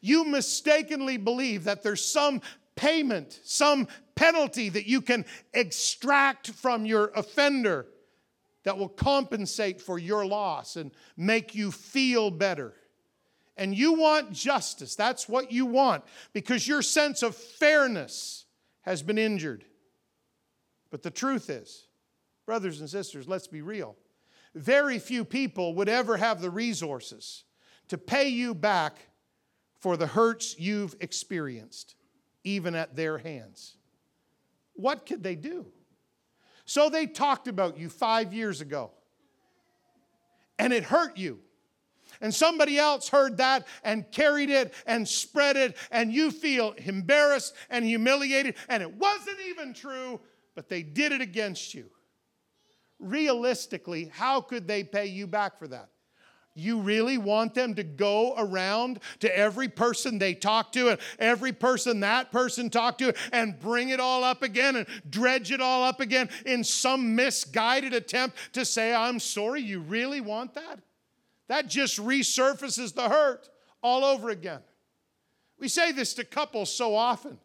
You 0.02 0.26
mistakenly 0.26 1.18
believe 1.18 1.66
that 1.66 1.84
there's 1.84 2.04
some 2.04 2.42
payment, 2.76 3.40
some 3.44 3.88
penalty 4.16 4.70
that 4.70 4.88
you 4.88 5.02
can 5.02 5.26
extract 5.54 6.52
from 6.52 6.86
your 6.86 7.12
offender 7.16 7.88
that 8.64 8.78
will 8.78 8.90
compensate 8.90 9.82
for 9.82 9.98
your 9.98 10.26
loss 10.26 10.76
and 10.76 10.92
make 11.18 11.56
you 11.56 11.72
feel 11.72 12.30
better. 12.32 12.74
And 13.58 13.76
you 13.76 13.94
want 13.94 14.32
justice. 14.32 14.96
That's 14.96 15.28
what 15.28 15.52
you 15.52 15.66
want 15.66 16.04
because 16.34 16.68
your 16.68 16.82
sense 16.82 17.24
of 17.24 17.36
fairness 17.36 18.46
has 18.82 19.02
been 19.02 19.18
injured. 19.18 19.66
But 20.92 21.04
the 21.04 21.12
truth 21.12 21.50
is, 21.50 21.88
brothers 22.46 22.80
and 22.80 22.90
sisters, 22.90 23.28
let's 23.28 23.48
be 23.48 23.62
real. 23.62 23.96
Very 24.56 24.98
few 24.98 25.26
people 25.26 25.76
would 25.76 25.90
ever 25.90 26.18
have 26.18 26.42
the 26.42 26.50
resources 26.50 27.44
to 27.90 27.98
pay 27.98 28.30
you 28.30 28.56
back 28.56 28.98
for 29.80 29.98
the 29.98 30.08
hurts 30.08 30.58
you've 30.60 30.96
experienced, 31.00 31.96
even 32.44 32.76
at 32.76 32.96
their 32.96 33.18
hands. 33.18 33.78
What 34.74 35.06
could 35.06 35.24
they 35.24 35.36
do? 35.36 35.66
So 36.66 36.90
they 36.90 37.08
talked 37.08 37.48
about 37.48 37.78
you 37.78 37.90
five 37.90 38.34
years 38.34 38.62
ago, 38.62 38.92
and 40.58 40.72
it 40.72 40.84
hurt 40.84 41.18
you. 41.18 41.40
And 42.22 42.34
somebody 42.34 42.78
else 42.78 43.08
heard 43.08 43.38
that 43.38 43.66
and 43.84 44.10
carried 44.12 44.50
it 44.50 44.74
and 44.86 45.08
spread 45.08 45.56
it, 45.56 45.78
and 45.90 46.12
you 46.12 46.32
feel 46.32 46.74
embarrassed 46.78 47.56
and 47.70 47.86
humiliated, 47.86 48.56
and 48.68 48.84
it 48.84 48.94
wasn't 48.94 49.38
even 49.48 49.74
true, 49.74 50.20
but 50.56 50.68
they 50.68 50.84
did 50.84 51.12
it 51.12 51.22
against 51.22 51.74
you. 51.74 51.90
Realistically, 53.00 54.12
how 54.14 54.42
could 54.42 54.68
they 54.68 54.84
pay 54.84 55.06
you 55.06 55.26
back 55.28 55.58
for 55.58 55.68
that? 55.70 55.90
You 56.56 56.80
really 56.80 57.18
want 57.18 57.54
them 57.54 57.76
to 57.76 57.84
go 57.84 58.34
around 58.38 59.00
to 59.20 59.38
every 59.38 59.70
person 59.70 60.18
they 60.18 60.34
talk 60.34 60.72
to 60.74 60.90
and 60.90 61.00
every 61.18 61.54
person 61.54 62.02
that 62.02 62.32
person 62.32 62.70
talked 62.70 63.00
to 63.00 63.14
and 63.32 63.60
bring 63.60 63.90
it 63.90 64.00
all 64.00 64.24
up 64.24 64.44
again 64.44 64.76
and 64.76 64.88
dredge 65.10 65.52
it 65.52 65.62
all 65.62 65.84
up 65.84 66.00
again 66.00 66.30
in 66.46 66.64
some 66.64 67.16
misguided 67.16 67.94
attempt 67.94 68.36
to 68.54 68.66
say, 68.66 68.94
I'm 68.94 69.20
sorry? 69.20 69.62
You 69.62 69.80
really 69.80 70.22
want 70.22 70.56
that? 70.56 70.80
That 71.48 71.68
just 71.68 71.98
resurfaces 71.98 72.94
the 72.94 73.08
hurt 73.08 73.50
all 73.82 74.04
over 74.04 74.30
again. 74.30 74.60
We 75.60 75.68
say 75.68 75.92
this 75.92 76.14
to 76.16 76.24
couples 76.24 76.74
so 76.74 76.96
often 76.96 77.38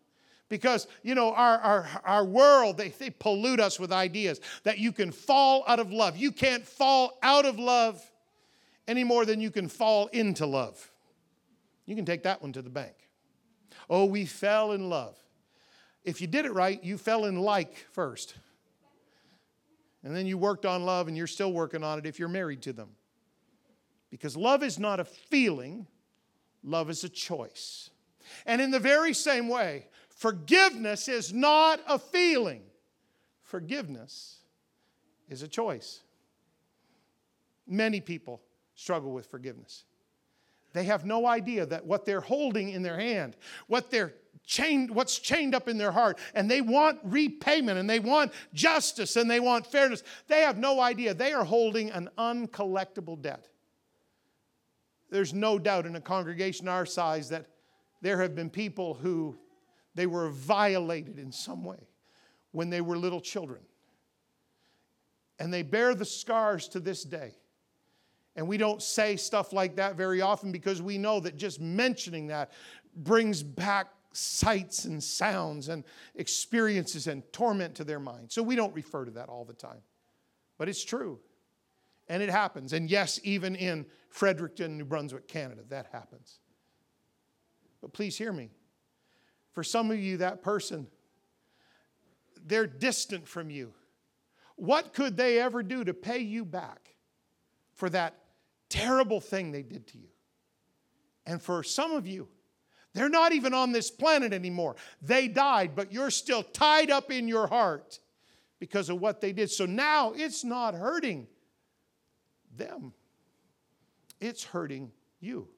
because 0.48 0.86
you 1.02 1.14
know 1.14 1.32
our, 1.32 1.58
our, 1.58 1.88
our 2.04 2.24
world 2.24 2.76
they, 2.76 2.90
they 2.90 3.10
pollute 3.10 3.60
us 3.60 3.80
with 3.80 3.92
ideas 3.92 4.40
that 4.62 4.78
you 4.78 4.92
can 4.92 5.10
fall 5.10 5.64
out 5.66 5.80
of 5.80 5.90
love 5.90 6.16
you 6.16 6.30
can't 6.30 6.64
fall 6.64 7.18
out 7.22 7.46
of 7.46 7.58
love 7.58 8.00
any 8.86 9.04
more 9.04 9.24
than 9.24 9.40
you 9.40 9.50
can 9.50 9.68
fall 9.68 10.06
into 10.08 10.46
love. 10.46 10.90
You 11.86 11.96
can 11.96 12.04
take 12.04 12.22
that 12.24 12.42
one 12.42 12.52
to 12.52 12.62
the 12.62 12.70
bank. 12.70 12.94
Oh, 13.88 14.04
we 14.04 14.24
fell 14.24 14.72
in 14.72 14.88
love. 14.88 15.16
If 16.04 16.20
you 16.20 16.26
did 16.26 16.44
it 16.44 16.52
right, 16.52 16.82
you 16.84 16.98
fell 16.98 17.24
in 17.24 17.36
like 17.36 17.76
first. 17.92 18.34
And 20.02 20.14
then 20.14 20.26
you 20.26 20.36
worked 20.36 20.66
on 20.66 20.84
love, 20.84 21.08
and 21.08 21.16
you're 21.16 21.26
still 21.26 21.52
working 21.52 21.82
on 21.82 21.98
it 21.98 22.06
if 22.06 22.18
you're 22.18 22.28
married 22.28 22.62
to 22.62 22.72
them. 22.72 22.90
Because 24.10 24.36
love 24.36 24.62
is 24.62 24.78
not 24.78 25.00
a 25.00 25.04
feeling, 25.04 25.86
love 26.62 26.90
is 26.90 27.04
a 27.04 27.08
choice. 27.08 27.90
And 28.46 28.60
in 28.60 28.70
the 28.70 28.78
very 28.78 29.14
same 29.14 29.48
way, 29.48 29.88
forgiveness 30.08 31.08
is 31.08 31.32
not 31.32 31.80
a 31.88 31.98
feeling, 31.98 32.62
forgiveness 33.42 34.40
is 35.28 35.42
a 35.42 35.48
choice. 35.48 36.00
Many 37.66 38.00
people 38.00 38.42
struggle 38.74 39.12
with 39.12 39.26
forgiveness. 39.26 39.84
They 40.72 40.84
have 40.84 41.04
no 41.04 41.26
idea 41.26 41.66
that 41.66 41.86
what 41.86 42.04
they're 42.04 42.20
holding 42.20 42.70
in 42.70 42.82
their 42.82 42.98
hand, 42.98 43.36
what 43.68 43.90
they're 43.90 44.14
chained, 44.44 44.90
what's 44.90 45.18
chained 45.18 45.54
up 45.54 45.68
in 45.68 45.78
their 45.78 45.92
heart, 45.92 46.18
and 46.34 46.50
they 46.50 46.60
want 46.60 46.98
repayment 47.04 47.78
and 47.78 47.88
they 47.88 48.00
want 48.00 48.32
justice 48.52 49.16
and 49.16 49.30
they 49.30 49.40
want 49.40 49.66
fairness. 49.66 50.02
They 50.26 50.40
have 50.40 50.58
no 50.58 50.80
idea. 50.80 51.14
They 51.14 51.32
are 51.32 51.44
holding 51.44 51.90
an 51.90 52.10
uncollectible 52.18 53.22
debt. 53.22 53.48
There's 55.10 55.32
no 55.32 55.58
doubt 55.58 55.86
in 55.86 55.94
a 55.94 56.00
congregation 56.00 56.66
our 56.66 56.84
size 56.84 57.28
that 57.28 57.46
there 58.02 58.20
have 58.20 58.34
been 58.34 58.50
people 58.50 58.94
who 58.94 59.38
they 59.94 60.06
were 60.06 60.28
violated 60.28 61.18
in 61.18 61.30
some 61.30 61.64
way 61.64 61.88
when 62.50 62.68
they 62.68 62.80
were 62.80 62.98
little 62.98 63.20
children. 63.20 63.60
And 65.38 65.54
they 65.54 65.62
bear 65.62 65.94
the 65.94 66.04
scars 66.04 66.68
to 66.68 66.80
this 66.80 67.04
day. 67.04 67.34
And 68.36 68.48
we 68.48 68.56
don't 68.56 68.82
say 68.82 69.16
stuff 69.16 69.52
like 69.52 69.76
that 69.76 69.96
very 69.96 70.20
often 70.20 70.50
because 70.50 70.82
we 70.82 70.98
know 70.98 71.20
that 71.20 71.36
just 71.36 71.60
mentioning 71.60 72.26
that 72.28 72.52
brings 72.96 73.42
back 73.42 73.88
sights 74.12 74.84
and 74.84 75.02
sounds 75.02 75.68
and 75.68 75.84
experiences 76.14 77.06
and 77.06 77.22
torment 77.32 77.74
to 77.76 77.84
their 77.84 78.00
mind. 78.00 78.30
So 78.30 78.42
we 78.42 78.56
don't 78.56 78.74
refer 78.74 79.04
to 79.04 79.10
that 79.12 79.28
all 79.28 79.44
the 79.44 79.52
time. 79.52 79.80
But 80.58 80.68
it's 80.68 80.84
true. 80.84 81.18
And 82.08 82.22
it 82.22 82.30
happens. 82.30 82.72
And 82.72 82.90
yes, 82.90 83.20
even 83.24 83.56
in 83.56 83.86
Fredericton, 84.08 84.78
New 84.78 84.84
Brunswick, 84.84 85.26
Canada, 85.26 85.62
that 85.68 85.86
happens. 85.92 86.38
But 87.80 87.92
please 87.92 88.16
hear 88.16 88.32
me. 88.32 88.50
For 89.52 89.62
some 89.62 89.90
of 89.90 89.98
you, 89.98 90.16
that 90.18 90.42
person, 90.42 90.86
they're 92.46 92.66
distant 92.66 93.26
from 93.26 93.50
you. 93.50 93.72
What 94.56 94.92
could 94.92 95.16
they 95.16 95.40
ever 95.40 95.62
do 95.62 95.84
to 95.84 95.94
pay 95.94 96.18
you 96.18 96.44
back 96.44 96.94
for 97.72 97.88
that 97.90 98.14
terrible 98.74 99.20
thing 99.20 99.52
they 99.52 99.62
did 99.62 99.86
to 99.86 99.98
you? 99.98 100.08
And 101.26 101.40
for 101.40 101.62
some 101.62 101.92
of 101.92 102.06
you, 102.06 102.28
they're 102.92 103.08
not 103.08 103.32
even 103.32 103.54
on 103.54 103.72
this 103.72 103.90
planet 103.90 104.32
anymore. 104.32 104.76
They 105.00 105.28
died, 105.28 105.72
but 105.74 105.92
you're 105.92 106.10
still 106.10 106.42
tied 106.42 106.90
up 106.90 107.10
in 107.10 107.28
your 107.28 107.46
heart 107.46 107.98
because 108.58 108.88
of 108.88 109.00
what 109.00 109.20
they 109.20 109.32
did. 109.32 109.50
So 109.50 109.64
now 109.64 110.12
it's 110.12 110.44
not 110.44 110.74
hurting 110.74 111.28
them, 112.56 112.92
it's 114.20 114.44
hurting 114.44 114.90
you. 115.20 115.48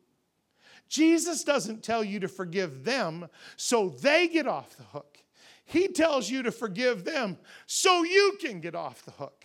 Jesus 0.88 1.42
doesn't 1.42 1.82
tell 1.82 2.04
you 2.04 2.20
to 2.20 2.28
forgive 2.28 2.84
them 2.84 3.28
so 3.56 3.88
they 3.88 4.28
get 4.28 4.46
off 4.46 4.76
the 4.76 4.84
hook. 4.84 5.18
He 5.64 5.88
tells 5.88 6.30
you 6.30 6.44
to 6.44 6.52
forgive 6.52 7.04
them 7.04 7.38
so 7.66 8.04
you 8.04 8.36
can 8.40 8.60
get 8.60 8.76
off 8.76 9.04
the 9.04 9.10
hook. 9.10 9.44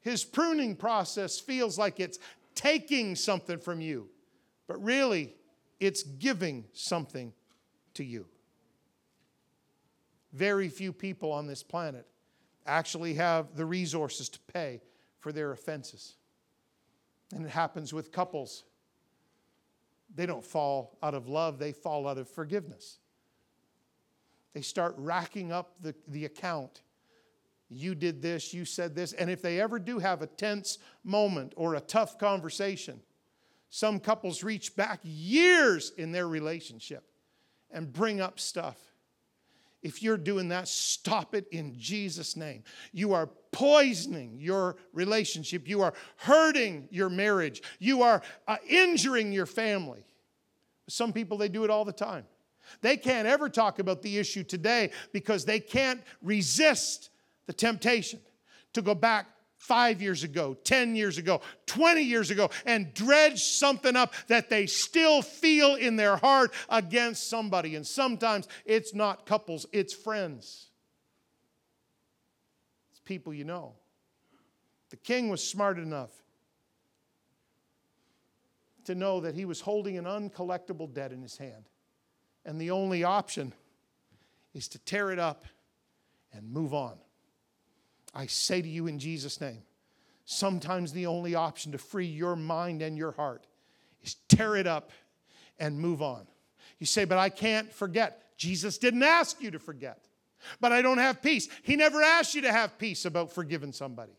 His 0.00 0.24
pruning 0.24 0.76
process 0.76 1.38
feels 1.38 1.78
like 1.78 2.00
it's 2.00 2.18
taking 2.60 3.16
something 3.16 3.58
from 3.58 3.80
you, 3.80 4.06
but 4.68 4.82
really, 4.84 5.34
it's 5.80 6.02
giving 6.02 6.66
something 6.74 7.32
to 7.94 8.04
you. 8.04 8.26
Very 10.34 10.68
few 10.68 10.92
people 10.92 11.32
on 11.32 11.46
this 11.46 11.62
planet 11.62 12.06
actually 12.66 13.14
have 13.14 13.56
the 13.56 13.64
resources 13.64 14.28
to 14.28 14.38
pay 14.52 14.82
for 15.20 15.32
their 15.32 15.52
offenses. 15.52 16.16
And 17.34 17.46
it 17.46 17.50
happens 17.50 17.94
with 17.94 18.12
couples. 18.12 18.64
They 20.14 20.26
don't 20.26 20.44
fall 20.44 20.98
out 21.02 21.14
of 21.14 21.28
love, 21.28 21.58
they 21.58 21.72
fall 21.72 22.06
out 22.06 22.18
of 22.18 22.28
forgiveness. 22.28 22.98
They 24.52 24.60
start 24.60 24.94
racking 24.98 25.50
up 25.50 25.76
the, 25.80 25.94
the 26.08 26.26
account. 26.26 26.82
You 27.70 27.94
did 27.94 28.20
this, 28.20 28.52
you 28.52 28.64
said 28.64 28.96
this. 28.96 29.12
And 29.12 29.30
if 29.30 29.40
they 29.40 29.60
ever 29.60 29.78
do 29.78 30.00
have 30.00 30.22
a 30.22 30.26
tense 30.26 30.78
moment 31.04 31.54
or 31.56 31.74
a 31.76 31.80
tough 31.80 32.18
conversation, 32.18 33.00
some 33.70 34.00
couples 34.00 34.42
reach 34.42 34.74
back 34.74 34.98
years 35.04 35.92
in 35.96 36.10
their 36.10 36.26
relationship 36.26 37.04
and 37.70 37.92
bring 37.92 38.20
up 38.20 38.40
stuff. 38.40 38.76
If 39.82 40.02
you're 40.02 40.18
doing 40.18 40.48
that, 40.48 40.66
stop 40.66 41.34
it 41.34 41.46
in 41.52 41.78
Jesus' 41.78 42.36
name. 42.36 42.64
You 42.92 43.14
are 43.14 43.28
poisoning 43.52 44.38
your 44.38 44.76
relationship. 44.92 45.68
You 45.68 45.82
are 45.82 45.94
hurting 46.16 46.88
your 46.90 47.08
marriage. 47.08 47.62
You 47.78 48.02
are 48.02 48.20
uh, 48.48 48.56
injuring 48.68 49.32
your 49.32 49.46
family. 49.46 50.04
Some 50.88 51.12
people, 51.12 51.38
they 51.38 51.48
do 51.48 51.64
it 51.64 51.70
all 51.70 51.84
the 51.84 51.92
time. 51.92 52.24
They 52.82 52.96
can't 52.96 53.26
ever 53.26 53.48
talk 53.48 53.78
about 53.78 54.02
the 54.02 54.18
issue 54.18 54.42
today 54.42 54.90
because 55.12 55.44
they 55.44 55.60
can't 55.60 56.02
resist 56.20 57.09
the 57.50 57.54
temptation 57.54 58.20
to 58.72 58.80
go 58.80 58.94
back 58.94 59.26
five 59.56 60.00
years 60.00 60.22
ago, 60.22 60.56
10 60.62 60.94
years 60.94 61.18
ago, 61.18 61.40
20 61.66 62.00
years 62.00 62.30
ago, 62.30 62.48
and 62.64 62.94
dredge 62.94 63.42
something 63.42 63.96
up 63.96 64.14
that 64.28 64.48
they 64.48 64.66
still 64.66 65.20
feel 65.20 65.74
in 65.74 65.96
their 65.96 66.16
heart 66.16 66.52
against 66.68 67.28
somebody. 67.28 67.74
And 67.74 67.84
sometimes 67.84 68.46
it's 68.64 68.94
not 68.94 69.26
couples, 69.26 69.66
it's 69.72 69.92
friends, 69.92 70.68
it's 72.92 73.00
people 73.00 73.34
you 73.34 73.42
know. 73.42 73.74
The 74.90 74.96
king 74.96 75.28
was 75.28 75.42
smart 75.42 75.76
enough 75.76 76.12
to 78.84 78.94
know 78.94 79.18
that 79.22 79.34
he 79.34 79.44
was 79.44 79.60
holding 79.60 79.98
an 79.98 80.04
uncollectible 80.04 80.94
debt 80.94 81.10
in 81.10 81.20
his 81.20 81.36
hand. 81.36 81.68
And 82.44 82.60
the 82.60 82.70
only 82.70 83.02
option 83.02 83.52
is 84.54 84.68
to 84.68 84.78
tear 84.78 85.10
it 85.10 85.18
up 85.18 85.46
and 86.32 86.48
move 86.48 86.72
on. 86.72 86.96
I 88.14 88.26
say 88.26 88.60
to 88.62 88.68
you 88.68 88.86
in 88.86 88.98
Jesus' 88.98 89.40
name, 89.40 89.62
sometimes 90.24 90.92
the 90.92 91.06
only 91.06 91.34
option 91.34 91.72
to 91.72 91.78
free 91.78 92.06
your 92.06 92.36
mind 92.36 92.82
and 92.82 92.96
your 92.96 93.12
heart 93.12 93.46
is 94.02 94.16
tear 94.28 94.56
it 94.56 94.66
up 94.66 94.90
and 95.58 95.78
move 95.78 96.02
on. 96.02 96.26
You 96.78 96.86
say, 96.86 97.04
but 97.04 97.18
I 97.18 97.28
can't 97.28 97.72
forget. 97.72 98.36
Jesus 98.36 98.78
didn't 98.78 99.02
ask 99.02 99.40
you 99.42 99.50
to 99.50 99.58
forget. 99.58 100.06
But 100.60 100.72
I 100.72 100.80
don't 100.80 100.98
have 100.98 101.20
peace. 101.20 101.48
He 101.62 101.76
never 101.76 102.02
asked 102.02 102.34
you 102.34 102.40
to 102.42 102.52
have 102.52 102.78
peace 102.78 103.04
about 103.04 103.30
forgiving 103.32 103.72
somebody 103.72 104.12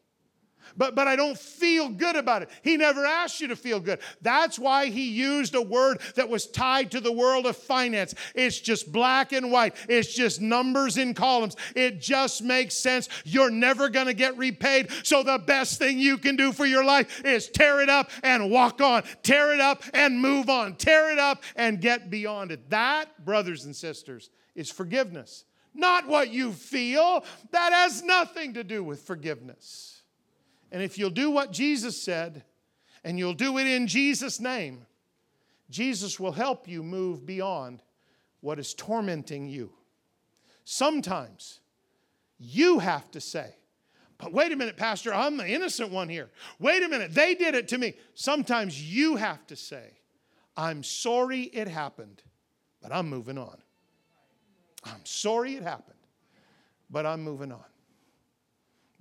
but, 0.78 0.96
but 0.96 1.08
I 1.08 1.16
don't 1.16 1.38
feel 1.38 1.90
good 1.90 2.16
about 2.16 2.42
it. 2.42 2.50
He 2.62 2.78
never 2.78 3.06
asked 3.06 3.42
you 3.42 3.48
to 3.48 3.56
feel 3.56 3.80
good. 3.80 4.00
That's 4.22 4.58
why 4.58 4.88
he 4.88 5.10
used 5.10 5.56
a 5.56 5.62
word 5.62 6.00
that 6.16 6.30
was 6.30 6.48
tied 6.48 6.92
to 6.92 7.00
the 7.00 7.12
world 7.12 7.46
of 7.46 7.58
finance. 7.58 8.16
It's 8.36 8.60
just 8.60 8.92
black 8.92 9.32
and 9.32 9.52
white, 9.52 9.76
it's 9.88 10.14
just 10.14 10.42
numbers 10.42 10.98
in 10.98 11.14
columns. 11.14 11.56
It 11.76 12.02
just 12.02 12.42
makes 12.42 12.76
sense. 12.76 13.10
You're 13.24 13.52
never 13.52 13.90
going 13.90 14.08
to 14.08 14.14
get 14.14 14.38
repaid. 14.38 14.92
So 15.04 15.24
the 15.24 15.38
best 15.38 15.80
thing 15.80 16.00
you 16.00 16.18
can 16.18 16.36
do 16.36 16.52
for 16.52 16.66
your 16.66 16.84
life 16.84 17.24
is 17.26 17.50
tear 17.50 17.82
it 17.82 17.90
up 17.90 18.10
and 18.24 18.50
walk 18.50 18.82
on, 18.82 19.04
tear 19.24 19.54
it 19.54 19.60
up 19.60 19.84
and 19.94 20.20
move 20.20 20.50
on, 20.50 20.76
tear 20.76 21.12
it 21.12 21.20
up 21.20 21.44
and 21.56 21.82
get 21.82 22.10
beyond 22.10 22.52
it. 22.52 22.70
That, 22.70 23.26
brothers 23.26 23.66
and 23.66 23.76
sisters, 23.76 24.30
is 24.56 24.70
forgiveness. 24.72 25.46
Not 25.74 26.08
what 26.08 26.30
you 26.30 26.52
feel. 26.52 27.24
That 27.52 27.72
has 27.72 28.04
nothing 28.04 28.54
to 28.56 28.64
do 28.64 28.84
with 28.84 29.02
forgiveness. 29.02 30.01
And 30.72 30.82
if 30.82 30.98
you'll 30.98 31.10
do 31.10 31.30
what 31.30 31.52
Jesus 31.52 32.02
said, 32.02 32.44
and 33.04 33.18
you'll 33.18 33.34
do 33.34 33.58
it 33.58 33.68
in 33.68 33.88
Jesus' 33.88 34.40
name, 34.40 34.86
Jesus 35.70 36.20
will 36.20 36.32
help 36.32 36.68
you 36.68 36.84
move 36.84 37.26
beyond 37.26 37.82
what 38.42 38.60
is 38.60 38.74
tormenting 38.74 39.48
you. 39.48 39.72
Sometimes 40.64 41.60
you 42.38 42.80
have 42.80 43.10
to 43.12 43.22
say, 43.22 43.56
but 44.18 44.34
wait 44.34 44.52
a 44.52 44.56
minute, 44.56 44.78
Pastor, 44.78 45.14
I'm 45.14 45.38
the 45.38 45.48
innocent 45.48 45.92
one 45.92 46.08
here. 46.08 46.30
Wait 46.60 46.84
a 46.84 46.88
minute, 46.88 47.14
they 47.14 47.34
did 47.34 47.56
it 47.56 47.68
to 47.70 47.78
me. 47.78 47.96
Sometimes 48.14 48.82
you 48.82 49.16
have 49.16 49.46
to 49.48 49.56
say, 49.56 49.98
I'm 50.56 50.84
sorry 50.84 51.42
it 51.42 51.68
happened, 51.68 52.22
but 52.82 52.94
I'm 52.94 53.10
moving 53.10 53.38
on. 53.38 53.58
I'm 54.84 55.04
sorry 55.06 55.56
it 55.56 55.64
happened, 55.64 55.98
but 56.90 57.06
I'm 57.06 57.24
moving 57.24 57.52
on. 57.52 57.64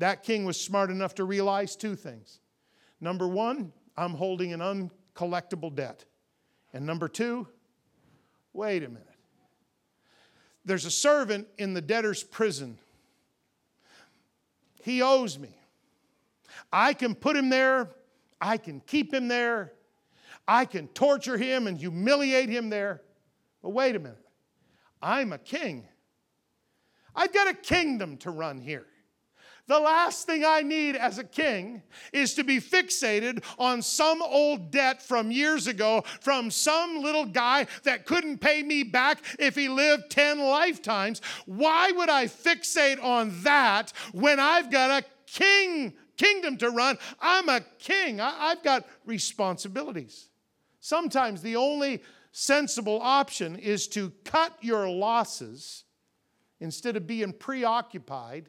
That 0.01 0.22
king 0.22 0.46
was 0.46 0.59
smart 0.59 0.90
enough 0.90 1.14
to 1.16 1.24
realize 1.24 1.76
two 1.76 1.94
things. 1.94 2.40
Number 3.03 3.28
one, 3.28 3.70
I'm 3.98 4.14
holding 4.14 4.55
an 4.55 4.61
uncollectible 4.61 5.74
debt. 5.74 6.07
And 6.72 6.86
number 6.86 7.07
two, 7.07 7.46
wait 8.55 8.82
a 8.82 8.88
minute. 8.88 9.07
There's 10.64 10.86
a 10.86 10.90
servant 10.90 11.48
in 11.59 11.74
the 11.74 11.82
debtor's 11.82 12.22
prison. 12.22 12.78
He 14.82 15.03
owes 15.03 15.38
me. 15.38 15.55
I 16.72 16.94
can 16.94 17.14
put 17.14 17.36
him 17.36 17.51
there, 17.51 17.90
I 18.40 18.57
can 18.57 18.80
keep 18.80 19.12
him 19.12 19.28
there, 19.28 19.74
I 20.48 20.64
can 20.64 20.88
torture 20.88 21.36
him 21.36 21.66
and 21.66 21.76
humiliate 21.76 22.48
him 22.48 22.70
there. 22.70 23.03
But 23.62 23.70
wait 23.70 23.96
a 23.96 23.98
minute. 23.98 24.16
I'm 25.03 25.34
a 25.34 25.38
king. 25.38 25.86
I've 27.14 27.34
got 27.34 27.48
a 27.48 27.55
kingdom 27.55 28.16
to 28.18 28.30
run 28.30 28.61
here. 28.61 28.86
The 29.71 29.79
last 29.79 30.27
thing 30.27 30.45
I 30.45 30.62
need 30.62 30.97
as 30.97 31.18
a 31.18 31.23
king 31.23 31.85
is 32.12 32.35
to 32.35 32.43
be 32.43 32.59
fixated 32.59 33.45
on 33.57 33.83
some 33.83 34.21
old 34.21 34.73
debt 34.73 35.01
from 35.01 35.31
years 35.31 35.68
ago 35.68 36.03
from 36.21 36.51
some 36.51 37.01
little 37.01 37.25
guy 37.25 37.68
that 37.85 38.05
couldn't 38.05 38.39
pay 38.39 38.64
me 38.64 38.83
back 38.83 39.23
if 39.39 39.55
he 39.55 39.68
lived 39.68 40.11
10 40.11 40.41
lifetimes. 40.41 41.23
Why 41.47 41.93
would 41.93 42.09
I 42.09 42.27
fixate 42.27 43.01
on 43.01 43.45
that 43.45 43.93
when 44.11 44.41
I've 44.41 44.73
got 44.73 45.05
a 45.05 45.07
king 45.27 45.93
kingdom 46.16 46.57
to 46.57 46.71
run? 46.71 46.99
I'm 47.21 47.49
a 47.49 47.61
king. 47.79 48.21
I, 48.21 48.49
have 48.49 48.64
got 48.64 48.89
responsibilities. 49.07 50.31
Sometimes 50.81 51.43
the 51.43 51.55
only 51.55 52.03
sensible 52.33 52.99
option 53.01 53.55
is 53.55 53.87
to 53.91 54.11
cut 54.25 54.53
your 54.62 54.89
losses 54.89 55.85
instead 56.59 56.97
of 56.97 57.07
being 57.07 57.33
preoccupied 57.33 58.49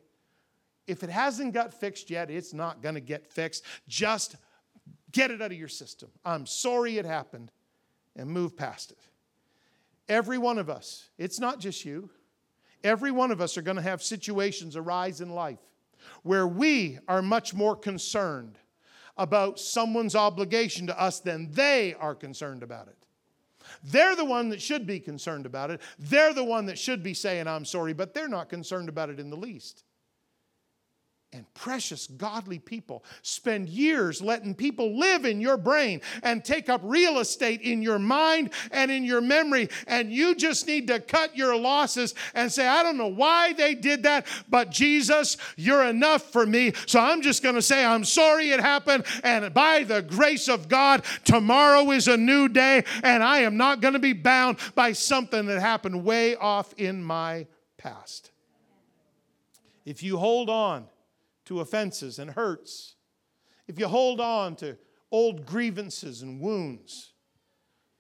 if 0.92 1.04
it 1.04 1.10
hasn't 1.10 1.54
got 1.54 1.74
fixed 1.74 2.10
yet, 2.10 2.30
it's 2.30 2.54
not 2.54 2.82
going 2.82 2.96
to 2.96 3.02
get 3.02 3.26
fixed. 3.26 3.64
Just 3.88 4.36
get 5.14 5.32
it 5.32 5.42
out 5.42 5.52
of 5.52 5.58
your 5.58 5.70
system. 5.70 6.10
I'm 6.26 6.46
sorry 6.46 6.98
it 6.98 7.06
happened 7.06 7.50
and 8.18 8.30
move 8.30 8.58
past 8.58 8.92
it. 8.92 9.00
Every 10.10 10.38
one 10.38 10.60
of 10.60 10.70
us, 10.70 11.10
it's 11.18 11.40
not 11.40 11.60
just 11.62 11.86
you, 11.86 12.10
every 12.84 13.12
one 13.12 13.32
of 13.32 13.40
us 13.40 13.58
are 13.58 13.62
going 13.62 13.78
to 13.78 13.82
have 13.82 14.04
situations 14.04 14.76
arise 14.76 15.22
in 15.22 15.30
life 15.30 15.60
where 16.24 16.46
we 16.46 17.00
are 17.08 17.22
much 17.22 17.54
more 17.54 17.76
concerned 17.76 18.60
about 19.16 19.60
someone's 19.60 20.16
obligation 20.16 20.88
to 20.88 21.02
us 21.02 21.22
than 21.22 21.52
they 21.54 21.94
are 22.00 22.16
concerned 22.16 22.64
about 22.64 22.90
it. 22.90 22.98
They're 23.82 24.16
the 24.18 24.26
one 24.26 24.50
that 24.50 24.62
should 24.62 24.86
be 24.86 25.00
concerned 25.00 25.46
about 25.46 25.72
it. 25.72 25.80
They're 25.98 26.34
the 26.34 26.44
one 26.44 26.66
that 26.66 26.78
should 26.78 27.02
be 27.02 27.14
saying, 27.14 27.48
I'm 27.48 27.64
sorry, 27.64 27.94
but 27.94 28.14
they're 28.14 28.28
not 28.28 28.50
concerned 28.50 28.90
about 28.90 29.10
it 29.10 29.22
in 29.22 29.30
the 29.30 29.38
least 29.38 29.86
and 31.34 31.52
precious 31.54 32.08
godly 32.08 32.60
people 32.60 33.04
spend 33.22 33.70
years 33.70 34.22
letting 34.22 34.54
people 34.54 35.00
live 35.00 35.24
in 35.24 35.40
your 35.40 35.56
brain 35.56 36.02
and 36.24 36.44
take 36.44 36.68
up 36.68 36.82
real 36.84 37.20
estate 37.20 37.62
in 37.62 37.82
your 37.82 38.00
mind 38.00 38.52
and 38.72 38.92
in 38.92 39.06
your 39.06 39.22
memory. 39.22 39.70
And 39.88 40.12
you 40.12 40.36
just 40.36 40.68
need 40.68 40.88
to 40.88 41.00
cut 41.00 41.38
your 41.38 41.56
losses 41.56 42.16
and 42.36 42.52
say, 42.52 42.68
I 42.68 42.84
don't 42.84 42.98
know 42.98 43.08
why 43.08 43.54
they 43.54 43.76
did 43.76 44.04
that, 44.04 44.28
but 44.50 44.72
Jesus, 44.72 45.38
you're 45.56 45.86
enough 45.86 46.24
for 46.32 46.46
me. 46.46 46.74
So 46.86 47.00
I'm 47.00 47.22
just 47.22 47.44
going 47.44 47.56
to 47.56 47.62
say, 47.62 47.86
I'm 47.86 48.04
sorry 48.04 48.52
it 48.52 48.60
happened. 48.60 49.06
And 49.24 49.54
by 49.54 49.84
the 49.84 50.02
grace 50.02 50.50
of 50.50 50.68
God, 50.68 51.04
tomorrow 51.24 51.92
is 51.92 52.10
a 52.10 52.18
new 52.18 52.50
day. 52.50 52.84
And 53.04 53.24
I 53.24 53.40
am 53.40 53.56
not 53.56 53.80
going 53.80 53.94
to 53.94 54.00
be 54.00 54.14
bound 54.14 54.58
by 54.76 54.92
something 54.92 55.46
that 55.46 55.62
happened 55.62 56.04
way 56.04 56.36
off 56.36 56.74
in 56.74 57.02
my 57.02 57.48
past. 57.78 58.32
If 59.86 60.04
you 60.04 60.18
hold 60.18 60.50
on, 60.50 60.88
to 61.52 61.60
offenses 61.60 62.18
and 62.18 62.32
hurts, 62.32 62.96
if 63.68 63.78
you 63.78 63.86
hold 63.86 64.22
on 64.22 64.56
to 64.56 64.78
old 65.12 65.46
grievances 65.46 66.22
and 66.22 66.40
wounds, 66.40 67.12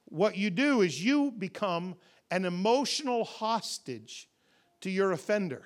what 0.05 0.37
you 0.37 0.49
do 0.49 0.79
is 0.79 1.03
you 1.03 1.31
become 1.37 1.95
an 2.31 2.45
emotional 2.45 3.25
hostage 3.25 4.29
to 4.79 4.89
your 4.89 5.11
offender. 5.11 5.63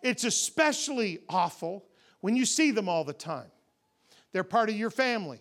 It's 0.00 0.22
especially 0.22 1.18
awful 1.28 1.84
when 2.20 2.36
you 2.36 2.46
see 2.46 2.70
them 2.70 2.88
all 2.88 3.02
the 3.02 3.12
time. 3.12 3.50
They're 4.30 4.44
part 4.44 4.68
of 4.68 4.76
your 4.76 4.90
family, 4.90 5.40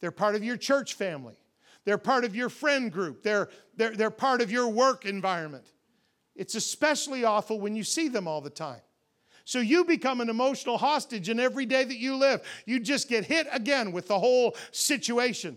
they're 0.00 0.10
part 0.10 0.34
of 0.34 0.42
your 0.42 0.56
church 0.56 0.94
family, 0.94 1.36
they're 1.84 1.98
part 1.98 2.24
of 2.24 2.34
your 2.34 2.48
friend 2.48 2.90
group, 2.90 3.22
they're, 3.22 3.48
they're, 3.76 3.94
they're 3.94 4.10
part 4.10 4.40
of 4.40 4.50
your 4.50 4.66
work 4.66 5.06
environment. 5.06 5.70
It's 6.34 6.56
especially 6.56 7.22
awful 7.22 7.60
when 7.60 7.76
you 7.76 7.84
see 7.84 8.08
them 8.08 8.26
all 8.26 8.40
the 8.40 8.50
time. 8.50 8.80
So 9.46 9.60
you 9.60 9.84
become 9.84 10.20
an 10.20 10.28
emotional 10.28 10.76
hostage 10.76 11.28
in 11.28 11.38
every 11.38 11.66
day 11.66 11.84
that 11.84 11.98
you 11.98 12.16
live. 12.16 12.42
You 12.66 12.80
just 12.80 13.08
get 13.08 13.24
hit 13.24 13.46
again 13.52 13.92
with 13.92 14.08
the 14.08 14.18
whole 14.18 14.56
situation. 14.72 15.56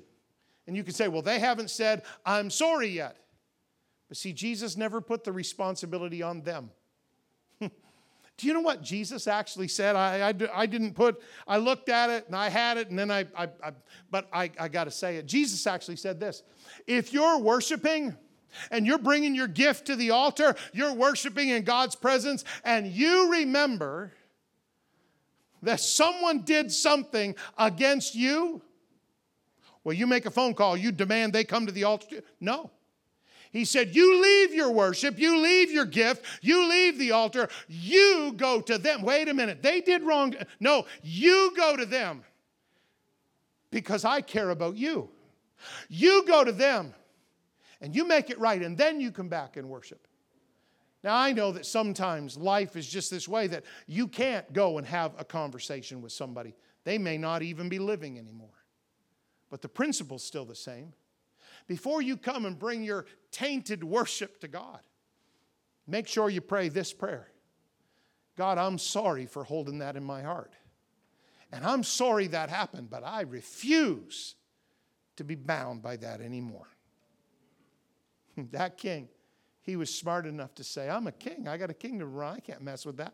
And 0.68 0.78
you 0.78 0.84
can 0.84 0.94
say, 0.94 1.08
well, 1.08 1.24
they 1.24 1.40
haven't 1.40 1.72
said, 1.72 2.04
I'm 2.24 2.52
sorry 2.52 2.90
yet. 2.90 3.18
But 4.08 4.18
see, 4.18 4.32
Jesus 4.32 4.78
never 4.78 5.02
put 5.02 5.24
the 5.24 5.32
responsibility 5.32 6.22
on 6.22 6.42
them. 6.44 6.70
Do 7.60 7.70
you 8.42 8.54
know 8.54 8.62
what 8.62 8.84
Jesus 8.84 9.26
actually 9.28 9.68
said? 9.68 9.96
I, 9.96 10.30
I, 10.30 10.34
I, 10.54 10.66
didn't 10.68 10.94
put, 10.94 11.20
I 11.48 11.58
looked 11.58 11.90
at 11.90 12.12
it 12.12 12.28
and 12.28 12.36
I 12.36 12.50
had 12.50 12.78
it 12.78 12.92
and 12.92 13.00
then 13.00 13.10
I, 13.10 13.22
I, 13.36 13.50
I 13.64 13.72
but 14.12 14.28
I, 14.32 14.52
I 14.60 14.68
got 14.68 14.84
to 14.84 14.92
say 14.92 15.16
it. 15.16 15.26
Jesus 15.26 15.66
actually 15.66 15.98
said 15.98 16.20
this 16.20 16.44
If 16.86 17.12
you're 17.12 17.40
worshiping, 17.40 18.16
and 18.72 18.86
you're 18.86 18.98
bringing 18.98 19.36
your 19.36 19.48
gift 19.48 19.88
to 19.88 19.96
the 19.96 20.12
altar, 20.12 20.56
you're 20.74 20.94
worshiping 20.94 21.50
in 21.50 21.64
God's 21.64 21.96
presence, 21.96 22.44
and 22.64 22.88
you 22.88 23.32
remember 23.32 24.12
that 25.62 25.80
someone 25.80 26.42
did 26.42 26.72
something 26.72 27.36
against 27.58 28.16
you, 28.16 28.62
well, 29.84 29.96
you 29.96 30.08
make 30.08 30.26
a 30.26 30.32
phone 30.32 30.54
call, 30.54 30.78
you 30.78 30.92
demand 30.92 31.34
they 31.34 31.44
come 31.44 31.66
to 31.66 31.72
the 31.72 31.84
altar. 31.84 32.22
No. 32.40 32.72
He 33.52 33.66
said, 33.66 33.96
You 33.96 34.22
leave 34.22 34.54
your 34.54 34.72
worship, 34.72 35.18
you 35.18 35.42
leave 35.42 35.72
your 35.72 35.86
gift, 35.86 36.24
you 36.42 36.70
leave 36.70 37.00
the 37.00 37.12
altar, 37.12 37.50
you 37.68 38.34
go 38.36 38.62
to 38.62 38.78
them. 38.78 39.02
Wait 39.02 39.28
a 39.28 39.34
minute, 39.34 39.64
they 39.64 39.82
did 39.82 40.04
wrong. 40.04 40.36
No, 40.60 40.86
you 41.02 41.52
go 41.56 41.76
to 41.76 41.86
them 41.86 42.24
because 43.72 44.06
I 44.06 44.22
care 44.22 44.52
about 44.52 44.76
you. 44.76 45.10
You 45.90 46.24
go 46.26 46.44
to 46.44 46.52
them 46.52 46.94
and 47.82 47.96
you 47.96 48.06
make 48.06 48.30
it 48.30 48.40
right, 48.40 48.62
and 48.62 48.78
then 48.78 49.00
you 49.00 49.12
come 49.12 49.30
back 49.30 49.58
and 49.58 49.70
worship. 49.70 50.08
Now, 51.04 51.16
I 51.16 51.32
know 51.32 51.52
that 51.54 51.66
sometimes 51.66 52.36
life 52.38 52.76
is 52.76 52.88
just 52.88 53.10
this 53.10 53.28
way 53.28 53.48
that 53.48 53.64
you 53.88 54.08
can't 54.08 54.52
go 54.52 54.78
and 54.78 54.86
have 54.86 55.14
a 55.18 55.24
conversation 55.24 56.02
with 56.02 56.12
somebody. 56.12 56.54
They 56.84 56.98
may 56.98 57.18
not 57.18 57.42
even 57.42 57.70
be 57.70 57.80
living 57.80 58.20
anymore. 58.20 58.50
But 59.50 59.62
the 59.62 59.70
principle's 59.70 60.24
still 60.24 60.46
the 60.46 60.56
same. 60.56 60.94
Before 61.68 62.02
you 62.02 62.18
come 62.18 62.46
and 62.46 62.60
bring 62.60 62.84
your 62.84 63.06
tainted 63.32 63.84
worship 63.84 64.42
to 64.42 64.48
God, 64.48 64.80
make 65.88 66.08
sure 66.08 66.30
you 66.30 66.42
pray 66.42 66.70
this 66.70 66.94
prayer 66.94 67.32
God, 68.36 68.58
I'm 68.58 68.78
sorry 68.78 69.26
for 69.26 69.44
holding 69.44 69.80
that 69.80 69.98
in 69.98 70.04
my 70.04 70.22
heart. 70.22 70.54
And 71.52 71.66
I'm 71.66 71.84
sorry 71.84 72.28
that 72.28 72.50
happened, 72.50 72.90
but 72.90 73.04
I 73.04 73.22
refuse 73.22 74.36
to 75.18 75.26
be 75.26 75.36
bound 75.36 75.82
by 75.82 75.98
that 75.98 76.22
anymore. 76.22 76.68
that 78.52 78.78
king, 78.78 79.10
he 79.62 79.76
was 79.76 79.94
smart 79.94 80.26
enough 80.26 80.56
to 80.56 80.64
say, 80.64 80.90
I'm 80.90 81.08
a 81.08 81.12
king. 81.12 81.48
I 81.48 81.58
got 81.58 81.70
a 81.70 81.74
kingdom 81.74 82.00
to 82.00 82.06
run. 82.06 82.36
I 82.38 82.40
can't 82.40 82.62
mess 82.62 82.86
with 82.86 82.98
that. 82.98 83.14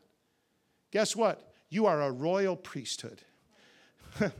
Guess 0.91 1.15
what? 1.15 1.51
You 1.69 1.88
are 1.88 2.01
a 2.01 2.11
royal 2.11 2.55
priesthood. 2.55 3.21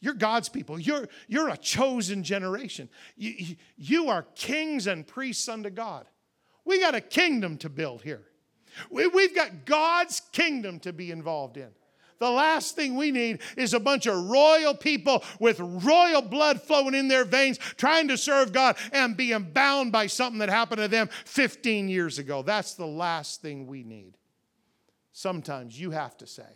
you're 0.00 0.14
God's 0.14 0.48
people. 0.48 0.78
You're, 0.78 1.08
you're 1.26 1.48
a 1.48 1.56
chosen 1.56 2.22
generation. 2.22 2.88
You, 3.16 3.56
you 3.76 4.08
are 4.08 4.22
kings 4.34 4.86
and 4.86 5.06
priests 5.06 5.48
unto 5.48 5.70
God. 5.70 6.06
We 6.64 6.80
got 6.80 6.94
a 6.94 7.00
kingdom 7.00 7.58
to 7.58 7.68
build 7.68 8.02
here. 8.02 8.22
We, 8.90 9.06
we've 9.08 9.34
got 9.34 9.64
God's 9.64 10.20
kingdom 10.32 10.80
to 10.80 10.92
be 10.92 11.10
involved 11.10 11.56
in. 11.56 11.70
The 12.24 12.30
last 12.30 12.74
thing 12.74 12.96
we 12.96 13.10
need 13.10 13.42
is 13.54 13.74
a 13.74 13.78
bunch 13.78 14.06
of 14.06 14.30
royal 14.30 14.74
people 14.74 15.22
with 15.38 15.60
royal 15.60 16.22
blood 16.22 16.58
flowing 16.62 16.94
in 16.94 17.06
their 17.06 17.26
veins 17.26 17.58
trying 17.58 18.08
to 18.08 18.16
serve 18.16 18.50
God 18.50 18.78
and 18.92 19.14
being 19.14 19.42
bound 19.52 19.92
by 19.92 20.06
something 20.06 20.38
that 20.38 20.48
happened 20.48 20.80
to 20.80 20.88
them 20.88 21.10
15 21.26 21.86
years 21.86 22.18
ago. 22.18 22.40
That's 22.40 22.76
the 22.76 22.86
last 22.86 23.42
thing 23.42 23.66
we 23.66 23.82
need. 23.82 24.16
Sometimes 25.12 25.78
you 25.78 25.90
have 25.90 26.16
to 26.16 26.26
say, 26.26 26.48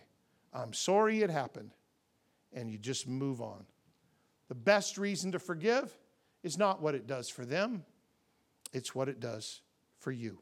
I'm 0.55 0.73
sorry 0.73 1.21
it 1.21 1.29
happened, 1.29 1.75
and 2.55 2.71
you 2.71 2.79
just 2.79 3.07
move 3.07 3.43
on. 3.43 3.67
The 4.49 4.55
best 4.55 4.97
reason 4.97 5.33
to 5.33 5.39
forgive 5.39 5.93
is 6.43 6.57
not 6.57 6.81
what 6.81 6.95
it 6.95 7.07
does 7.07 7.29
for 7.29 7.45
them, 7.45 7.85
it's 8.73 8.95
what 8.95 9.11
it 9.11 9.21
does 9.21 9.61
for 9.99 10.13
you. 10.13 10.39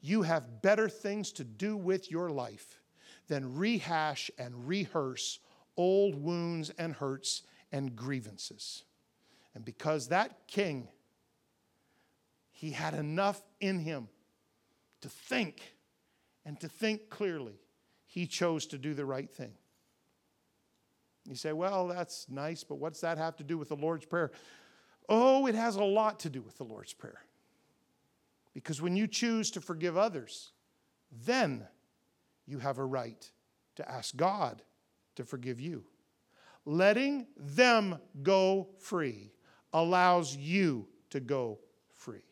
You 0.00 0.22
have 0.22 0.62
better 0.62 0.88
things 0.88 1.32
to 1.32 1.42
do 1.42 1.76
with 1.76 2.12
your 2.12 2.30
life 2.30 2.80
than 3.28 3.56
rehash 3.56 4.30
and 4.38 4.68
rehearse 4.68 5.40
old 5.76 6.14
wounds 6.14 6.70
and 6.70 6.94
hurts 6.94 7.42
and 7.72 7.96
grievances. 7.96 8.84
And 9.54 9.64
because 9.64 10.08
that 10.08 10.46
king, 10.46 10.88
he 12.50 12.70
had 12.70 12.94
enough 12.94 13.42
in 13.60 13.78
him 13.80 14.08
to 15.00 15.08
think 15.08 15.76
and 16.44 16.58
to 16.60 16.68
think 16.68 17.10
clearly, 17.10 17.60
he 18.06 18.26
chose 18.26 18.66
to 18.66 18.78
do 18.78 18.94
the 18.94 19.04
right 19.04 19.30
thing. 19.30 19.52
You 21.28 21.34
say, 21.34 21.52
well, 21.52 21.88
that's 21.88 22.26
nice, 22.28 22.62
but 22.62 22.76
what's 22.76 23.00
that 23.00 23.18
have 23.18 23.36
to 23.36 23.44
do 23.44 23.58
with 23.58 23.68
the 23.68 23.76
Lord's 23.76 24.06
Prayer? 24.06 24.30
Oh, 25.08 25.46
it 25.46 25.54
has 25.54 25.76
a 25.76 25.84
lot 25.84 26.20
to 26.20 26.30
do 26.30 26.40
with 26.40 26.56
the 26.56 26.64
Lord's 26.64 26.92
Prayer. 26.92 27.20
Because 28.54 28.80
when 28.80 28.96
you 28.96 29.06
choose 29.06 29.50
to 29.50 29.60
forgive 29.60 29.96
others, 29.96 30.52
then 31.24 31.66
you 32.46 32.58
have 32.58 32.78
a 32.78 32.84
right 32.84 33.30
to 33.76 33.90
ask 33.90 34.16
God 34.16 34.62
to 35.16 35.24
forgive 35.24 35.60
you. 35.60 35.84
Letting 36.64 37.26
them 37.36 37.98
go 38.22 38.68
free 38.78 39.32
allows 39.72 40.36
you 40.36 40.88
to 41.10 41.20
go 41.20 41.58
free. 41.94 42.22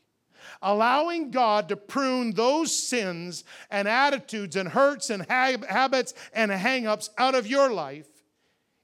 Allowing 0.60 1.30
God 1.30 1.68
to 1.68 1.76
prune 1.76 2.32
those 2.32 2.74
sins 2.74 3.44
and 3.70 3.88
attitudes 3.88 4.56
and 4.56 4.68
hurts 4.68 5.10
and 5.10 5.24
habits 5.26 6.14
and 6.32 6.50
hangups 6.50 7.10
out 7.16 7.34
of 7.34 7.46
your 7.46 7.72
life, 7.72 8.08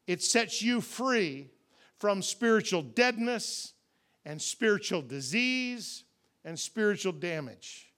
it 0.07 0.23
sets 0.23 0.63
you 0.63 0.81
free 0.81 1.51
from 1.99 2.23
spiritual 2.23 2.83
deadness 2.83 3.75
and 4.25 4.41
spiritual 4.41 5.03
disease 5.03 6.05
and 6.45 6.59
spiritual 6.59 7.13
damage. 7.13 7.93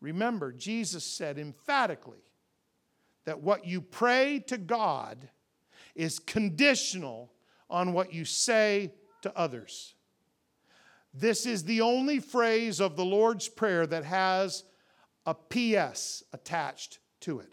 Remember, 0.00 0.52
Jesus 0.52 1.04
said 1.04 1.38
emphatically, 1.38 2.22
that 3.24 3.40
what 3.40 3.66
you 3.66 3.80
pray 3.80 4.40
to 4.48 4.58
God 4.58 5.28
is 5.94 6.18
conditional 6.18 7.32
on 7.68 7.92
what 7.92 8.12
you 8.12 8.24
say 8.24 8.92
to 9.22 9.36
others. 9.36 9.94
This 11.14 11.46
is 11.46 11.64
the 11.64 11.82
only 11.82 12.20
phrase 12.20 12.80
of 12.80 12.96
the 12.96 13.04
Lord's 13.04 13.48
Prayer 13.48 13.86
that 13.86 14.04
has 14.04 14.64
a 15.26 15.34
PS 15.34 16.24
attached 16.32 16.98
to 17.20 17.40
it. 17.40 17.52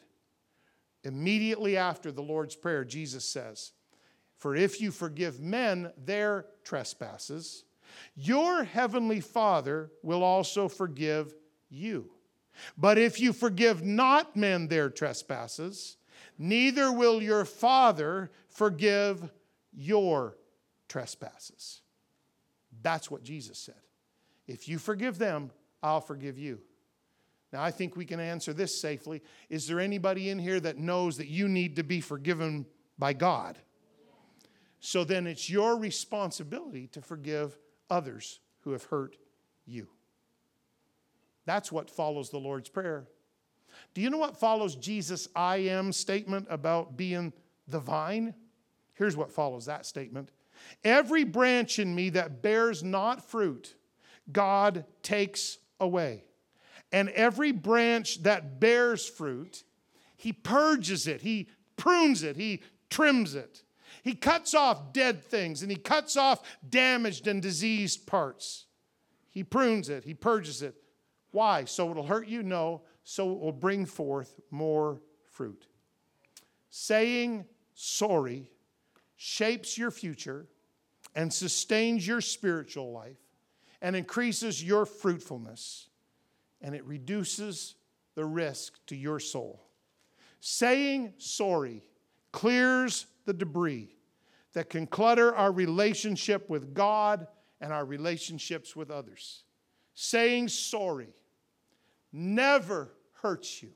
Immediately 1.03 1.77
after 1.77 2.11
the 2.11 2.21
Lord's 2.21 2.55
Prayer, 2.55 2.83
Jesus 2.83 3.25
says, 3.25 3.73
For 4.37 4.55
if 4.55 4.81
you 4.81 4.91
forgive 4.91 5.39
men 5.39 5.91
their 5.97 6.45
trespasses, 6.63 7.65
your 8.15 8.63
heavenly 8.63 9.19
Father 9.19 9.91
will 10.03 10.23
also 10.23 10.67
forgive 10.67 11.33
you. 11.69 12.11
But 12.77 12.97
if 12.97 13.19
you 13.19 13.33
forgive 13.33 13.83
not 13.83 14.35
men 14.35 14.67
their 14.67 14.89
trespasses, 14.89 15.97
neither 16.37 16.91
will 16.91 17.21
your 17.21 17.45
Father 17.45 18.31
forgive 18.47 19.29
your 19.73 20.37
trespasses. 20.87 21.81
That's 22.81 23.11
what 23.11 23.23
Jesus 23.23 23.57
said. 23.57 23.75
If 24.47 24.67
you 24.67 24.79
forgive 24.79 25.17
them, 25.17 25.51
I'll 25.83 26.01
forgive 26.01 26.37
you. 26.37 26.59
Now, 27.51 27.63
I 27.63 27.71
think 27.71 27.95
we 27.95 28.05
can 28.05 28.19
answer 28.19 28.53
this 28.53 28.79
safely. 28.79 29.21
Is 29.49 29.67
there 29.67 29.79
anybody 29.79 30.29
in 30.29 30.37
here 30.37 30.59
that 30.59 30.77
knows 30.77 31.17
that 31.17 31.27
you 31.27 31.47
need 31.47 31.75
to 31.77 31.83
be 31.83 31.99
forgiven 31.99 32.65
by 32.97 33.13
God? 33.13 33.57
So 34.79 35.03
then 35.03 35.27
it's 35.27 35.49
your 35.49 35.77
responsibility 35.77 36.87
to 36.87 37.01
forgive 37.01 37.57
others 37.89 38.39
who 38.61 38.71
have 38.71 38.83
hurt 38.83 39.17
you. 39.65 39.87
That's 41.49 41.71
what 41.71 41.89
follows 41.89 42.29
the 42.29 42.37
Lord's 42.37 42.69
Prayer. 42.69 43.07
Do 43.95 44.01
you 44.01 44.11
know 44.11 44.19
what 44.19 44.39
follows 44.39 44.75
Jesus' 44.75 45.27
I 45.35 45.57
am 45.57 45.91
statement 45.91 46.45
about 46.47 46.95
being 46.95 47.33
the 47.67 47.79
vine? 47.79 48.35
Here's 48.93 49.17
what 49.17 49.31
follows 49.31 49.65
that 49.65 49.87
statement 49.87 50.29
Every 50.83 51.23
branch 51.23 51.79
in 51.79 51.95
me 51.95 52.11
that 52.11 52.43
bears 52.43 52.83
not 52.83 53.27
fruit, 53.27 53.73
God 54.31 54.85
takes 55.01 55.57
away. 55.79 56.23
And 56.91 57.09
every 57.09 57.51
branch 57.51 58.21
that 58.21 58.59
bears 58.59 59.09
fruit, 59.09 59.63
He 60.17 60.31
purges 60.31 61.07
it, 61.07 61.23
He 61.23 61.49
prunes 61.77 62.21
it, 62.21 62.35
He 62.35 62.61
trims 62.91 63.33
it. 63.33 63.63
He 64.03 64.13
cuts 64.13 64.53
off 64.53 64.93
dead 64.93 65.23
things 65.23 65.63
and 65.63 65.71
He 65.71 65.77
cuts 65.77 66.15
off 66.15 66.43
damaged 66.69 67.25
and 67.25 67.41
diseased 67.41 68.05
parts. 68.05 68.67
He 69.31 69.43
prunes 69.43 69.89
it, 69.89 70.03
He 70.03 70.13
purges 70.13 70.61
it. 70.61 70.78
Why? 71.31 71.65
So 71.65 71.91
it'll 71.91 72.05
hurt 72.05 72.27
you? 72.27 72.43
No, 72.43 72.81
so 73.03 73.31
it 73.31 73.39
will 73.39 73.51
bring 73.51 73.85
forth 73.85 74.39
more 74.51 75.01
fruit. 75.31 75.67
Saying 76.69 77.45
sorry 77.73 78.51
shapes 79.15 79.77
your 79.77 79.91
future 79.91 80.47
and 81.15 81.33
sustains 81.33 82.05
your 82.07 82.21
spiritual 82.21 82.91
life 82.91 83.17
and 83.81 83.95
increases 83.95 84.63
your 84.63 84.85
fruitfulness 84.85 85.89
and 86.61 86.75
it 86.75 86.85
reduces 86.85 87.75
the 88.15 88.25
risk 88.25 88.85
to 88.87 88.95
your 88.95 89.19
soul. 89.19 89.65
Saying 90.39 91.13
sorry 91.17 91.83
clears 92.31 93.05
the 93.25 93.33
debris 93.33 93.95
that 94.53 94.69
can 94.69 94.87
clutter 94.87 95.35
our 95.35 95.51
relationship 95.51 96.49
with 96.49 96.73
God 96.73 97.27
and 97.61 97.73
our 97.73 97.85
relationships 97.85 98.75
with 98.75 98.91
others. 98.91 99.43
Saying 99.93 100.47
sorry 100.47 101.13
never 102.11 102.91
hurts 103.21 103.61
you, 103.61 103.71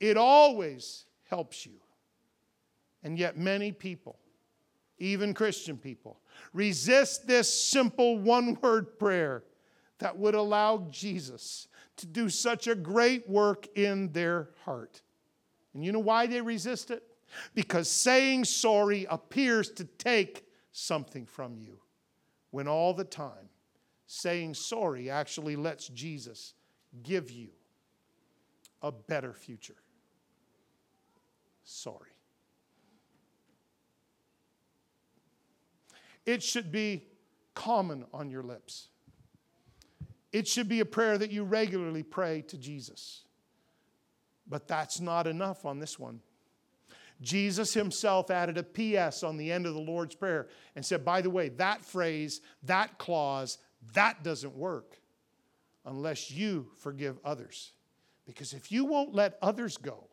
it 0.00 0.16
always 0.16 1.04
helps 1.24 1.66
you. 1.66 1.72
And 3.02 3.18
yet, 3.18 3.38
many 3.38 3.70
people, 3.72 4.18
even 4.98 5.32
Christian 5.32 5.76
people, 5.76 6.20
resist 6.52 7.26
this 7.26 7.52
simple 7.52 8.18
one 8.18 8.58
word 8.60 8.98
prayer 8.98 9.44
that 9.98 10.16
would 10.16 10.34
allow 10.34 10.86
Jesus 10.90 11.68
to 11.96 12.06
do 12.06 12.28
such 12.28 12.66
a 12.66 12.74
great 12.74 13.28
work 13.28 13.66
in 13.76 14.12
their 14.12 14.50
heart. 14.64 15.02
And 15.74 15.84
you 15.84 15.92
know 15.92 15.98
why 15.98 16.26
they 16.26 16.40
resist 16.40 16.90
it? 16.90 17.02
Because 17.54 17.88
saying 17.88 18.44
sorry 18.44 19.06
appears 19.10 19.70
to 19.72 19.84
take 19.84 20.46
something 20.72 21.26
from 21.26 21.56
you, 21.56 21.78
when 22.50 22.68
all 22.68 22.94
the 22.94 23.04
time 23.04 23.50
saying 24.06 24.54
sorry 24.54 25.10
actually 25.10 25.54
lets 25.54 25.88
Jesus 25.88 26.54
give 27.02 27.30
you 27.30 27.48
a 28.82 28.92
better 28.92 29.32
future. 29.32 29.76
Sorry. 31.64 32.10
It 36.24 36.42
should 36.42 36.70
be 36.70 37.04
common 37.54 38.04
on 38.12 38.30
your 38.30 38.42
lips. 38.42 38.88
It 40.32 40.46
should 40.46 40.68
be 40.68 40.80
a 40.80 40.84
prayer 40.84 41.16
that 41.18 41.30
you 41.30 41.44
regularly 41.44 42.02
pray 42.02 42.42
to 42.48 42.58
Jesus. 42.58 43.22
But 44.46 44.68
that's 44.68 45.00
not 45.00 45.26
enough 45.26 45.64
on 45.64 45.78
this 45.78 45.98
one. 45.98 46.20
Jesus 47.20 47.74
himself 47.74 48.30
added 48.30 48.58
a 48.58 48.62
PS 48.62 49.22
on 49.22 49.36
the 49.36 49.50
end 49.50 49.66
of 49.66 49.74
the 49.74 49.80
Lord's 49.80 50.14
Prayer 50.14 50.48
and 50.76 50.84
said, 50.84 51.04
by 51.04 51.20
the 51.20 51.30
way, 51.30 51.48
that 51.50 51.84
phrase, 51.84 52.40
that 52.62 52.98
clause, 52.98 53.58
that 53.94 54.22
doesn't 54.22 54.54
work 54.54 54.97
unless 55.88 56.30
you 56.30 56.68
forgive 56.76 57.18
others. 57.24 57.72
Because 58.26 58.52
if 58.52 58.70
you 58.70 58.84
won't 58.84 59.14
let 59.14 59.38
others 59.42 59.76
go, 59.76 60.04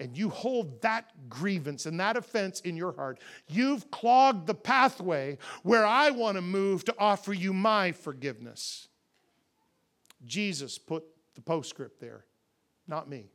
and 0.00 0.16
you 0.16 0.28
hold 0.28 0.80
that 0.82 1.10
grievance 1.28 1.86
and 1.86 1.98
that 1.98 2.16
offense 2.16 2.60
in 2.60 2.76
your 2.76 2.92
heart, 2.92 3.18
you've 3.48 3.90
clogged 3.90 4.46
the 4.46 4.54
pathway 4.54 5.38
where 5.64 5.84
I 5.84 6.10
want 6.10 6.36
to 6.36 6.42
move 6.42 6.84
to 6.84 6.94
offer 6.98 7.32
you 7.32 7.52
my 7.52 7.90
forgiveness. 7.90 8.86
Jesus 10.24 10.78
put 10.78 11.04
the 11.34 11.40
postscript 11.40 12.00
there, 12.00 12.24
not 12.86 13.08
me. 13.08 13.30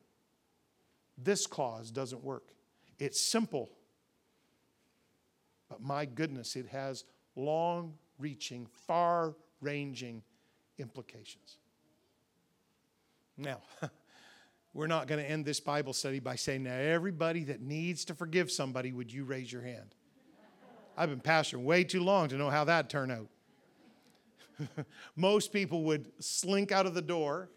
This 1.18 1.46
clause 1.48 1.92
doesn't 1.92 2.24
work. 2.24 2.54
It's 2.98 3.20
simple, 3.20 3.70
but 5.68 5.82
my 5.82 6.06
goodness, 6.06 6.56
it 6.56 6.68
has 6.68 7.04
long 7.36 7.94
reaching, 8.20 8.68
far 8.88 9.36
ranging 9.60 10.24
implications. 10.78 11.58
Now, 13.38 13.62
we're 14.74 14.88
not 14.88 15.08
going 15.08 15.24
to 15.24 15.30
end 15.30 15.46
this 15.46 15.60
Bible 15.60 15.94
study 15.94 16.20
by 16.20 16.36
saying, 16.36 16.64
now, 16.64 16.76
everybody 16.76 17.44
that 17.46 17.62
needs 17.62 18.06
to 18.06 18.16
forgive 18.16 18.52
somebody, 18.52 18.92
would 18.92 19.12
you 19.12 19.24
raise 19.24 19.52
your 19.52 19.62
hand? 19.62 19.96
I've 20.96 21.10
been 21.10 21.22
pastoring 21.22 21.64
way 21.64 21.84
too 21.84 22.04
long 22.04 22.28
to 22.30 22.36
know 22.36 22.50
how 22.50 22.64
that'd 22.66 22.90
turn 22.90 23.10
out. 23.10 23.28
Most 25.16 25.52
people 25.52 25.84
would 25.86 26.12
slink 26.20 26.72
out 26.72 26.86
of 26.86 26.94
the 26.94 27.02
door 27.02 27.50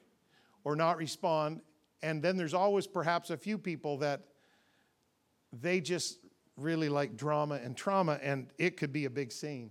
or 0.64 0.74
not 0.74 0.96
respond. 0.96 1.60
And 2.02 2.22
then 2.22 2.36
there's 2.36 2.54
always 2.54 2.86
perhaps 2.86 3.30
a 3.30 3.36
few 3.36 3.58
people 3.58 3.98
that 3.98 4.22
they 5.52 5.80
just 5.80 6.18
really 6.56 6.88
like 6.88 7.16
drama 7.16 7.60
and 7.62 7.76
trauma, 7.76 8.18
and 8.22 8.48
it 8.58 8.76
could 8.76 8.92
be 8.92 9.04
a 9.04 9.10
big 9.10 9.30
scene. 9.30 9.70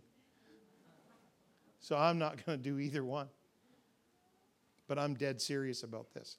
So 1.85 1.95
I'm 1.95 2.17
not 2.17 2.43
going 2.43 2.57
to 2.57 2.63
do 2.63 2.79
either 2.79 3.05
one. 3.05 3.27
But 4.87 4.97
I'm 4.97 5.13
dead 5.13 5.39
serious 5.39 5.83
about 5.83 6.15
this. 6.15 6.37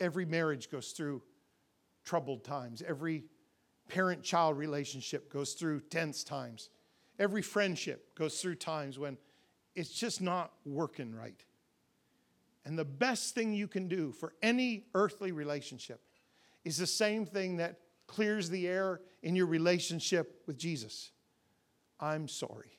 Every 0.00 0.24
marriage 0.24 0.70
goes 0.70 0.92
through 0.92 1.20
troubled 2.02 2.44
times. 2.44 2.82
Every 2.88 3.24
parent 3.90 4.22
child 4.22 4.56
relationship 4.56 5.30
goes 5.30 5.52
through 5.52 5.80
tense 5.90 6.24
times. 6.24 6.70
Every 7.18 7.42
friendship 7.42 8.14
goes 8.14 8.40
through 8.40 8.54
times 8.54 8.98
when 8.98 9.18
it's 9.74 9.90
just 9.90 10.22
not 10.22 10.52
working 10.64 11.14
right. 11.14 11.44
And 12.64 12.78
the 12.78 12.86
best 12.86 13.34
thing 13.34 13.52
you 13.52 13.68
can 13.68 13.86
do 13.86 14.12
for 14.12 14.32
any 14.40 14.86
earthly 14.94 15.30
relationship 15.30 16.00
is 16.64 16.78
the 16.78 16.86
same 16.86 17.26
thing 17.26 17.58
that 17.58 17.80
clears 18.06 18.48
the 18.48 18.66
air 18.66 19.02
in 19.22 19.36
your 19.36 19.46
relationship 19.46 20.42
with 20.46 20.56
Jesus. 20.56 21.10
I'm 22.00 22.28
sorry. 22.28 22.78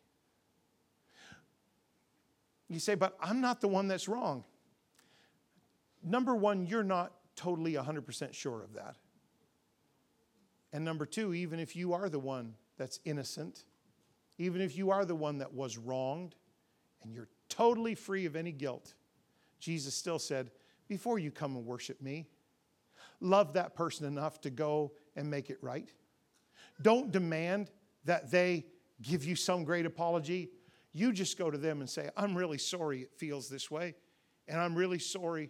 You 2.69 2.79
say, 2.79 2.95
but 2.95 3.17
I'm 3.21 3.41
not 3.41 3.61
the 3.61 3.67
one 3.67 3.87
that's 3.87 4.07
wrong. 4.07 4.43
Number 6.03 6.35
one, 6.35 6.65
you're 6.65 6.83
not 6.83 7.11
totally 7.35 7.73
100% 7.73 8.33
sure 8.33 8.63
of 8.63 8.73
that. 8.73 8.95
And 10.73 10.85
number 10.85 11.05
two, 11.05 11.33
even 11.33 11.59
if 11.59 11.75
you 11.75 11.93
are 11.93 12.09
the 12.09 12.19
one 12.19 12.55
that's 12.77 12.99
innocent, 13.05 13.65
even 14.37 14.61
if 14.61 14.77
you 14.77 14.89
are 14.89 15.05
the 15.05 15.15
one 15.15 15.37
that 15.39 15.53
was 15.53 15.77
wronged 15.77 16.35
and 17.03 17.13
you're 17.13 17.27
totally 17.49 17.93
free 17.93 18.25
of 18.25 18.35
any 18.35 18.51
guilt, 18.51 18.93
Jesus 19.59 19.93
still 19.93 20.17
said, 20.17 20.49
Before 20.87 21.19
you 21.19 21.29
come 21.29 21.55
and 21.55 21.65
worship 21.65 22.01
me, 22.01 22.25
love 23.19 23.53
that 23.53 23.75
person 23.75 24.07
enough 24.07 24.39
to 24.41 24.49
go 24.49 24.93
and 25.15 25.29
make 25.29 25.49
it 25.49 25.57
right. 25.61 25.89
Don't 26.81 27.11
demand 27.11 27.69
that 28.05 28.31
they 28.31 28.65
give 29.01 29.25
you 29.25 29.35
some 29.35 29.63
great 29.63 29.85
apology. 29.85 30.49
You 30.93 31.13
just 31.13 31.37
go 31.37 31.49
to 31.49 31.57
them 31.57 31.79
and 31.79 31.89
say, 31.89 32.09
I'm 32.17 32.35
really 32.35 32.57
sorry 32.57 33.01
it 33.01 33.11
feels 33.15 33.49
this 33.49 33.71
way, 33.71 33.95
and 34.47 34.59
I'm 34.59 34.75
really 34.75 34.99
sorry 34.99 35.49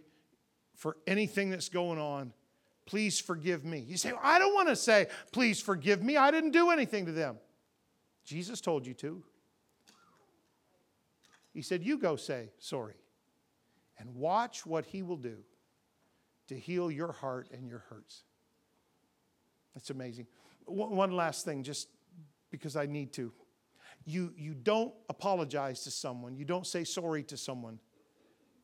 for 0.74 0.96
anything 1.06 1.50
that's 1.50 1.68
going 1.68 1.98
on. 1.98 2.32
Please 2.86 3.20
forgive 3.20 3.64
me. 3.64 3.78
You 3.78 3.96
say, 3.96 4.12
I 4.22 4.38
don't 4.38 4.54
want 4.54 4.68
to 4.68 4.76
say, 4.76 5.06
please 5.32 5.60
forgive 5.60 6.02
me. 6.02 6.16
I 6.16 6.30
didn't 6.30 6.50
do 6.50 6.70
anything 6.70 7.06
to 7.06 7.12
them. 7.12 7.36
Jesus 8.24 8.60
told 8.60 8.86
you 8.86 8.94
to. 8.94 9.22
He 11.52 11.62
said, 11.62 11.82
You 11.82 11.98
go 11.98 12.16
say 12.16 12.50
sorry 12.58 12.94
and 13.98 14.14
watch 14.14 14.64
what 14.64 14.84
He 14.86 15.02
will 15.02 15.16
do 15.16 15.38
to 16.48 16.58
heal 16.58 16.90
your 16.90 17.12
heart 17.12 17.48
and 17.52 17.68
your 17.68 17.84
hurts. 17.90 18.24
That's 19.74 19.90
amazing. 19.90 20.26
One 20.66 21.12
last 21.12 21.44
thing, 21.44 21.62
just 21.62 21.88
because 22.50 22.76
I 22.76 22.86
need 22.86 23.12
to. 23.14 23.32
You, 24.04 24.32
you 24.36 24.54
don't 24.54 24.92
apologize 25.08 25.84
to 25.84 25.90
someone, 25.90 26.36
you 26.36 26.44
don't 26.44 26.66
say 26.66 26.84
sorry 26.84 27.22
to 27.24 27.36
someone 27.36 27.78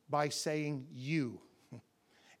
by 0.09 0.29
saying 0.29 0.87
you. 0.91 1.41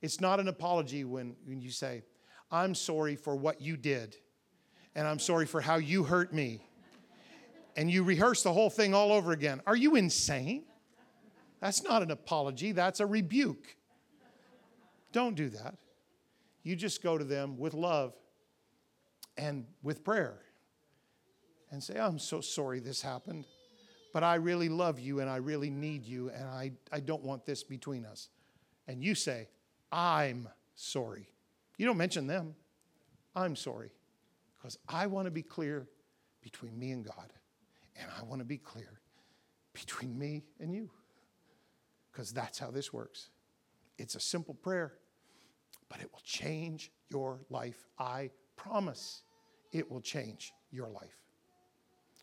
It's 0.01 0.21
not 0.21 0.39
an 0.39 0.47
apology 0.47 1.03
when, 1.03 1.35
when 1.43 1.59
you 1.59 1.71
say, 1.71 2.03
I'm 2.49 2.73
sorry 2.73 3.17
for 3.17 3.35
what 3.35 3.59
you 3.59 3.75
did, 3.75 4.15
and 4.95 5.05
I'm 5.05 5.19
sorry 5.19 5.45
for 5.45 5.59
how 5.59 5.75
you 5.75 6.05
hurt 6.05 6.33
me 6.33 6.65
and 7.75 7.91
you 7.91 8.03
rehearse 8.03 8.43
the 8.43 8.53
whole 8.53 8.69
thing 8.69 8.93
all 8.93 9.11
over 9.11 9.33
again. 9.33 9.61
Are 9.67 9.75
you 9.75 9.95
insane? 9.95 10.63
That's 11.59 11.83
not 11.83 12.01
an 12.01 12.11
apology, 12.11 12.71
that's 12.71 12.99
a 12.99 13.05
rebuke. 13.05 13.75
Don't 15.11 15.35
do 15.35 15.49
that. 15.49 15.75
You 16.63 16.75
just 16.75 17.03
go 17.03 17.17
to 17.17 17.23
them 17.23 17.57
with 17.57 17.73
love 17.73 18.13
and 19.37 19.65
with 19.81 20.03
prayer 20.03 20.39
and 21.71 21.83
say, 21.83 21.99
I'm 21.99 22.19
so 22.19 22.41
sorry 22.41 22.79
this 22.79 23.01
happened, 23.01 23.45
but 24.13 24.23
I 24.23 24.35
really 24.35 24.69
love 24.69 24.99
you 24.99 25.19
and 25.19 25.29
I 25.29 25.37
really 25.37 25.69
need 25.69 26.05
you 26.05 26.29
and 26.29 26.45
I, 26.45 26.71
I 26.91 26.99
don't 26.99 27.23
want 27.23 27.45
this 27.45 27.63
between 27.63 28.05
us. 28.05 28.29
And 28.87 29.03
you 29.03 29.15
say, 29.15 29.47
I'm 29.91 30.47
sorry. 30.75 31.29
You 31.77 31.85
don't 31.85 31.97
mention 31.97 32.27
them. 32.27 32.55
I'm 33.35 33.55
sorry 33.55 33.91
because 34.57 34.77
I 34.87 35.07
want 35.07 35.25
to 35.25 35.31
be 35.31 35.43
clear 35.43 35.87
between 36.41 36.77
me 36.77 36.91
and 36.91 37.05
God, 37.05 37.33
and 37.95 38.09
I 38.19 38.23
want 38.23 38.39
to 38.39 38.45
be 38.45 38.57
clear 38.57 38.99
between 39.73 40.17
me 40.17 40.43
and 40.59 40.73
you 40.73 40.89
because 42.11 42.31
that's 42.31 42.59
how 42.59 42.71
this 42.71 42.91
works. 42.91 43.29
It's 43.97 44.15
a 44.15 44.19
simple 44.19 44.53
prayer, 44.53 44.93
but 45.89 46.01
it 46.01 46.11
will 46.11 46.21
change 46.23 46.91
your 47.09 47.39
life. 47.49 47.85
I 47.97 48.31
promise 48.55 49.23
it 49.71 49.89
will 49.89 50.01
change 50.01 50.53
your 50.71 50.89
life. 50.89 51.17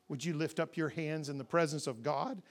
Would 0.08 0.24
you 0.24 0.34
lift 0.34 0.60
up 0.60 0.76
your 0.76 0.88
hands 0.88 1.28
in 1.28 1.38
the 1.38 1.44
presence 1.44 1.86
of 1.86 2.02
God 2.02 2.42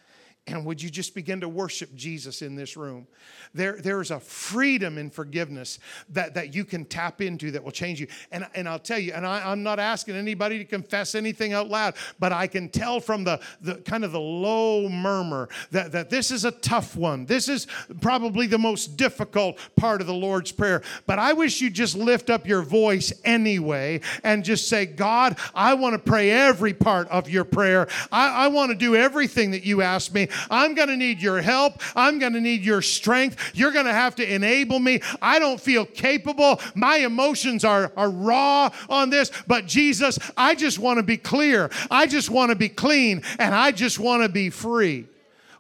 and 0.48 0.64
would 0.64 0.80
you 0.80 0.92
just 0.92 1.16
begin 1.16 1.42
to 1.42 1.50
worship 1.50 1.96
Jesus 1.96 2.44
in 2.44 2.56
this 2.56 2.78
room? 2.78 3.08
There, 3.56 3.78
there's 3.82 4.12
a 4.12 4.20
freedom 4.20 5.00
in 5.00 5.10
forgiveness 5.10 5.80
that, 6.10 6.36
that 6.36 6.54
you 6.54 6.66
can 6.66 6.86
tap 6.86 7.20
into 7.20 7.50
that 7.52 7.64
will 7.64 7.72
change 7.72 8.00
you. 8.00 8.06
And, 8.32 8.46
and 8.54 8.70
I'll 8.70 8.78
tell 8.78 9.00
you, 9.00 9.14
and 9.14 9.26
I, 9.26 9.50
I'm 9.50 9.64
not 9.64 9.80
asking 9.80 10.16
anybody 10.16 10.60
to 10.60 10.66
confess 10.66 11.16
anything 11.16 11.54
out 11.54 11.70
loud, 11.70 11.96
but 12.20 12.32
I 12.32 12.46
can 12.46 12.70
tell 12.70 13.00
from 13.00 13.24
the, 13.24 13.40
the 13.60 13.76
kind 13.76 14.06
of 14.06 14.12
the 14.12 14.20
low 14.20 14.88
murmur 14.88 15.50
that, 15.72 15.92
that 15.94 16.12
this 16.12 16.30
is 16.30 16.46
a 16.46 16.52
tough 16.52 16.96
one. 16.96 17.26
This 17.26 17.50
is 17.50 17.66
probably 18.00 18.46
the 18.46 18.60
most 18.60 18.98
difficult 18.98 19.58
part 19.76 20.00
of 20.00 20.06
the 20.06 20.14
Lord's 20.14 20.52
Prayer. 20.52 20.84
But 21.08 21.18
I 21.18 21.34
wish 21.34 21.60
you'd 21.60 21.74
just 21.74 21.96
lift 21.96 22.30
up 22.30 22.46
your 22.46 22.62
voice 22.62 23.12
anyway 23.24 24.02
and 24.24 24.44
just 24.44 24.68
say, 24.68 24.86
God, 24.86 25.40
I 25.56 25.74
want 25.74 25.94
to 25.94 26.00
pray 26.00 26.30
every 26.30 26.74
part 26.74 27.08
of 27.08 27.32
your 27.32 27.46
prayer. 27.46 27.88
I, 28.12 28.46
I 28.46 28.48
want 28.50 28.70
to 28.70 28.78
do 28.78 28.96
everything 28.96 29.50
that 29.52 29.66
you 29.66 29.82
ask 29.82 30.14
me. 30.14 30.28
I'm 30.50 30.76
going 30.76 30.90
to 30.90 30.98
need 30.98 31.22
your 31.22 31.42
help. 31.42 31.82
I'm 31.96 32.20
going 32.20 32.34
to 32.34 32.42
need 32.42 32.64
your 32.64 32.82
strength. 32.82 33.52
You're 33.54 33.72
going 33.72 33.86
to 33.86 33.94
have 33.94 34.16
to 34.16 34.34
enable 34.34 34.80
me. 34.80 35.02
I 35.22 35.40
don't 35.40 35.60
feel 35.60 35.86
capable. 35.86 36.60
My 36.74 36.98
emotions 36.98 37.64
are, 37.64 37.92
are 37.98 38.10
raw 38.10 38.70
on 38.90 39.10
this. 39.10 39.32
But 39.48 39.66
Jesus, 39.66 40.20
I 40.38 40.56
just 40.56 40.80
want 40.80 40.98
to 40.98 41.04
be 41.04 41.18
clear. 41.18 41.70
I 41.90 42.08
just 42.08 42.30
want 42.30 42.50
to 42.50 42.56
be 42.56 42.70
clean. 42.70 43.24
And 43.40 43.54
I 43.54 43.72
just 43.72 44.00
want 44.00 44.24
to 44.24 44.30
be 44.30 44.50
free. 44.50 45.08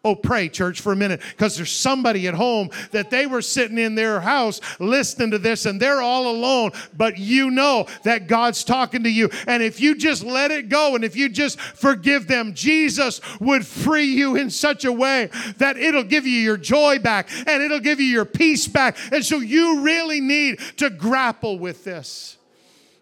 Oh, 0.05 0.15
pray, 0.15 0.49
church, 0.49 0.81
for 0.81 0.93
a 0.93 0.95
minute, 0.95 1.19
because 1.31 1.57
there's 1.57 1.71
somebody 1.71 2.27
at 2.27 2.35
home 2.35 2.69
that 2.91 3.09
they 3.09 3.25
were 3.25 3.41
sitting 3.41 3.79
in 3.79 3.95
their 3.95 4.19
house 4.19 4.61
listening 4.79 5.31
to 5.31 5.39
this 5.39 5.65
and 5.65 5.81
they're 5.81 5.99
all 5.99 6.29
alone, 6.29 6.73
but 6.95 7.17
you 7.17 7.49
know 7.49 7.87
that 8.03 8.27
God's 8.27 8.63
talking 8.63 9.01
to 9.01 9.09
you. 9.09 9.31
And 9.47 9.63
if 9.63 9.81
you 9.81 9.95
just 9.95 10.23
let 10.23 10.51
it 10.51 10.69
go 10.69 10.93
and 10.93 11.03
if 11.03 11.15
you 11.15 11.27
just 11.27 11.59
forgive 11.59 12.27
them, 12.27 12.53
Jesus 12.53 13.19
would 13.39 13.65
free 13.65 14.05
you 14.05 14.35
in 14.35 14.51
such 14.51 14.85
a 14.85 14.91
way 14.91 15.31
that 15.57 15.75
it'll 15.75 16.03
give 16.03 16.27
you 16.27 16.37
your 16.37 16.57
joy 16.57 16.99
back 16.99 17.27
and 17.47 17.63
it'll 17.63 17.79
give 17.79 17.99
you 17.99 18.05
your 18.05 18.25
peace 18.25 18.67
back. 18.67 18.97
And 19.11 19.25
so 19.25 19.39
you 19.39 19.79
really 19.79 20.21
need 20.21 20.59
to 20.77 20.91
grapple 20.91 21.57
with 21.57 21.83
this. 21.83 22.37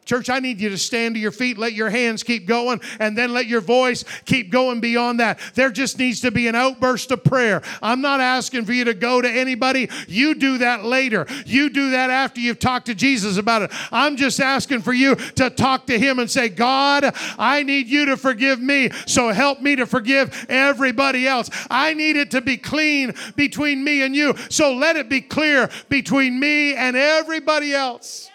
Church, 0.06 0.30
I 0.30 0.40
need 0.40 0.60
you 0.60 0.70
to 0.70 0.78
stand 0.78 1.16
to 1.16 1.22
your 1.22 1.32
feet, 1.32 1.58
let 1.58 1.74
your 1.74 1.90
hands 1.90 2.24
keep 2.24 2.46
going, 2.46 2.82
and 3.00 3.18
then 3.18 3.34
let 3.34 3.48
your 3.48 3.62
voice 3.62 4.04
keep 4.26 4.52
going 4.52 4.80
beyond 4.80 5.20
that. 5.20 5.40
There 5.56 5.70
just 5.72 5.98
needs 5.98 6.22
to 6.22 6.32
be 6.32 6.48
an 6.48 6.56
outburst 6.56 7.12
of 7.12 7.24
prayer. 7.24 7.62
I'm 7.82 8.02
not 8.02 8.20
asking 8.20 8.66
for 8.66 8.74
you 8.74 8.86
to 8.86 8.94
go 8.94 9.22
to 9.22 9.30
anybody. 9.30 9.90
You 10.08 10.36
do 10.36 10.58
that 10.60 10.84
later. 10.84 11.26
You 11.46 11.70
do 11.70 11.92
that 11.92 12.10
after 12.10 12.40
you've 12.40 12.60
talked 12.60 12.88
to 12.88 12.96
Jesus 12.96 13.38
about 13.38 13.62
it. 13.62 13.72
I'm 13.92 14.18
just 14.18 14.40
asking 14.40 14.82
for 14.82 14.94
you 14.94 15.16
to 15.16 15.50
talk 15.50 15.88
to 15.88 15.98
Him 15.98 16.20
and 16.20 16.30
say, 16.30 16.50
God, 16.50 17.16
I 17.38 17.64
need 17.64 17.88
you 17.88 18.06
to 18.08 18.18
forgive 18.18 18.60
me, 18.60 18.90
so 19.06 19.30
help 19.30 19.62
me 19.62 19.76
to 19.76 19.86
forgive 19.86 20.46
everybody 20.50 21.28
else. 21.28 21.50
I 21.70 21.94
need 21.94 22.16
it 22.18 22.32
to 22.32 22.42
be 22.42 22.58
clean 22.58 23.14
between 23.36 23.84
me 23.84 24.02
and 24.02 24.16
you, 24.16 24.36
so 24.50 24.74
let 24.74 24.96
it 24.96 25.10
be 25.10 25.22
clear 25.22 25.70
between 25.90 26.40
me 26.40 26.76
and 26.76 26.96
everybody 26.96 27.74
else. 27.74 28.30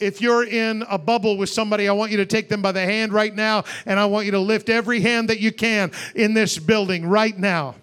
If 0.00 0.20
you're 0.20 0.44
in 0.44 0.84
a 0.88 0.96
bubble 0.96 1.36
with 1.36 1.48
somebody, 1.48 1.88
I 1.88 1.92
want 1.92 2.12
you 2.12 2.18
to 2.18 2.26
take 2.26 2.48
them 2.48 2.62
by 2.62 2.70
the 2.70 2.84
hand 2.84 3.12
right 3.12 3.34
now, 3.34 3.64
and 3.84 3.98
I 3.98 4.06
want 4.06 4.26
you 4.26 4.32
to 4.32 4.38
lift 4.38 4.68
every 4.68 5.00
hand 5.00 5.28
that 5.28 5.40
you 5.40 5.50
can 5.50 5.90
in 6.14 6.34
this 6.34 6.58
building 6.58 7.06
right 7.06 7.36
now. 7.36 7.74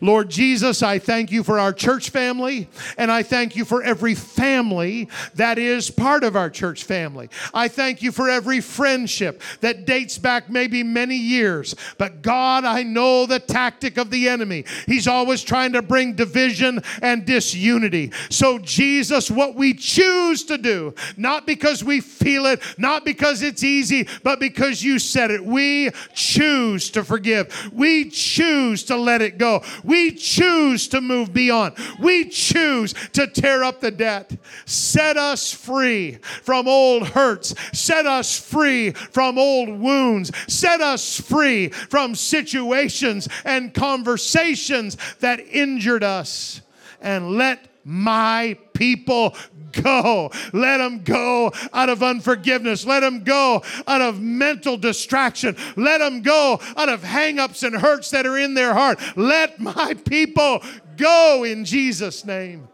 Lord 0.00 0.28
Jesus, 0.28 0.82
I 0.82 0.98
thank 0.98 1.30
you 1.30 1.42
for 1.42 1.58
our 1.58 1.72
church 1.72 2.10
family, 2.10 2.68
and 2.98 3.10
I 3.10 3.22
thank 3.22 3.56
you 3.56 3.64
for 3.64 3.82
every 3.82 4.14
family 4.14 5.08
that 5.34 5.58
is 5.58 5.90
part 5.90 6.24
of 6.24 6.36
our 6.36 6.50
church 6.50 6.84
family. 6.84 7.28
I 7.54 7.68
thank 7.68 8.02
you 8.02 8.12
for 8.12 8.28
every 8.28 8.60
friendship 8.60 9.42
that 9.60 9.86
dates 9.86 10.18
back 10.18 10.50
maybe 10.50 10.82
many 10.82 11.16
years. 11.16 11.74
But 11.98 12.22
God, 12.22 12.64
I 12.64 12.82
know 12.82 13.26
the 13.26 13.40
tactic 13.40 13.96
of 13.96 14.10
the 14.10 14.28
enemy. 14.28 14.64
He's 14.86 15.06
always 15.06 15.42
trying 15.42 15.72
to 15.72 15.82
bring 15.82 16.14
division 16.14 16.82
and 17.02 17.24
disunity. 17.24 18.12
So, 18.30 18.58
Jesus, 18.58 19.30
what 19.30 19.54
we 19.54 19.74
choose 19.74 20.44
to 20.44 20.58
do, 20.58 20.94
not 21.16 21.46
because 21.46 21.82
we 21.82 22.00
feel 22.00 22.46
it, 22.46 22.62
not 22.78 23.04
because 23.04 23.42
it's 23.42 23.62
easy, 23.62 24.08
but 24.22 24.40
because 24.40 24.82
you 24.82 24.98
said 24.98 25.30
it, 25.30 25.44
we 25.44 25.90
choose 26.14 26.90
to 26.90 27.04
forgive. 27.04 27.70
We 27.72 28.10
choose 28.10 28.84
to 28.84 28.96
let 28.96 29.22
it 29.22 29.38
go. 29.38 29.62
We 29.86 30.12
choose 30.12 30.88
to 30.88 31.00
move 31.00 31.32
beyond. 31.32 31.74
We 32.00 32.28
choose 32.28 32.92
to 33.12 33.26
tear 33.26 33.62
up 33.62 33.80
the 33.80 33.90
debt. 33.92 34.36
Set 34.64 35.16
us 35.16 35.52
free 35.52 36.18
from 36.42 36.66
old 36.66 37.08
hurts. 37.08 37.54
Set 37.72 38.04
us 38.04 38.38
free 38.38 38.90
from 38.90 39.38
old 39.38 39.68
wounds. 39.68 40.32
Set 40.52 40.80
us 40.80 41.20
free 41.20 41.68
from 41.68 42.14
situations 42.14 43.28
and 43.44 43.72
conversations 43.72 44.96
that 45.20 45.40
injured 45.40 46.02
us. 46.02 46.60
And 47.00 47.32
let 47.36 47.68
my 47.84 48.58
people 48.72 49.36
go. 49.82 50.30
Let 50.52 50.78
them 50.78 51.02
go 51.02 51.52
out 51.72 51.88
of 51.88 52.02
unforgiveness. 52.02 52.84
Let 52.84 53.00
them 53.00 53.24
go 53.24 53.62
out 53.86 54.00
of 54.00 54.20
mental 54.20 54.76
distraction. 54.76 55.56
Let 55.76 55.98
them 55.98 56.22
go 56.22 56.60
out 56.76 56.88
of 56.88 57.02
hangups 57.02 57.62
and 57.62 57.76
hurts 57.76 58.10
that 58.10 58.26
are 58.26 58.38
in 58.38 58.54
their 58.54 58.74
heart. 58.74 59.00
Let 59.16 59.60
my 59.60 59.94
people 60.04 60.62
go 60.96 61.44
in 61.44 61.64
Jesus' 61.64 62.24
name. 62.24 62.68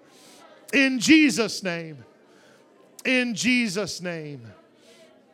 In 0.73 0.99
Jesus' 0.99 1.63
name. 1.63 2.05
In 3.05 3.35
Jesus' 3.35 4.01
name. 4.01 4.47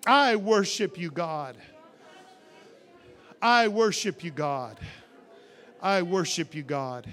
I 0.07 0.37
worship 0.37 0.99
you, 0.99 1.11
God. 1.11 1.57
I 3.41 3.69
worship 3.69 4.25
you, 4.25 4.31
God. 4.31 4.79
I 5.81 6.03
worship 6.03 6.55
you, 6.55 6.63
God. 6.63 7.07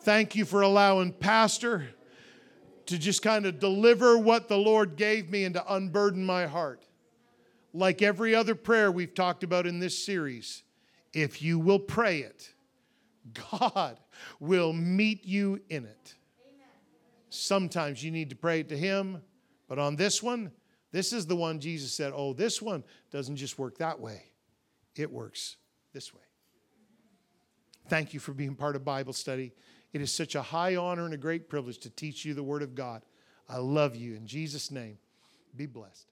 Thank 0.00 0.34
you 0.34 0.44
for 0.44 0.62
allowing 0.62 1.12
Pastor 1.12 1.90
to 2.90 2.98
just 2.98 3.22
kind 3.22 3.46
of 3.46 3.58
deliver 3.58 4.18
what 4.18 4.48
the 4.48 4.56
Lord 4.56 4.96
gave 4.96 5.30
me 5.30 5.44
and 5.44 5.54
to 5.54 5.74
unburden 5.74 6.24
my 6.24 6.46
heart. 6.46 6.86
Like 7.72 8.02
every 8.02 8.34
other 8.34 8.54
prayer 8.54 8.90
we've 8.90 9.14
talked 9.14 9.44
about 9.44 9.66
in 9.66 9.78
this 9.78 10.04
series, 10.04 10.64
if 11.12 11.40
you 11.40 11.58
will 11.58 11.78
pray 11.78 12.18
it, 12.18 12.52
God 13.50 13.98
will 14.40 14.72
meet 14.72 15.24
you 15.24 15.60
in 15.68 15.84
it. 15.84 16.14
Sometimes 17.28 18.02
you 18.02 18.10
need 18.10 18.30
to 18.30 18.36
pray 18.36 18.60
it 18.60 18.68
to 18.70 18.76
Him, 18.76 19.22
but 19.68 19.78
on 19.78 19.94
this 19.94 20.20
one, 20.20 20.50
this 20.90 21.12
is 21.12 21.26
the 21.26 21.36
one 21.36 21.60
Jesus 21.60 21.92
said, 21.92 22.12
Oh, 22.14 22.32
this 22.32 22.60
one 22.60 22.82
doesn't 23.12 23.36
just 23.36 23.56
work 23.56 23.78
that 23.78 24.00
way, 24.00 24.24
it 24.96 25.10
works 25.10 25.56
this 25.92 26.12
way. 26.12 26.20
Thank 27.88 28.14
you 28.14 28.20
for 28.20 28.32
being 28.32 28.56
part 28.56 28.74
of 28.74 28.84
Bible 28.84 29.12
study. 29.12 29.52
It 29.92 30.00
is 30.00 30.12
such 30.12 30.34
a 30.34 30.42
high 30.42 30.76
honor 30.76 31.04
and 31.04 31.14
a 31.14 31.18
great 31.18 31.48
privilege 31.48 31.78
to 31.78 31.90
teach 31.90 32.24
you 32.24 32.34
the 32.34 32.42
Word 32.42 32.62
of 32.62 32.74
God. 32.74 33.02
I 33.48 33.58
love 33.58 33.96
you. 33.96 34.14
In 34.14 34.26
Jesus' 34.26 34.70
name, 34.70 34.98
be 35.56 35.66
blessed. 35.66 36.06